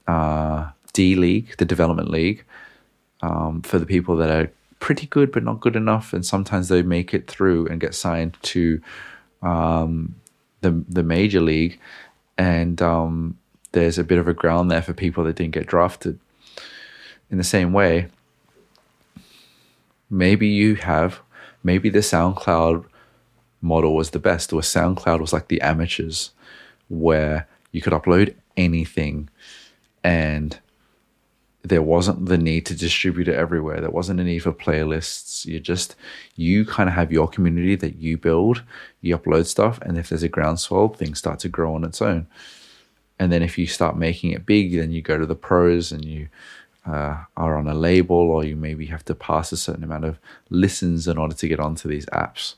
uh, 0.06 0.68
D 0.92 1.16
League, 1.16 1.56
the 1.56 1.64
Development 1.64 2.10
League, 2.10 2.44
um, 3.22 3.62
for 3.62 3.78
the 3.78 3.86
people 3.86 4.16
that 4.16 4.30
are 4.30 4.52
pretty 4.80 5.06
good 5.06 5.32
but 5.32 5.42
not 5.42 5.60
good 5.60 5.76
enough, 5.76 6.12
and 6.12 6.24
sometimes 6.24 6.68
they 6.68 6.82
make 6.82 7.14
it 7.14 7.26
through 7.26 7.66
and 7.68 7.80
get 7.80 7.94
signed 7.94 8.36
to 8.42 8.82
um, 9.42 10.14
the 10.60 10.84
the 10.88 11.02
major 11.02 11.40
league, 11.40 11.80
and 12.36 12.82
um, 12.82 13.38
there's 13.72 13.98
a 13.98 14.04
bit 14.04 14.18
of 14.18 14.28
a 14.28 14.34
ground 14.34 14.70
there 14.70 14.82
for 14.82 14.92
people 14.92 15.24
that 15.24 15.36
didn't 15.36 15.54
get 15.54 15.66
drafted. 15.66 16.18
In 17.30 17.38
the 17.38 17.44
same 17.44 17.72
way, 17.72 18.08
maybe 20.10 20.48
you 20.48 20.74
have 20.76 21.20
maybe 21.62 21.88
the 21.88 22.00
SoundCloud 22.00 22.84
model 23.64 23.96
was 23.96 24.10
the 24.10 24.18
best, 24.18 24.52
or 24.52 24.60
SoundCloud 24.60 25.20
was 25.20 25.32
like 25.32 25.48
the 25.48 25.60
amateurs, 25.62 26.30
where 26.88 27.48
you 27.72 27.80
could 27.80 27.92
upload 27.92 28.34
anything 28.56 29.28
and 30.04 30.60
there 31.62 31.82
wasn't 31.82 32.26
the 32.26 32.36
need 32.36 32.66
to 32.66 32.76
distribute 32.76 33.26
it 33.26 33.34
everywhere. 33.34 33.80
There 33.80 33.90
wasn't 33.90 34.20
a 34.20 34.24
need 34.24 34.40
for 34.40 34.52
playlists. 34.52 35.46
You 35.46 35.58
just, 35.60 35.96
you 36.36 36.66
kind 36.66 36.90
of 36.90 36.94
have 36.94 37.10
your 37.10 37.26
community 37.26 37.74
that 37.76 37.96
you 37.96 38.18
build, 38.18 38.62
you 39.00 39.16
upload 39.16 39.46
stuff, 39.46 39.80
and 39.80 39.96
if 39.96 40.10
there's 40.10 40.22
a 40.22 40.28
groundswell, 40.28 40.88
things 40.88 41.18
start 41.18 41.38
to 41.40 41.48
grow 41.48 41.74
on 41.74 41.84
its 41.84 42.02
own. 42.02 42.26
And 43.18 43.32
then 43.32 43.42
if 43.42 43.56
you 43.56 43.66
start 43.66 43.96
making 43.96 44.32
it 44.32 44.44
big, 44.44 44.76
then 44.76 44.90
you 44.90 45.00
go 45.00 45.16
to 45.16 45.24
the 45.24 45.34
pros 45.34 45.90
and 45.90 46.04
you 46.04 46.28
uh, 46.84 47.24
are 47.34 47.56
on 47.56 47.66
a 47.66 47.74
label, 47.74 48.16
or 48.16 48.44
you 48.44 48.56
maybe 48.56 48.86
have 48.86 49.04
to 49.06 49.14
pass 49.14 49.50
a 49.50 49.56
certain 49.56 49.84
amount 49.84 50.04
of 50.04 50.18
listens 50.50 51.08
in 51.08 51.16
order 51.16 51.34
to 51.34 51.48
get 51.48 51.60
onto 51.60 51.88
these 51.88 52.04
apps 52.06 52.56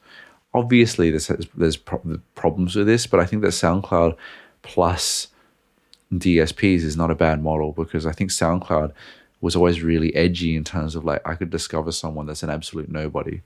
obviously 0.56 1.10
there's 1.10 1.28
there's 1.54 1.76
problems 1.76 2.74
with 2.74 2.86
this, 2.86 3.06
but 3.06 3.20
I 3.20 3.26
think 3.26 3.42
that 3.42 3.48
SoundCloud 3.48 4.16
plus 4.62 5.28
DSPs 6.12 6.82
is 6.82 6.96
not 6.96 7.10
a 7.10 7.14
bad 7.14 7.42
model 7.42 7.72
because 7.72 8.06
I 8.06 8.12
think 8.12 8.30
SoundCloud 8.30 8.92
was 9.42 9.54
always 9.54 9.82
really 9.82 10.14
edgy 10.14 10.56
in 10.56 10.64
terms 10.64 10.96
of 10.96 11.04
like 11.04 11.20
I 11.28 11.34
could 11.34 11.50
discover 11.50 11.92
someone 11.92 12.26
that's 12.26 12.42
an 12.42 12.50
absolute 12.50 12.88
nobody 12.88 13.42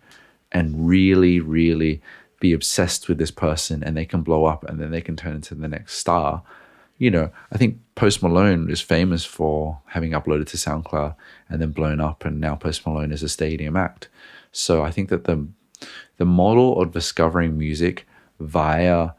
and 0.52 0.88
really 0.88 1.40
really 1.40 2.00
be 2.38 2.52
obsessed 2.52 3.08
with 3.08 3.18
this 3.18 3.32
person 3.32 3.82
and 3.82 3.96
they 3.96 4.06
can 4.06 4.22
blow 4.22 4.44
up 4.44 4.64
and 4.64 4.80
then 4.80 4.92
they 4.92 5.02
can 5.02 5.16
turn 5.16 5.34
into 5.34 5.54
the 5.54 5.68
next 5.68 5.98
star. 5.98 6.42
You 6.96 7.10
know, 7.10 7.30
I 7.50 7.58
think 7.58 7.78
Post 7.96 8.22
Malone 8.22 8.70
is 8.70 8.80
famous 8.80 9.24
for 9.24 9.80
having 9.86 10.12
uploaded 10.12 10.46
to 10.48 10.56
SoundCloud 10.56 11.16
and 11.48 11.60
then 11.60 11.72
blown 11.72 12.00
up 12.00 12.24
and 12.24 12.40
now 12.40 12.54
Post 12.54 12.86
Malone 12.86 13.10
is 13.10 13.22
a 13.22 13.28
stadium 13.28 13.76
act. 13.76 14.08
So 14.52 14.82
I 14.82 14.90
think 14.90 15.08
that 15.08 15.24
the 15.24 15.48
the 16.20 16.26
model 16.26 16.78
of 16.78 16.92
discovering 16.92 17.56
music 17.56 18.06
via 18.40 19.12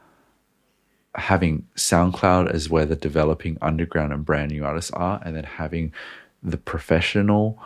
having 1.16 1.68
SoundCloud 1.76 2.52
as 2.52 2.70
where 2.70 2.86
the 2.86 2.95
developing 2.95 3.58
underground 3.60 4.14
and 4.14 4.24
brand 4.24 4.52
new 4.52 4.64
artists 4.64 4.91
are, 4.91 5.20
and 5.26 5.36
then 5.36 5.45
having 5.45 5.91
the 6.43 6.58
professional 6.58 7.58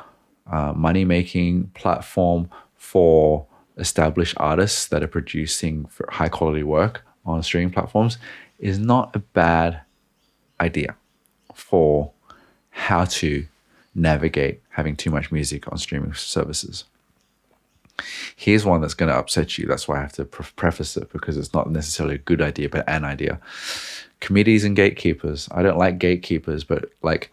uh, 0.50 0.72
money 0.72 1.04
making 1.04 1.66
platform 1.74 2.50
for 2.78 3.46
established 3.76 4.36
artists 4.38 4.88
that 4.88 5.04
are 5.04 5.08
producing 5.08 5.86
high 6.12 6.30
quality 6.30 6.64
work 6.64 7.02
on 7.26 7.44
streaming 7.44 7.74
platforms 7.74 8.18
is 8.58 8.80
not 8.80 9.14
a 9.18 9.20
bad 9.20 9.82
idea 10.62 10.96
for 11.54 12.10
how 12.70 13.04
to 13.04 13.46
navigate 13.94 14.62
having 14.70 14.96
too 14.96 15.12
much 15.12 15.30
music 15.30 15.70
on 15.70 15.78
streaming 15.78 16.14
services. 16.14 16.86
Here's 18.36 18.66
one 18.66 18.82
that's 18.82 18.94
going 18.94 19.12
to 19.12 19.18
upset 19.18 19.58
you. 19.58 19.66
That's 19.68 19.88
why 19.88 19.98
I 19.98 20.02
have 20.02 20.14
to 20.14 20.26
pre- 20.26 20.46
preface 20.56 20.98
it 20.98 21.12
because 21.12 21.38
it's 21.38 21.54
not 21.54 21.70
necessarily 21.70 22.16
a 22.16 22.20
good 22.20 22.42
idea, 22.42 22.70
but 22.70 22.88
an 22.88 23.06
idea. 23.06 23.40
Committees 24.20 24.64
and 24.64 24.76
gatekeepers. 24.76 25.48
I 25.52 25.64
don't 25.64 25.78
like 25.78 26.00
gatekeepers, 26.00 26.64
but 26.64 26.92
like, 27.02 27.32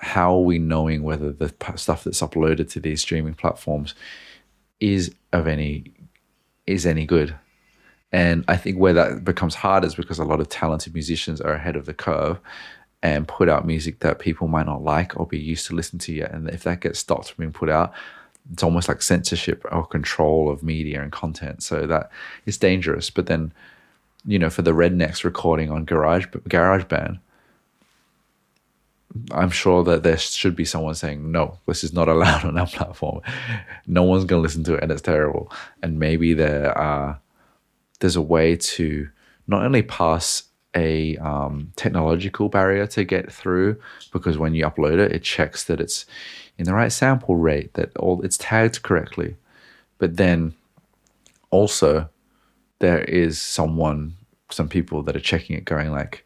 how 0.00 0.34
are 0.34 0.40
we 0.40 0.58
knowing 0.58 1.02
whether 1.02 1.30
the 1.30 1.52
stuff 1.76 2.04
that's 2.04 2.22
uploaded 2.22 2.70
to 2.70 2.80
these 2.80 3.02
streaming 3.02 3.34
platforms 3.34 3.94
is 4.80 5.14
of 5.32 5.46
any 5.46 5.92
is 6.66 6.86
any 6.86 7.04
good? 7.04 7.34
And 8.12 8.44
I 8.48 8.56
think 8.56 8.78
where 8.78 8.94
that 8.94 9.24
becomes 9.24 9.54
hard 9.54 9.84
is 9.84 9.94
because 9.94 10.18
a 10.18 10.24
lot 10.24 10.40
of 10.40 10.48
talented 10.48 10.94
musicians 10.94 11.40
are 11.40 11.52
ahead 11.52 11.76
of 11.76 11.86
the 11.86 11.94
curve 11.94 12.40
and 13.02 13.28
put 13.28 13.48
out 13.48 13.66
music 13.66 14.00
that 14.00 14.18
people 14.18 14.48
might 14.48 14.66
not 14.66 14.82
like 14.82 15.18
or 15.18 15.26
be 15.26 15.38
used 15.38 15.66
to 15.66 15.74
listen 15.74 15.98
to 16.00 16.12
yet. 16.12 16.32
And 16.32 16.48
if 16.50 16.64
that 16.64 16.80
gets 16.80 16.98
stopped 16.98 17.30
from 17.30 17.42
being 17.42 17.52
put 17.52 17.70
out, 17.70 17.92
it's 18.52 18.62
almost 18.62 18.88
like 18.88 19.02
censorship 19.02 19.64
or 19.70 19.86
control 19.86 20.50
of 20.50 20.62
media 20.62 21.02
and 21.02 21.12
content. 21.12 21.62
So 21.62 21.86
that 21.86 22.10
is 22.46 22.58
dangerous. 22.58 23.10
But 23.10 23.26
then, 23.26 23.52
you 24.26 24.38
know, 24.38 24.50
for 24.50 24.62
the 24.62 24.72
rednecks 24.72 25.24
recording 25.24 25.70
on 25.70 25.84
Garage 25.84 26.26
GarageBand, 26.26 27.20
I'm 29.32 29.50
sure 29.50 29.82
that 29.84 30.02
there 30.02 30.18
should 30.18 30.54
be 30.54 30.64
someone 30.64 30.94
saying, 30.94 31.32
no, 31.32 31.58
this 31.66 31.82
is 31.82 31.92
not 31.92 32.08
allowed 32.08 32.44
on 32.46 32.58
our 32.58 32.66
platform. 32.66 33.20
No 33.86 34.02
one's 34.02 34.24
going 34.24 34.40
to 34.40 34.42
listen 34.42 34.64
to 34.64 34.74
it 34.74 34.82
and 34.82 34.92
it's 34.92 35.02
terrible. 35.02 35.52
And 35.82 35.98
maybe 35.98 36.34
there 36.34 36.76
are, 36.76 37.20
there's 38.00 38.16
a 38.16 38.22
way 38.22 38.56
to 38.56 39.08
not 39.46 39.64
only 39.64 39.82
pass 39.82 40.44
a 40.74 41.16
um, 41.16 41.72
technological 41.76 42.48
barrier 42.48 42.86
to 42.86 43.04
get 43.04 43.32
through 43.32 43.80
because 44.12 44.38
when 44.38 44.54
you 44.54 44.64
upload 44.64 44.98
it, 44.98 45.12
it 45.12 45.22
checks 45.22 45.64
that 45.64 45.80
it's 45.80 46.06
in 46.58 46.64
the 46.64 46.74
right 46.74 46.92
sample 46.92 47.36
rate, 47.36 47.74
that 47.74 47.96
all 47.96 48.22
it's 48.22 48.38
tagged 48.38 48.82
correctly. 48.82 49.36
But 49.98 50.16
then 50.16 50.54
also 51.50 52.08
there 52.78 53.02
is 53.02 53.40
someone, 53.40 54.14
some 54.50 54.68
people 54.68 55.02
that 55.02 55.16
are 55.16 55.20
checking 55.20 55.56
it, 55.56 55.64
going 55.64 55.90
like, 55.90 56.24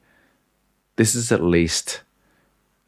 this 0.96 1.14
is 1.14 1.32
at 1.32 1.42
least 1.42 2.02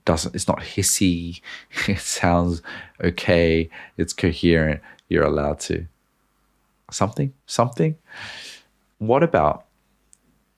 doesn't 0.04 0.34
it's 0.34 0.48
not 0.48 0.60
hissy, 0.60 1.40
it 1.88 1.98
sounds 1.98 2.62
okay, 3.02 3.68
it's 3.96 4.12
coherent, 4.12 4.80
you're 5.08 5.24
allowed 5.24 5.60
to. 5.60 5.86
Something, 6.90 7.32
something. 7.46 7.96
What 8.98 9.22
about 9.22 9.65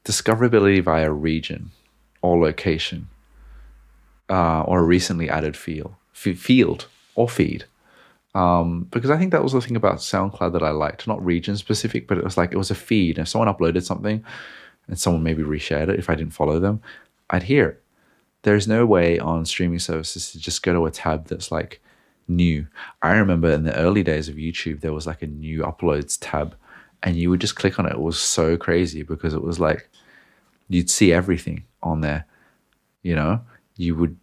discoverability 0.05 0.83
via 0.83 1.11
region 1.11 1.71
or 2.23 2.41
location 2.41 3.09
uh, 4.31 4.63
or 4.63 4.81
a 4.81 4.85
recently 4.85 5.29
added 5.29 5.57
field, 5.57 5.95
field 6.13 6.87
or 7.15 7.29
feed. 7.29 7.65
Um, 8.35 8.87
because 8.91 9.11
I 9.11 9.19
think 9.19 9.33
that 9.33 9.43
was 9.43 9.53
the 9.53 9.61
thing 9.61 9.77
about 9.77 9.97
SoundCloud 9.97 10.53
that 10.53 10.63
I 10.63 10.71
liked, 10.71 11.07
not 11.07 11.25
region 11.25 11.57
specific, 11.57 12.07
but 12.07 12.19
it 12.19 12.25
was 12.25 12.37
like 12.37 12.53
it 12.53 12.59
was 12.59 12.71
a 12.71 12.75
feed. 12.75 13.19
If 13.19 13.29
someone 13.29 13.53
uploaded 13.53 13.83
something 13.85 14.25
and 14.87 14.99
someone 14.99 15.23
maybe 15.23 15.43
reshared 15.43 15.89
it, 15.89 15.99
if 15.99 16.11
I 16.11 16.15
didn't 16.15 16.35
follow 16.35 16.61
them, 16.61 16.81
I'd 17.31 17.45
hear 17.45 17.69
it. 17.71 17.83
There's 18.43 18.69
no 18.69 18.87
way 18.87 19.19
on 19.19 19.45
streaming 19.45 19.81
services 19.81 20.31
to 20.33 20.39
just 20.39 20.63
go 20.63 20.73
to 20.73 20.87
a 20.87 20.91
tab 20.91 21.27
that's 21.27 21.51
like 21.51 21.81
new. 22.29 22.67
I 23.03 23.17
remember 23.17 23.51
in 23.51 23.65
the 23.65 23.77
early 23.77 24.03
days 24.03 24.29
of 24.29 24.37
YouTube, 24.37 24.81
there 24.81 24.93
was 24.93 25.07
like 25.07 25.23
a 25.23 25.27
new 25.27 25.63
uploads 25.63 26.17
tab, 26.21 26.55
and 27.03 27.17
you 27.17 27.31
would 27.31 27.41
just 27.41 27.57
click 27.57 27.79
on 27.79 27.87
it. 27.87 27.93
It 27.93 28.01
was 28.01 28.19
so 28.19 28.57
crazy 28.57 29.03
because 29.03 29.35
it 29.35 29.43
was 29.43 29.61
like 29.61 29.89
you'd 30.69 30.91
see 30.91 31.13
everything 31.13 31.65
on 31.83 32.01
there. 32.01 32.27
You 33.03 33.15
know, 33.15 33.41
you 33.77 33.95
would 33.95 34.17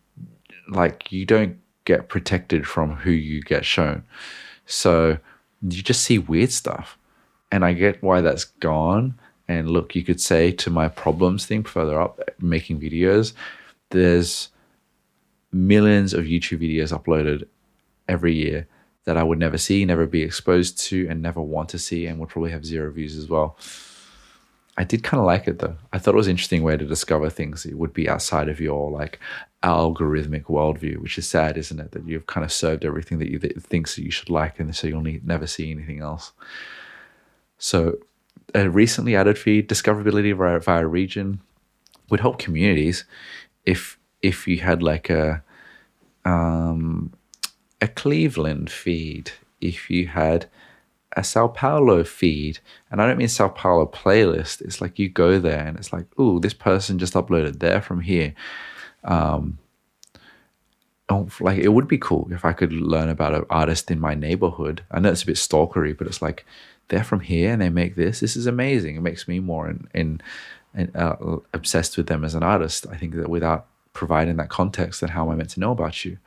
like 0.69 1.11
you 1.11 1.25
don't 1.25 1.57
get 1.85 2.09
protected 2.09 2.67
from 2.67 2.95
who 2.95 3.11
you 3.11 3.41
get 3.41 3.65
shown. 3.65 4.03
So 4.65 5.17
you 5.61 5.81
just 5.81 6.03
see 6.03 6.17
weird 6.17 6.51
stuff. 6.51 6.97
And 7.51 7.63
I 7.63 7.73
get 7.73 8.03
why 8.03 8.21
that's 8.21 8.45
gone. 8.45 9.17
And 9.47 9.69
look, 9.69 9.95
you 9.95 10.03
could 10.03 10.19
say 10.19 10.51
to 10.53 10.69
my 10.69 10.87
problems 10.87 11.45
thing 11.45 11.63
further 11.63 12.01
up, 12.01 12.19
making 12.39 12.79
videos, 12.79 13.33
there's 13.91 14.49
millions 15.51 16.13
of 16.13 16.25
YouTube 16.25 16.59
videos 16.59 16.91
uploaded 16.91 17.47
every 18.09 18.33
year 18.33 18.67
that 19.05 19.17
I 19.17 19.23
would 19.23 19.39
never 19.39 19.57
see, 19.57 19.85
never 19.85 20.05
be 20.05 20.23
exposed 20.23 20.79
to, 20.87 21.07
and 21.09 21.21
never 21.21 21.41
want 21.41 21.69
to 21.69 21.79
see, 21.79 22.05
and 22.07 22.19
would 22.19 22.29
probably 22.29 22.51
have 22.51 22.65
zero 22.65 22.91
views 22.91 23.15
as 23.15 23.29
well. 23.29 23.57
I 24.77 24.83
did 24.83 25.03
kind 25.03 25.19
of 25.19 25.25
like 25.25 25.47
it 25.47 25.59
though. 25.59 25.77
I 25.93 25.99
thought 25.99 26.15
it 26.15 26.17
was 26.17 26.27
an 26.27 26.31
interesting 26.31 26.63
way 26.63 26.75
to 26.75 26.85
discover 26.85 27.29
things. 27.29 27.65
It 27.65 27.77
would 27.77 27.93
be 27.93 28.09
outside 28.09 28.49
of 28.49 28.59
your 28.59 28.91
like 28.91 29.19
algorithmic 29.63 30.43
worldview, 30.43 30.97
which 30.97 31.17
is 31.17 31.27
sad, 31.27 31.57
isn't 31.57 31.79
it? 31.79 31.91
That 31.91 32.07
you've 32.07 32.27
kind 32.27 32.43
of 32.43 32.51
served 32.51 32.83
everything 32.83 33.19
that 33.19 33.29
you 33.29 33.39
that 33.39 33.61
thinks 33.63 33.95
that 33.95 34.03
you 34.03 34.11
should 34.11 34.29
like, 34.29 34.59
and 34.59 34.75
so 34.75 34.87
you'll 34.87 35.01
need, 35.01 35.25
never 35.25 35.47
see 35.47 35.71
anything 35.71 36.01
else. 36.01 36.33
So, 37.57 37.99
a 38.53 38.69
recently 38.69 39.15
added 39.15 39.37
feed, 39.37 39.69
discoverability 39.69 40.35
via, 40.35 40.59
via 40.59 40.85
region, 40.85 41.39
would 42.09 42.19
help 42.19 42.37
communities 42.37 43.05
if 43.65 43.97
if 44.21 44.45
you 44.47 44.59
had 44.59 44.83
like 44.83 45.09
a 45.09 45.41
um, 46.25 47.13
a 47.81 47.87
Cleveland 47.87 48.69
feed, 48.69 49.31
if 49.61 49.89
you 49.89 50.07
had 50.07 50.47
a 51.15 51.23
Sao 51.23 51.47
Paulo 51.47 52.03
feed. 52.03 52.59
And 52.91 53.01
I 53.01 53.07
don't 53.07 53.17
mean 53.17 53.27
Sao 53.27 53.47
Paulo 53.47 53.85
playlist. 53.85 54.61
It's 54.61 54.81
like 54.81 54.99
you 54.99 55.09
go 55.09 55.39
there 55.39 55.65
and 55.65 55.77
it's 55.77 55.93
like, 55.93 56.05
oh, 56.17 56.39
this 56.39 56.53
person 56.53 56.99
just 56.99 57.13
uploaded 57.13 57.59
there 57.59 57.81
from 57.81 58.01
here. 58.01 58.33
Um, 59.03 59.59
oh, 61.09 61.29
like 61.39 61.59
it 61.59 61.69
would 61.69 61.87
be 61.87 61.97
cool 61.97 62.27
if 62.31 62.43
I 62.43 62.53
could 62.53 62.73
learn 62.73 63.09
about 63.09 63.35
an 63.35 63.45
artist 63.49 63.89
in 63.91 63.99
my 63.99 64.13
neighborhood. 64.13 64.83
I 64.91 64.99
know 64.99 65.11
it's 65.11 65.23
a 65.23 65.27
bit 65.27 65.35
stalkery, 65.35 65.97
but 65.97 66.07
it's 66.07 66.21
like 66.21 66.45
they're 66.89 67.03
from 67.03 67.21
here 67.21 67.51
and 67.51 67.61
they 67.61 67.69
make 67.69 67.95
this. 67.95 68.19
This 68.19 68.35
is 68.35 68.45
amazing. 68.45 68.95
It 68.95 69.01
makes 69.01 69.27
me 69.27 69.39
more 69.39 69.69
in, 69.69 69.87
in, 69.93 70.21
in 70.73 70.91
uh, 70.95 71.37
obsessed 71.53 71.97
with 71.97 72.07
them 72.07 72.25
as 72.25 72.35
an 72.35 72.43
artist. 72.43 72.85
I 72.91 72.97
think 72.97 73.15
that 73.15 73.29
without 73.29 73.67
providing 73.93 74.35
that 74.35 74.49
context, 74.49 75.01
then 75.01 75.11
how 75.11 75.23
am 75.23 75.31
I 75.31 75.35
meant 75.35 75.51
to 75.51 75.59
know 75.59 75.71
about 75.71 76.03
you? 76.03 76.17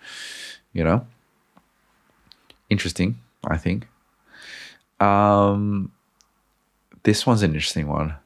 You 0.72 0.84
know, 0.84 1.06
interesting. 2.70 3.18
I 3.46 3.56
think. 3.56 3.86
Um, 5.00 5.92
this 7.02 7.26
one's 7.26 7.42
an 7.42 7.54
interesting 7.54 7.88
one. 7.88 8.16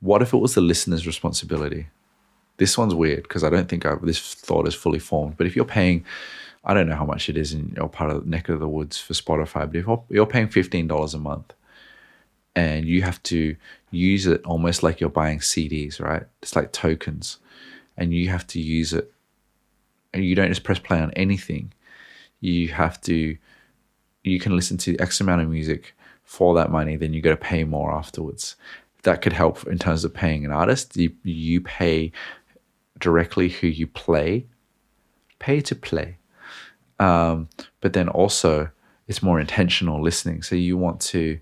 What 0.00 0.22
if 0.22 0.32
it 0.32 0.38
was 0.38 0.54
the 0.54 0.60
listener's 0.60 1.06
responsibility? 1.06 1.88
This 2.58 2.76
one's 2.76 2.94
weird 2.94 3.22
because 3.22 3.44
I 3.44 3.50
don't 3.50 3.68
think 3.68 3.86
I, 3.86 3.94
this 4.02 4.34
thought 4.34 4.66
is 4.66 4.74
fully 4.74 4.98
formed. 4.98 5.36
But 5.36 5.46
if 5.46 5.54
you're 5.54 5.64
paying, 5.64 6.04
I 6.64 6.74
don't 6.74 6.88
know 6.88 6.96
how 6.96 7.04
much 7.04 7.28
it 7.28 7.36
is 7.36 7.52
in 7.52 7.74
your 7.76 7.88
part 7.88 8.10
of 8.10 8.24
the 8.24 8.30
neck 8.30 8.48
of 8.48 8.60
the 8.60 8.68
woods 8.68 8.98
for 8.98 9.12
Spotify, 9.12 9.70
but 9.70 9.76
if 9.76 9.86
you're 10.10 10.26
paying 10.26 10.48
$15 10.48 11.14
a 11.14 11.18
month 11.18 11.52
and 12.54 12.86
you 12.86 13.02
have 13.02 13.22
to 13.24 13.56
use 13.90 14.26
it 14.26 14.42
almost 14.44 14.82
like 14.82 15.00
you're 15.00 15.10
buying 15.10 15.38
CDs, 15.38 16.00
right? 16.00 16.24
It's 16.42 16.56
like 16.56 16.72
tokens 16.72 17.38
and 17.96 18.12
you 18.12 18.30
have 18.30 18.46
to 18.48 18.60
use 18.60 18.92
it 18.92 19.12
and 20.12 20.24
you 20.24 20.34
don't 20.34 20.48
just 20.48 20.64
press 20.64 20.78
play 20.78 20.98
on 20.98 21.12
anything. 21.12 21.72
You 22.40 22.68
have 22.68 23.00
to 23.02 23.36
you 24.26 24.40
can 24.40 24.54
listen 24.56 24.76
to 24.78 24.98
X 24.98 25.20
amount 25.20 25.42
of 25.42 25.48
music 25.48 25.94
for 26.24 26.54
that 26.54 26.70
money, 26.70 26.96
then 26.96 27.12
you 27.12 27.20
got 27.20 27.30
to 27.30 27.36
pay 27.36 27.64
more 27.64 27.92
afterwards. 27.92 28.56
That 29.02 29.22
could 29.22 29.32
help 29.32 29.66
in 29.66 29.78
terms 29.78 30.04
of 30.04 30.12
paying 30.12 30.44
an 30.44 30.50
artist. 30.50 30.96
You, 30.96 31.12
you 31.22 31.60
pay 31.60 32.12
directly 32.98 33.48
who 33.48 33.68
you 33.68 33.86
play, 33.86 34.46
pay 35.38 35.60
to 35.60 35.74
play. 35.74 36.16
Um, 36.98 37.48
but 37.80 37.92
then 37.92 38.08
also, 38.08 38.70
it's 39.06 39.22
more 39.22 39.38
intentional 39.38 40.02
listening. 40.02 40.42
So 40.42 40.56
you 40.56 40.76
want 40.76 41.00
to 41.02 41.38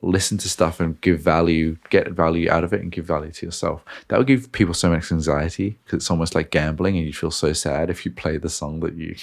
listen 0.00 0.36
to 0.38 0.48
stuff 0.48 0.80
and 0.80 1.00
give 1.00 1.20
value, 1.20 1.76
get 1.90 2.10
value 2.10 2.50
out 2.50 2.64
of 2.64 2.72
it, 2.72 2.80
and 2.80 2.90
give 2.90 3.04
value 3.04 3.30
to 3.30 3.46
yourself. 3.46 3.84
That 4.08 4.18
would 4.18 4.26
give 4.26 4.50
people 4.50 4.74
so 4.74 4.90
much 4.90 5.12
anxiety 5.12 5.78
because 5.84 5.98
it's 5.98 6.10
almost 6.10 6.34
like 6.34 6.50
gambling, 6.50 6.96
and 6.96 7.06
you 7.06 7.12
feel 7.12 7.30
so 7.30 7.52
sad 7.52 7.88
if 7.88 8.04
you 8.04 8.10
play 8.10 8.36
the 8.36 8.50
song 8.50 8.80
that 8.80 8.94
you 8.94 9.14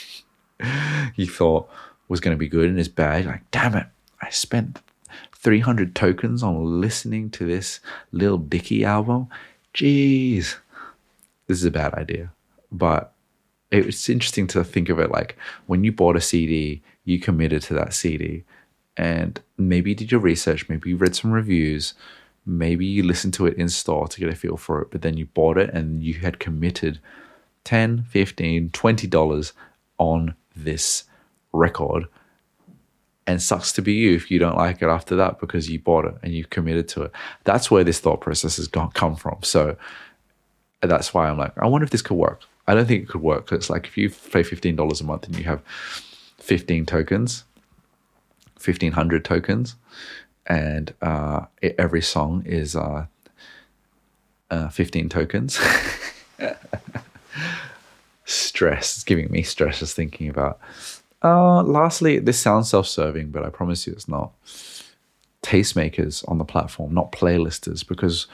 you 1.16 1.28
thought 1.28 1.70
was 2.10 2.20
going 2.20 2.36
to 2.36 2.40
be 2.40 2.50
good 2.50 2.70
and 2.70 2.78
is 2.78 2.90
bad. 2.90 3.26
like, 3.26 3.50
damn 3.52 3.76
it, 3.76 3.88
I 4.22 4.30
spent 4.30 4.80
300 5.34 5.96
tokens 5.96 6.44
on 6.44 6.82
listening 6.82 7.30
to 7.30 7.46
this 7.46 7.80
Lil 8.12 8.38
Dicky 8.38 8.84
album. 8.84 9.30
Jeez, 9.74 10.58
this 11.48 11.58
is 11.60 11.66
a 11.66 11.72
bad 11.72 11.94
idea. 11.94 12.32
But 12.72 13.14
it's 13.72 14.10
interesting 14.10 14.48
to 14.48 14.64
think 14.64 14.90
of 14.90 15.00
it 15.00 15.12
like 15.12 15.38
when 15.68 15.84
you 15.84 15.92
bought 15.92 16.18
a 16.18 16.22
CD, 16.22 16.82
you 17.06 17.20
committed 17.20 17.62
to 17.64 17.74
that 17.76 17.94
CD 17.94 18.44
and 18.98 19.40
maybe 19.58 19.92
you 19.92 19.96
did 19.96 20.12
your 20.12 20.20
research, 20.20 20.68
maybe 20.68 20.90
you 20.90 20.98
read 20.98 21.16
some 21.16 21.32
reviews, 21.32 21.94
maybe 22.46 22.86
you 22.86 23.04
listened 23.04 23.34
to 23.36 23.46
it 23.46 23.58
in 23.58 23.70
store 23.70 24.08
to 24.08 24.20
get 24.20 24.30
a 24.30 24.36
feel 24.36 24.58
for 24.58 24.82
it, 24.82 24.92
but 24.92 25.02
then 25.04 25.16
you 25.16 25.28
bought 25.28 25.58
it 25.58 25.70
and 25.74 26.04
you 26.04 26.16
had 26.16 26.40
committed 26.40 27.00
10, 27.64 28.04
15, 28.04 28.72
20 28.72 29.08
dollars 29.08 29.54
on 29.98 30.36
this 30.56 31.04
record 31.52 32.08
and 33.28 33.42
sucks 33.42 33.72
to 33.74 33.82
be 33.82 33.94
you 33.94 34.16
if 34.16 34.32
you 34.32 34.40
don't 34.40 34.58
like 34.58 34.82
it 34.82 34.88
after 34.88 35.16
that 35.16 35.40
because 35.40 35.70
you 35.70 35.80
bought 35.80 36.06
it 36.06 36.16
and 36.24 36.34
you 36.34 36.46
committed 36.46 36.88
to 36.90 37.04
it. 37.04 37.12
That's 37.44 37.70
where 37.70 37.84
this 37.84 38.00
thought 38.00 38.22
process 38.22 38.58
has 38.58 38.68
gone, 38.68 38.92
come 38.92 39.16
from. 39.16 39.38
So 39.44 39.78
that's 40.82 41.14
why 41.14 41.30
I'm 41.30 41.38
like, 41.38 41.56
I 41.58 41.68
wonder 41.68 41.86
if 41.86 41.92
this 41.92 42.02
could 42.02 42.18
work. 42.18 42.42
I 42.68 42.76
don't 42.76 42.88
think 42.88 43.04
it 43.04 43.10
could 43.10 43.22
work 43.22 43.46
because 43.46 43.58
it's 43.58 43.70
like 43.70 43.88
if 43.88 43.98
you 43.98 44.10
pay 44.10 44.42
$15 44.42 45.02
a 45.02 45.04
month 45.04 45.28
and 45.28 45.38
you 45.38 45.44
have 45.44 45.62
15 46.38 46.86
tokens, 46.86 47.44
1500 48.56 49.26
tokens, 49.26 49.76
and 50.48 50.94
uh, 51.02 51.46
it, 51.62 51.76
every 51.78 52.02
song 52.02 52.44
is 52.46 52.76
uh, 52.76 53.06
uh, 54.50 54.70
15 54.70 55.10
tokens. 55.10 55.60
stress. 58.30 58.96
It's 58.98 59.04
giving 59.04 59.32
me 59.32 59.42
stress 59.44 59.80
just 59.80 59.96
thinking 59.96 60.30
about. 60.30 60.60
Uh, 61.24 61.64
lastly, 61.64 62.20
this 62.20 62.40
sounds 62.40 62.70
self 62.70 62.88
serving, 62.88 63.32
but 63.32 63.44
I 63.44 63.50
promise 63.50 63.86
you 63.86 63.94
it's 63.94 64.08
not. 64.08 64.32
Tastemakers 65.42 66.28
on 66.30 66.38
the 66.38 66.46
platform, 66.46 66.94
not 66.94 67.12
playlisters, 67.12 67.88
because 67.88 68.28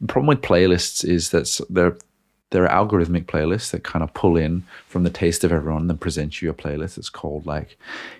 the 0.00 0.06
problem 0.06 0.26
with 0.26 0.42
playlists 0.42 1.04
is 1.04 1.30
that 1.30 1.60
they're 1.70 1.96
there 2.50 2.68
are 2.68 2.84
algorithmic 2.84 3.26
playlists 3.26 3.70
that 3.70 3.84
kind 3.84 4.02
of 4.02 4.12
pull 4.12 4.36
in 4.36 4.64
from 4.88 5.04
the 5.04 5.10
taste 5.10 5.44
of 5.44 5.52
everyone 5.52 5.82
and 5.82 5.90
then 5.90 5.98
present 5.98 6.42
you 6.42 6.50
a 6.50 6.54
playlist 6.54 6.96
that's 6.96 7.08
called 7.08 7.46
like 7.46 7.78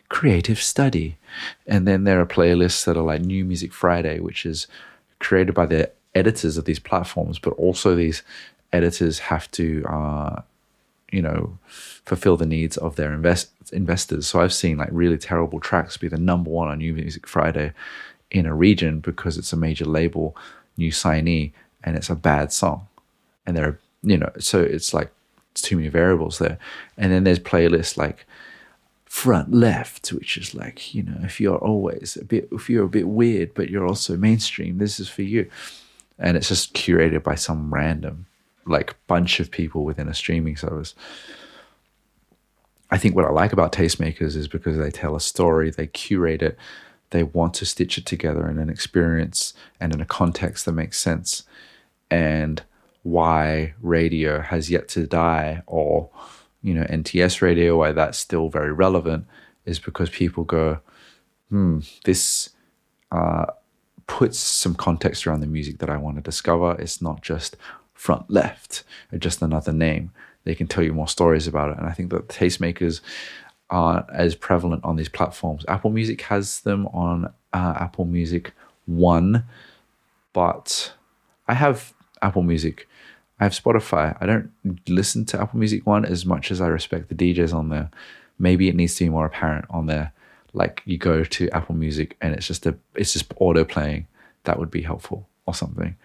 creative 0.08 0.60
study 0.60 1.16
and 1.66 1.86
then 1.86 2.04
there 2.04 2.20
are 2.20 2.26
playlists 2.26 2.84
that 2.84 2.96
are 2.96 3.02
like 3.02 3.20
new 3.20 3.44
music 3.44 3.72
friday 3.72 4.20
which 4.20 4.46
is 4.46 4.66
created 5.18 5.54
by 5.54 5.66
the 5.66 5.90
editors 6.14 6.56
of 6.56 6.64
these 6.64 6.78
platforms 6.78 7.38
but 7.38 7.52
also 7.54 7.94
these 7.94 8.22
editors 8.72 9.18
have 9.18 9.50
to 9.50 9.84
uh, 9.88 10.40
you 11.10 11.22
know 11.22 11.58
fulfill 12.04 12.36
the 12.36 12.46
needs 12.46 12.76
of 12.76 12.96
their 12.96 13.12
invest- 13.12 13.52
investors. 13.72 14.26
So 14.26 14.40
i've 14.40 14.52
seen 14.52 14.78
like 14.78 14.88
really 14.92 15.18
terrible 15.18 15.60
tracks 15.60 15.96
be 15.96 16.08
the 16.08 16.18
number 16.18 16.50
one 16.50 16.68
on 16.68 16.78
new 16.78 16.92
music 16.92 17.26
friday 17.26 17.72
in 18.30 18.46
a 18.46 18.54
region 18.54 19.00
because 19.00 19.36
it's 19.36 19.52
a 19.52 19.56
major 19.56 19.84
label 19.84 20.36
new 20.76 20.90
signee 20.90 21.52
and 21.82 21.96
it's 21.96 22.10
a 22.10 22.14
bad 22.14 22.52
song. 22.52 22.86
And 23.46 23.56
there 23.56 23.68
are 23.68 23.78
you 24.02 24.16
know 24.16 24.30
so 24.38 24.60
it's 24.60 24.94
like 24.94 25.10
it's 25.52 25.62
too 25.62 25.76
many 25.76 25.88
variables 25.88 26.38
there. 26.38 26.58
And 26.96 27.12
then 27.12 27.24
there's 27.24 27.40
playlists 27.40 27.96
like 27.96 28.26
front 29.06 29.52
left 29.52 30.12
which 30.12 30.36
is 30.36 30.54
like 30.54 30.94
you 30.94 31.02
know 31.02 31.18
if 31.24 31.40
you're 31.40 31.58
always 31.58 32.16
a 32.16 32.24
bit 32.24 32.48
if 32.52 32.70
you're 32.70 32.84
a 32.84 32.88
bit 32.88 33.08
weird 33.08 33.52
but 33.54 33.68
you're 33.68 33.84
also 33.84 34.16
mainstream 34.16 34.78
this 34.78 35.00
is 35.00 35.08
for 35.08 35.22
you. 35.22 35.48
And 36.18 36.36
it's 36.36 36.48
just 36.48 36.74
curated 36.74 37.22
by 37.22 37.34
some 37.34 37.72
random 37.72 38.26
like 38.66 38.96
bunch 39.06 39.40
of 39.40 39.50
people 39.50 39.84
within 39.84 40.08
a 40.08 40.14
streaming 40.14 40.56
service. 40.56 40.94
I 42.90 42.98
think 42.98 43.14
what 43.14 43.24
i 43.24 43.30
like 43.30 43.52
about 43.52 43.72
tastemakers 43.72 44.34
is 44.34 44.48
because 44.48 44.76
they 44.76 44.90
tell 44.90 45.14
a 45.14 45.20
story 45.20 45.70
they 45.70 45.86
curate 45.86 46.42
it 46.42 46.58
they 47.10 47.22
want 47.22 47.54
to 47.54 47.66
stitch 47.66 47.98
it 47.98 48.06
together 48.06 48.48
in 48.48 48.58
an 48.58 48.70
experience 48.70 49.52
and 49.80 49.94
in 49.94 50.00
a 50.00 50.06
context 50.06 50.64
that 50.64 50.72
makes 50.72 50.98
sense. 50.98 51.42
And 52.10 52.62
why 53.02 53.74
radio 53.80 54.40
has 54.40 54.70
yet 54.70 54.88
to 54.88 55.06
die 55.06 55.62
or 55.66 56.10
you 56.62 56.74
know 56.74 56.84
NTS 56.84 57.40
radio 57.40 57.78
why 57.78 57.92
that's 57.92 58.18
still 58.18 58.48
very 58.48 58.72
relevant 58.72 59.26
is 59.64 59.78
because 59.78 60.10
people 60.10 60.44
go 60.44 60.80
hmm 61.48 61.80
this 62.04 62.50
uh, 63.10 63.46
puts 64.06 64.38
some 64.38 64.74
context 64.74 65.26
around 65.26 65.40
the 65.40 65.46
music 65.46 65.78
that 65.78 65.90
I 65.90 65.96
want 65.96 66.16
to 66.16 66.22
discover. 66.22 66.76
It's 66.78 67.00
not 67.02 67.22
just 67.22 67.56
front 68.00 68.30
left 68.30 68.82
or 69.12 69.18
just 69.18 69.42
another 69.42 69.72
name 69.72 70.10
they 70.44 70.54
can 70.54 70.66
tell 70.66 70.82
you 70.82 70.94
more 70.94 71.08
stories 71.08 71.46
about 71.46 71.70
it 71.70 71.76
and 71.76 71.86
I 71.86 71.92
think 71.92 72.10
that 72.10 72.28
tastemakers 72.28 73.02
aren't 73.68 74.08
as 74.10 74.34
prevalent 74.34 74.82
on 74.84 74.96
these 74.96 75.10
platforms 75.10 75.64
Apple 75.68 75.90
Music 75.90 76.22
has 76.22 76.60
them 76.60 76.86
on 76.86 77.26
uh, 77.52 77.74
Apple 77.78 78.06
Music 78.06 78.52
1 78.86 79.44
but 80.32 80.94
I 81.46 81.54
have 81.54 81.92
Apple 82.22 82.42
Music 82.42 82.88
I 83.40 83.44
have 83.44 83.52
Spotify. 83.52 84.16
I 84.20 84.26
don't 84.26 84.50
listen 84.86 85.24
to 85.26 85.40
Apple 85.40 85.58
Music 85.58 85.86
One 85.86 86.04
as 86.04 86.26
much 86.26 86.50
as 86.50 86.60
I 86.60 86.66
respect 86.66 87.08
the 87.08 87.14
DJs 87.14 87.54
on 87.54 87.70
there. 87.70 87.90
Maybe 88.38 88.68
it 88.68 88.76
needs 88.76 88.94
to 88.96 89.04
be 89.04 89.08
more 89.08 89.24
apparent 89.24 89.64
on 89.70 89.86
there. 89.86 90.12
Like 90.52 90.82
you 90.84 90.98
go 90.98 91.24
to 91.24 91.48
Apple 91.50 91.74
Music 91.74 92.18
and 92.20 92.34
it's 92.34 92.46
just 92.46 92.66
a 92.66 92.76
it's 92.94 93.14
just 93.14 93.32
auto 93.36 93.64
playing. 93.64 94.06
That 94.44 94.58
would 94.58 94.70
be 94.70 94.82
helpful 94.82 95.26
or 95.46 95.54
something. 95.54 95.96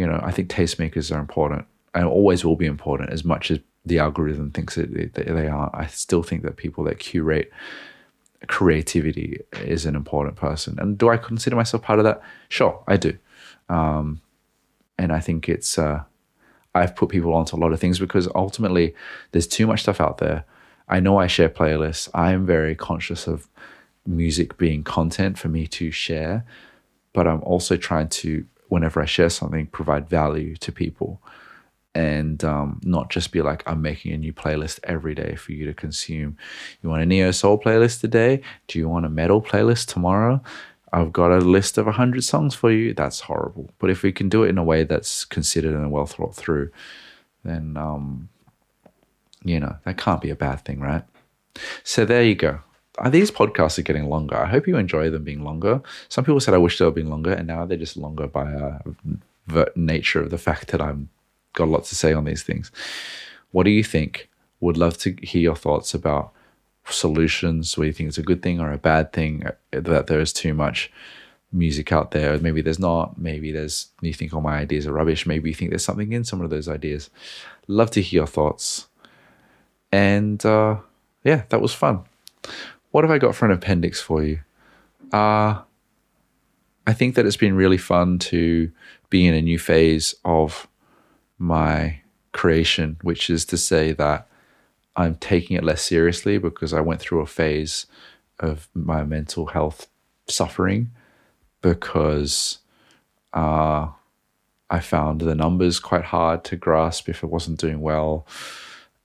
You 0.00 0.06
know, 0.06 0.20
I 0.22 0.30
think 0.30 0.48
tastemakers 0.48 1.14
are 1.14 1.20
important 1.20 1.66
and 1.94 2.04
always 2.06 2.44
will 2.44 2.56
be 2.56 2.66
important 2.66 3.10
as 3.10 3.24
much 3.24 3.50
as 3.50 3.58
the 3.84 3.98
algorithm 3.98 4.50
thinks 4.50 4.74
that 4.76 5.12
they 5.14 5.48
are. 5.48 5.70
I 5.74 5.86
still 5.86 6.22
think 6.22 6.42
that 6.42 6.56
people 6.56 6.84
that 6.84 6.98
curate 6.98 7.50
creativity 8.46 9.40
is 9.52 9.84
an 9.86 9.94
important 9.94 10.36
person. 10.36 10.78
And 10.78 10.96
do 10.96 11.10
I 11.10 11.16
consider 11.16 11.56
myself 11.56 11.82
part 11.82 11.98
of 11.98 12.04
that? 12.04 12.22
Sure, 12.48 12.82
I 12.86 12.96
do. 12.96 13.16
Um, 13.68 14.20
and 14.98 15.12
I 15.12 15.20
think 15.20 15.48
it's 15.48 15.78
uh, 15.78 16.02
I've 16.74 16.96
put 16.96 17.10
people 17.10 17.34
onto 17.34 17.56
a 17.56 17.58
lot 17.58 17.72
of 17.72 17.80
things 17.80 17.98
because 17.98 18.28
ultimately 18.34 18.94
there's 19.32 19.46
too 19.46 19.66
much 19.66 19.82
stuff 19.82 20.00
out 20.00 20.18
there. 20.18 20.44
I 20.88 21.00
know 21.00 21.18
I 21.18 21.26
share 21.26 21.48
playlists. 21.48 22.08
I 22.14 22.32
am 22.32 22.46
very 22.46 22.74
conscious 22.74 23.26
of 23.26 23.48
music 24.06 24.56
being 24.56 24.82
content 24.82 25.38
for 25.38 25.48
me 25.48 25.66
to 25.66 25.90
share, 25.90 26.44
but 27.12 27.26
I'm 27.26 27.42
also 27.42 27.76
trying 27.76 28.08
to, 28.08 28.46
whenever 28.70 29.02
I 29.02 29.06
share 29.06 29.30
something, 29.30 29.66
provide 29.66 30.08
value 30.08 30.56
to 30.56 30.72
people 30.72 31.20
and 31.94 32.44
um, 32.44 32.80
not 32.84 33.10
just 33.10 33.32
be 33.32 33.42
like, 33.42 33.62
I'm 33.66 33.82
making 33.82 34.12
a 34.12 34.16
new 34.16 34.32
playlist 34.32 34.78
every 34.84 35.14
day 35.14 35.34
for 35.34 35.52
you 35.52 35.66
to 35.66 35.74
consume. 35.74 36.36
You 36.82 36.88
want 36.88 37.02
a 37.02 37.06
neo 37.06 37.32
soul 37.32 37.58
playlist 37.58 38.00
today? 38.00 38.42
Do 38.68 38.78
you 38.78 38.88
want 38.88 39.06
a 39.06 39.10
metal 39.10 39.42
playlist 39.42 39.86
tomorrow? 39.86 40.40
I've 40.92 41.12
got 41.12 41.32
a 41.32 41.38
list 41.38 41.78
of 41.78 41.86
100 41.86 42.22
songs 42.22 42.54
for 42.54 42.70
you. 42.70 42.94
That's 42.94 43.20
horrible. 43.20 43.70
But 43.78 43.90
if 43.90 44.02
we 44.02 44.12
can 44.12 44.28
do 44.28 44.44
it 44.44 44.48
in 44.48 44.58
a 44.58 44.64
way 44.64 44.84
that's 44.84 45.24
considered 45.24 45.74
and 45.74 45.90
well 45.90 46.06
thought 46.06 46.34
through, 46.34 46.70
then, 47.44 47.76
um, 47.76 48.28
you 49.44 49.58
know, 49.58 49.76
that 49.84 49.98
can't 49.98 50.20
be 50.20 50.30
a 50.30 50.36
bad 50.36 50.64
thing, 50.64 50.80
right? 50.80 51.02
So 51.82 52.04
there 52.04 52.22
you 52.22 52.34
go. 52.36 52.60
Uh, 52.98 53.08
these 53.08 53.30
podcasts 53.30 53.78
are 53.78 53.82
getting 53.82 54.08
longer. 54.08 54.36
I 54.36 54.46
hope 54.46 54.66
you 54.66 54.76
enjoy 54.76 55.10
them 55.10 55.24
being 55.24 55.44
longer. 55.44 55.80
Some 56.08 56.24
people 56.24 56.40
said 56.40 56.54
I 56.54 56.58
wish 56.58 56.78
they 56.78 56.84
were 56.84 56.90
being 56.90 57.10
longer, 57.10 57.32
and 57.32 57.46
now 57.46 57.64
they're 57.64 57.78
just 57.78 57.96
longer 57.96 58.26
by 58.26 58.52
uh, 58.52 59.64
nature 59.76 60.20
of 60.20 60.30
the 60.30 60.38
fact 60.38 60.68
that 60.68 60.80
I've 60.80 61.06
got 61.54 61.64
a 61.64 61.70
lot 61.70 61.84
to 61.84 61.94
say 61.94 62.12
on 62.12 62.24
these 62.24 62.42
things. 62.42 62.70
What 63.52 63.64
do 63.64 63.70
you 63.70 63.84
think? 63.84 64.28
Would 64.60 64.76
love 64.76 64.98
to 64.98 65.16
hear 65.22 65.40
your 65.40 65.56
thoughts 65.56 65.94
about 65.94 66.32
solutions 66.88 67.76
where 67.76 67.86
you 67.86 67.92
think 67.92 68.08
it's 68.08 68.18
a 68.18 68.22
good 68.22 68.42
thing 68.42 68.60
or 68.60 68.72
a 68.72 68.78
bad 68.78 69.12
thing 69.12 69.46
uh, 69.46 69.52
that 69.70 70.06
there 70.06 70.20
is 70.20 70.32
too 70.32 70.54
much 70.54 70.90
music 71.52 71.90
out 71.90 72.12
there 72.12 72.38
maybe 72.38 72.62
there's 72.62 72.78
not 72.78 73.18
maybe 73.18 73.50
there's 73.50 73.88
you 74.00 74.14
think 74.14 74.32
all 74.32 74.40
my 74.40 74.58
ideas 74.58 74.86
are 74.86 74.92
rubbish 74.92 75.26
maybe 75.26 75.50
you 75.50 75.54
think 75.54 75.70
there's 75.70 75.84
something 75.84 76.12
in 76.12 76.22
some 76.22 76.40
of 76.40 76.50
those 76.50 76.68
ideas 76.68 77.10
love 77.66 77.90
to 77.90 78.00
hear 78.00 78.20
your 78.20 78.26
thoughts 78.26 78.86
and 79.90 80.46
uh, 80.46 80.76
yeah 81.24 81.42
that 81.48 81.60
was 81.60 81.74
fun 81.74 82.04
what 82.90 83.04
have 83.04 83.10
i 83.10 83.18
got 83.18 83.34
for 83.34 83.44
an 83.46 83.52
appendix 83.52 84.00
for 84.00 84.22
you 84.22 84.40
uh 85.12 85.60
i 86.86 86.92
think 86.92 87.14
that 87.14 87.26
it's 87.26 87.36
been 87.36 87.54
really 87.54 87.78
fun 87.78 88.18
to 88.18 88.70
be 89.08 89.26
in 89.26 89.34
a 89.34 89.42
new 89.42 89.58
phase 89.58 90.14
of 90.24 90.68
my 91.38 92.00
creation 92.32 92.96
which 93.02 93.28
is 93.28 93.44
to 93.44 93.56
say 93.56 93.92
that 93.92 94.28
I'm 94.96 95.14
taking 95.16 95.56
it 95.56 95.64
less 95.64 95.82
seriously 95.82 96.38
because 96.38 96.74
I 96.74 96.80
went 96.80 97.00
through 97.00 97.20
a 97.20 97.26
phase 97.26 97.86
of 98.38 98.68
my 98.74 99.04
mental 99.04 99.46
health 99.46 99.88
suffering 100.28 100.90
because 101.62 102.58
uh, 103.32 103.88
I 104.68 104.80
found 104.80 105.20
the 105.20 105.34
numbers 105.34 105.80
quite 105.80 106.04
hard 106.04 106.44
to 106.44 106.56
grasp 106.56 107.08
if 107.08 107.22
it 107.22 107.28
wasn't 107.28 107.60
doing 107.60 107.80
well. 107.80 108.26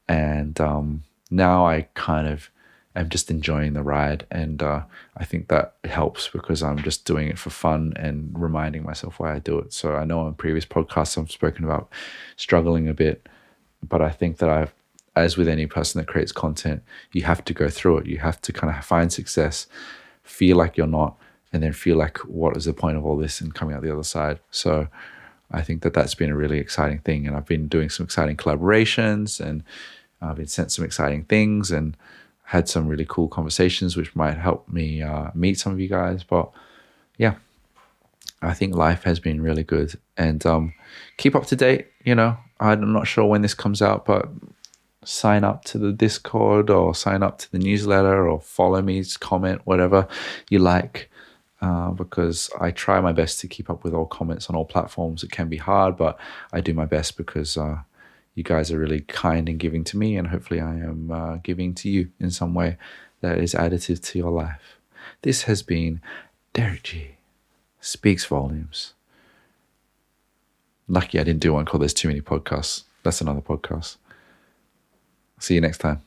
And 0.07 0.59
um, 0.59 1.03
now 1.29 1.65
I 1.65 1.87
kind 1.93 2.27
of 2.27 2.49
am 2.95 3.09
just 3.09 3.29
enjoying 3.29 3.73
the 3.73 3.83
ride. 3.83 4.25
And 4.31 4.61
uh, 4.63 4.83
I 5.17 5.25
think 5.25 5.47
that 5.49 5.75
helps 5.83 6.29
because 6.29 6.63
I'm 6.63 6.81
just 6.81 7.05
doing 7.05 7.27
it 7.27 7.37
for 7.37 7.49
fun 7.49 7.93
and 7.95 8.31
reminding 8.37 8.83
myself 8.83 9.19
why 9.19 9.33
I 9.33 9.39
do 9.39 9.59
it. 9.59 9.73
So 9.73 9.95
I 9.95 10.05
know 10.05 10.21
on 10.21 10.33
previous 10.35 10.65
podcasts 10.65 11.17
I've 11.17 11.31
spoken 11.31 11.65
about 11.65 11.89
struggling 12.37 12.87
a 12.87 12.93
bit, 12.93 13.27
but 13.87 14.01
I 14.01 14.09
think 14.09 14.37
that 14.37 14.49
I've 14.49 14.73
as 15.15 15.37
with 15.37 15.47
any 15.47 15.65
person 15.65 15.99
that 15.99 16.07
creates 16.07 16.31
content, 16.31 16.83
you 17.13 17.23
have 17.23 17.43
to 17.45 17.53
go 17.53 17.69
through 17.69 17.99
it. 17.99 18.05
You 18.05 18.17
have 18.17 18.41
to 18.41 18.51
kind 18.51 18.75
of 18.75 18.83
find 18.83 19.11
success, 19.11 19.67
feel 20.23 20.57
like 20.57 20.75
you're 20.75 20.87
not, 20.87 21.17
and 21.53 21.63
then 21.63 21.71
feel 21.71 21.95
like 21.95 22.17
what 22.25 22.57
is 22.57 22.65
the 22.65 22.73
point 22.73 22.97
of 22.97 23.05
all 23.05 23.15
this 23.15 23.39
and 23.39 23.55
coming 23.55 23.75
out 23.75 23.81
the 23.81 23.93
other 23.93 24.03
side. 24.03 24.39
So 24.51 24.87
I 25.51 25.61
think 25.61 25.83
that 25.83 25.93
that's 25.93 26.15
been 26.15 26.31
a 26.31 26.35
really 26.35 26.59
exciting 26.59 26.99
thing. 26.99 27.27
And 27.27 27.35
I've 27.35 27.45
been 27.45 27.67
doing 27.67 27.89
some 27.89 28.03
exciting 28.03 28.35
collaborations 28.35 29.39
and 29.39 29.63
I've 30.21 30.35
been 30.35 30.47
sent 30.47 30.71
some 30.71 30.83
exciting 30.83 31.23
things 31.23 31.71
and 31.71 31.95
had 32.45 32.69
some 32.69 32.87
really 32.87 33.05
cool 33.07 33.27
conversations, 33.27 33.97
which 33.97 34.15
might 34.15 34.37
help 34.37 34.67
me 34.69 35.01
uh, 35.01 35.31
meet 35.33 35.59
some 35.59 35.73
of 35.73 35.79
you 35.79 35.89
guys. 35.89 36.23
But 36.23 36.51
yeah, 37.17 37.35
I 38.41 38.53
think 38.53 38.75
life 38.75 39.03
has 39.03 39.19
been 39.19 39.41
really 39.41 39.63
good 39.63 39.99
and 40.15 40.45
um, 40.45 40.73
keep 41.17 41.35
up 41.35 41.47
to 41.47 41.55
date. 41.55 41.87
You 42.03 42.15
know, 42.15 42.37
I'm 42.59 42.93
not 42.93 43.07
sure 43.07 43.25
when 43.25 43.41
this 43.41 43.55
comes 43.55 43.81
out, 43.81 44.05
but 44.05 44.29
sign 45.03 45.43
up 45.43 45.65
to 45.65 45.77
the 45.77 45.91
Discord 45.91 46.69
or 46.69 46.93
sign 46.93 47.23
up 47.23 47.39
to 47.39 47.51
the 47.51 47.59
newsletter 47.59 48.27
or 48.27 48.39
follow 48.39 48.81
me, 48.81 49.03
comment, 49.19 49.61
whatever 49.65 50.07
you 50.49 50.59
like. 50.59 51.09
Uh, 51.61 51.89
because 51.91 52.49
I 52.61 52.69
try 52.69 52.99
my 53.01 53.13
best 53.13 53.39
to 53.39 53.47
keep 53.47 53.71
up 53.71 53.83
with 53.83 53.93
all 53.93 54.05
comments 54.05 54.49
on 54.49 54.55
all 54.55 54.65
platforms. 54.65 55.23
It 55.23 55.31
can 55.31 55.47
be 55.47 55.57
hard, 55.57 55.97
but 55.97 56.19
I 56.53 56.61
do 56.61 56.75
my 56.75 56.85
best 56.85 57.17
because 57.17 57.57
uh, 57.57 57.77
you 58.35 58.43
guys 58.43 58.71
are 58.71 58.77
really 58.77 59.01
kind 59.01 59.49
and 59.49 59.57
giving 59.57 59.83
to 59.85 59.97
me, 59.97 60.17
and 60.17 60.27
hopefully, 60.27 60.59
I 60.59 60.75
am 60.75 61.09
uh, 61.09 61.37
giving 61.37 61.73
to 61.75 61.89
you 61.89 62.11
in 62.19 62.29
some 62.31 62.53
way 62.53 62.77
that 63.21 63.37
is 63.39 63.53
additive 63.53 64.03
to 64.11 64.19
your 64.19 64.31
life. 64.31 64.77
This 65.21 65.43
has 65.43 65.63
been 65.63 66.01
Derrick 66.53 66.83
Gee. 66.83 67.11
Speaks 67.79 68.25
volumes. 68.25 68.93
Lucky 70.87 71.19
I 71.19 71.23
didn't 71.23 71.41
do 71.41 71.53
one 71.53 71.65
called 71.65 71.81
There's 71.81 71.93
Too 71.93 72.09
Many 72.09 72.21
Podcasts. 72.21 72.83
That's 73.03 73.21
another 73.21 73.41
podcast. 73.41 73.97
See 75.39 75.55
you 75.55 75.61
next 75.61 75.79
time. 75.79 76.01